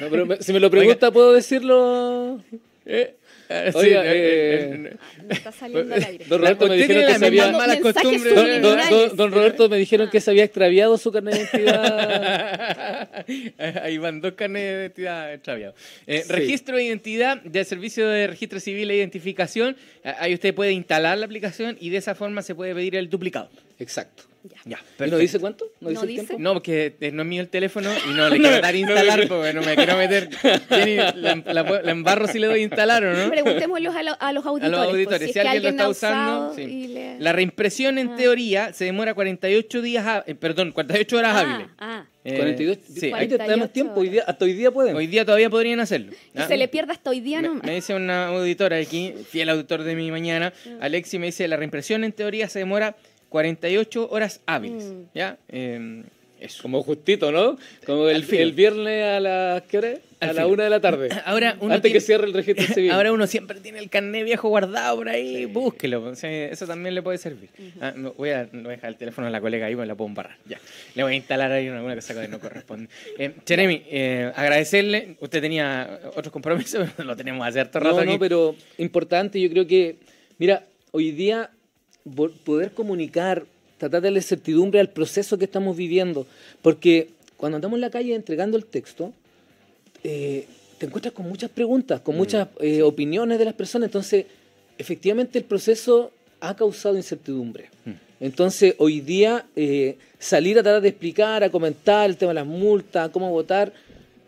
No, 0.00 0.08
pero 0.10 0.26
me- 0.26 0.42
si 0.42 0.52
me 0.52 0.60
lo 0.60 0.70
pregunta, 0.70 1.10
¿puedo 1.10 1.32
decirlo? 1.34 2.42
Eh, 2.86 3.14
sí, 3.72 3.78
Oiga, 3.78 4.04
eh, 4.04 4.10
eh, 4.14 4.70
eh, 4.92 4.96
No 5.26 5.32
está 5.34 5.52
saliendo 5.52 5.94
al 5.94 6.04
aire. 6.04 6.24
Don 6.28 6.40
Roberto 6.40 6.66
me 6.68 6.76
dijeron 6.76 7.20
que 7.20 7.30
malas 7.52 7.78
costumbres. 7.80 8.24
Don, 8.24 8.34
don- 8.34 8.44
subliminales. 8.44 8.90
don- 8.90 9.16
don 9.16 9.32
Roberto 9.32 9.68
me 9.68 9.76
dijeron 9.78 10.10
que 10.10 10.20
se 10.20 10.30
había 10.30 10.44
extraviado 10.44 10.98
su 10.98 11.10
carnet 11.10 11.34
de 11.34 11.40
identidad. 11.40 13.24
Ahí 13.82 13.98
van 13.98 14.20
dos 14.20 14.32
carnes 14.34 14.62
de 14.62 14.70
identidad 14.82 15.32
extraviados. 15.34 15.74
Eh, 16.06 16.22
Sí. 16.26 16.32
Registro 16.32 16.76
de 16.76 16.84
identidad 16.84 17.40
del 17.42 17.64
Servicio 17.64 18.06
de 18.08 18.26
Registro 18.26 18.60
Civil 18.60 18.90
e 18.90 18.96
Identificación. 18.96 19.76
Ahí 20.18 20.34
usted 20.34 20.54
puede 20.54 20.72
instalar 20.72 21.16
la 21.18 21.24
aplicación 21.26 21.76
y 21.80 21.90
de 21.90 21.96
esa 21.98 22.14
forma 22.14 22.42
se 22.42 22.54
puede 22.54 22.74
pedir 22.74 22.96
el 22.96 23.08
duplicado. 23.08 23.48
Exacto. 23.78 24.24
Ya. 24.64 24.78
Ya, 24.98 25.06
¿Y 25.06 25.10
no 25.10 25.18
dice 25.18 25.38
cuánto? 25.40 25.66
¿No 25.80 25.88
dice 25.90 26.00
No 26.00 26.02
el 26.02 26.08
dice. 26.08 26.26
tiempo? 26.26 26.42
No, 26.42 26.52
porque 26.54 26.96
eh, 27.00 27.10
no 27.12 27.22
es 27.22 27.28
mío 27.28 27.42
el 27.42 27.48
teléfono 27.48 27.90
y 28.08 28.14
no 28.14 28.28
le 28.30 28.38
quiero 28.38 28.60
dar 28.60 28.72
a 28.74 28.76
instalar 28.76 29.28
porque 29.28 29.52
no 29.52 29.62
me 29.62 29.74
quiero 29.76 29.96
meter. 29.96 30.28
La, 31.14 31.34
la- 31.52 31.82
la 31.82 31.90
embarro 31.90 32.26
si 32.28 32.38
le 32.38 32.46
doy 32.46 32.60
a 32.60 32.62
instalar 32.62 33.04
o 33.04 33.12
no. 33.14 33.30
Preguntémoslos 33.30 33.94
a, 33.94 34.02
lo- 34.02 34.16
a 34.20 34.32
los 34.32 34.46
A 34.46 34.48
auditores. 34.50 34.70
los 34.70 34.80
pues, 34.86 34.94
auditores, 34.94 35.26
si, 35.28 35.32
si, 35.32 35.38
alguien 35.40 35.62
lo 35.64 35.68
está 35.70 35.88
usando. 35.88 36.54
sí. 36.54 36.88
le- 36.88 37.18
La 37.20 37.32
reimpresión 37.32 37.98
en 37.98 38.10
Ah. 38.10 38.16
teoría 38.16 38.72
se 38.72 38.84
demora 38.84 39.14
48 39.14 39.82
días, 39.82 40.22
eh, 40.26 40.34
perdón, 40.34 40.72
48 40.72 41.16
horas 41.18 41.32
Ah, 41.34 41.40
hábiles. 41.40 41.68
ah. 41.78 42.04
Eh, 42.24 42.36
42. 42.36 42.78
sí. 42.94 43.10
Ahí 43.14 43.26
te 43.28 43.38
da 43.38 43.44
más 43.56 43.70
48 43.70 43.72
tiempo. 43.72 44.00
Hoy 44.00 44.08
día, 44.10 44.24
hasta 44.26 44.44
hoy 44.44 44.52
día 44.52 44.70
pueden. 44.70 44.94
Hoy 44.96 45.06
día 45.06 45.24
todavía 45.24 45.48
podrían 45.48 45.80
hacerlo. 45.80 46.12
Y 46.34 46.38
Ah, 46.38 46.46
se 46.46 46.56
le 46.56 46.68
pierde 46.68 46.92
hasta 46.92 47.10
hoy 47.10 47.20
día 47.20 47.40
me, 47.40 47.48
nomás. 47.48 47.64
me 47.64 47.74
dice 47.74 47.94
una 47.94 48.26
auditora 48.28 48.76
aquí, 48.76 49.14
fiel 49.30 49.48
auditor 49.48 49.82
de 49.82 49.94
mi 49.96 50.10
mañana, 50.10 50.52
Alexi 50.80 51.18
me 51.18 51.26
dice, 51.26 51.48
la 51.48 51.56
reimpresión 51.56 52.04
en 52.04 52.12
teoría 52.12 52.48
se 52.48 52.58
demora 52.58 52.96
48 53.28 54.08
horas 54.10 54.40
hábiles. 54.46 54.84
Mm. 54.84 55.02
¿Ya? 55.14 55.38
Eh, 55.48 56.02
eso. 56.40 56.62
Como 56.62 56.82
justito, 56.84 57.32
¿no? 57.32 57.58
Como 57.84 58.08
el, 58.08 58.24
el 58.32 58.52
viernes 58.52 59.04
a 59.04 59.18
las... 59.18 59.62
¿Qué 59.62 59.78
hora? 59.78 59.94
Al 60.20 60.30
A 60.30 60.32
la 60.34 60.46
una 60.46 60.64
de 60.64 60.70
la 60.70 60.80
tarde. 60.80 61.08
Ahora 61.24 61.56
uno 61.60 61.74
Antes 61.74 61.90
tiene- 61.90 61.94
que 61.94 62.00
cierre 62.00 62.26
el 62.26 62.32
registro 62.32 62.64
civil. 62.74 62.92
Ahora 62.92 63.10
uno 63.12 63.26
siempre 63.26 63.58
tiene 63.60 63.80
el 63.80 63.90
carnet 63.90 64.24
viejo 64.24 64.48
guardado 64.48 64.96
por 64.98 65.08
ahí, 65.08 65.46
búsquelo. 65.46 66.00
o 66.04 66.14
sea, 66.14 66.30
eso 66.46 66.64
también 66.66 66.94
le 66.94 67.02
puede 67.02 67.18
servir. 67.18 67.50
Ah, 67.80 67.92
no, 67.96 68.12
voy, 68.12 68.30
a, 68.30 68.48
no 68.52 68.62
voy 68.62 68.68
a 68.72 68.76
dejar 68.76 68.90
el 68.90 68.96
teléfono 68.96 69.26
a 69.26 69.30
la 69.30 69.40
colega 69.40 69.66
ahí, 69.66 69.74
me 69.74 69.84
la 69.84 69.96
puedo 69.96 70.08
embarrar. 70.08 70.36
Ya. 70.46 70.60
Le 70.94 71.02
voy 71.02 71.12
a 71.14 71.16
instalar 71.16 71.50
ahí 71.50 71.68
una, 71.68 71.82
una 71.82 71.96
cosa 71.96 72.20
que 72.20 72.28
no 72.28 72.38
corresponde. 72.38 72.88
Eh, 73.18 73.32
Jeremy, 73.46 73.82
eh, 73.90 74.30
agradecerle. 74.36 75.16
Usted 75.20 75.40
tenía 75.40 76.00
otros 76.14 76.32
compromisos, 76.32 76.88
pero 76.96 77.06
lo 77.08 77.16
tenemos 77.16 77.44
hace 77.46 77.58
harto 77.58 77.80
rato 77.80 77.96
No, 77.96 78.00
aquí. 78.02 78.12
no, 78.12 78.18
pero 78.20 78.54
importante, 78.78 79.40
yo 79.40 79.50
creo 79.50 79.66
que, 79.66 79.96
mira, 80.38 80.64
hoy 80.92 81.10
día 81.10 81.50
poder 82.08 82.72
comunicar, 82.72 83.44
tratar 83.78 84.00
de 84.00 84.06
darle 84.06 84.22
certidumbre 84.22 84.80
al 84.80 84.90
proceso 84.90 85.38
que 85.38 85.44
estamos 85.44 85.76
viviendo, 85.76 86.26
porque 86.62 87.10
cuando 87.36 87.56
andamos 87.56 87.76
en 87.76 87.82
la 87.82 87.90
calle 87.90 88.14
entregando 88.14 88.56
el 88.56 88.64
texto, 88.64 89.12
eh, 90.04 90.46
te 90.78 90.86
encuentras 90.86 91.14
con 91.14 91.28
muchas 91.28 91.50
preguntas, 91.50 92.00
con 92.00 92.16
muchas 92.16 92.48
eh, 92.60 92.82
opiniones 92.82 93.38
de 93.38 93.44
las 93.44 93.54
personas, 93.54 93.88
entonces 93.88 94.26
efectivamente 94.76 95.38
el 95.38 95.44
proceso 95.44 96.12
ha 96.40 96.54
causado 96.54 96.96
incertidumbre. 96.96 97.70
Entonces 98.20 98.74
hoy 98.78 99.00
día 99.00 99.46
eh, 99.56 99.96
salir 100.18 100.58
a 100.58 100.62
tratar 100.62 100.82
de 100.82 100.88
explicar, 100.88 101.42
a 101.42 101.50
comentar 101.50 102.08
el 102.08 102.16
tema 102.16 102.30
de 102.30 102.34
las 102.36 102.46
multas, 102.46 103.10
cómo 103.10 103.30
votar, 103.30 103.72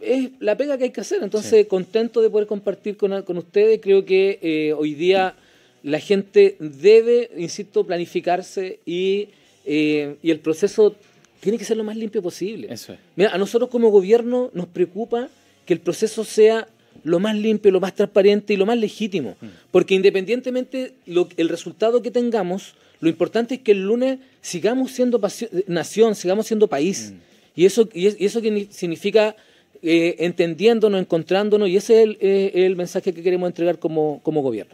es 0.00 0.30
la 0.40 0.56
pega 0.56 0.78
que 0.78 0.84
hay 0.84 0.90
que 0.90 1.00
hacer. 1.00 1.22
Entonces, 1.22 1.66
contento 1.66 2.20
de 2.20 2.30
poder 2.30 2.46
compartir 2.46 2.96
con, 2.96 3.22
con 3.22 3.38
ustedes. 3.38 3.80
Creo 3.80 4.04
que 4.04 4.38
eh, 4.42 4.72
hoy 4.72 4.94
día 4.94 5.34
la 5.82 6.00
gente 6.00 6.56
debe, 6.58 7.30
insisto, 7.36 7.84
planificarse 7.84 8.80
y, 8.84 9.28
eh, 9.64 10.16
y 10.22 10.30
el 10.30 10.40
proceso 10.40 10.94
tiene 11.40 11.56
que 11.58 11.64
ser 11.64 11.76
lo 11.76 11.84
más 11.84 11.96
limpio 11.96 12.20
posible. 12.22 12.68
Eso 12.70 12.92
es. 12.92 12.98
Mira, 13.16 13.30
a 13.32 13.38
nosotros 13.38 13.70
como 13.70 13.88
gobierno 13.90 14.50
nos 14.52 14.66
preocupa 14.66 15.28
que 15.64 15.72
el 15.72 15.80
proceso 15.80 16.24
sea 16.24 16.68
lo 17.04 17.18
más 17.18 17.34
limpio, 17.36 17.70
lo 17.70 17.80
más 17.80 17.94
transparente 17.94 18.52
y 18.52 18.56
lo 18.56 18.66
más 18.66 18.76
legítimo. 18.76 19.36
Porque 19.70 19.94
independientemente 19.94 20.92
lo, 21.06 21.28
el 21.36 21.48
resultado 21.48 22.02
que 22.02 22.10
tengamos, 22.10 22.74
lo 23.00 23.08
importante 23.08 23.54
es 23.54 23.60
que 23.62 23.72
el 23.72 23.84
lunes 23.86 24.18
sigamos 24.42 24.90
siendo 24.90 25.18
nación, 25.66 26.14
sigamos 26.14 26.46
siendo 26.46 26.66
país. 26.66 27.14
Y 27.56 27.64
eso, 27.64 27.88
y 27.94 28.06
es- 28.06 28.16
y 28.20 28.26
eso 28.26 28.42
que 28.42 28.66
significa 28.70 29.34
eh, 29.82 30.16
entendiéndonos, 30.18 31.00
encontrándonos, 31.00 31.66
y 31.70 31.76
ese 31.76 31.94
es 31.96 32.02
el, 32.04 32.18
eh, 32.20 32.50
el 32.66 32.76
mensaje 32.76 33.14
que 33.14 33.22
queremos 33.22 33.46
entregar 33.48 33.78
como, 33.78 34.20
como 34.22 34.42
gobierno. 34.42 34.68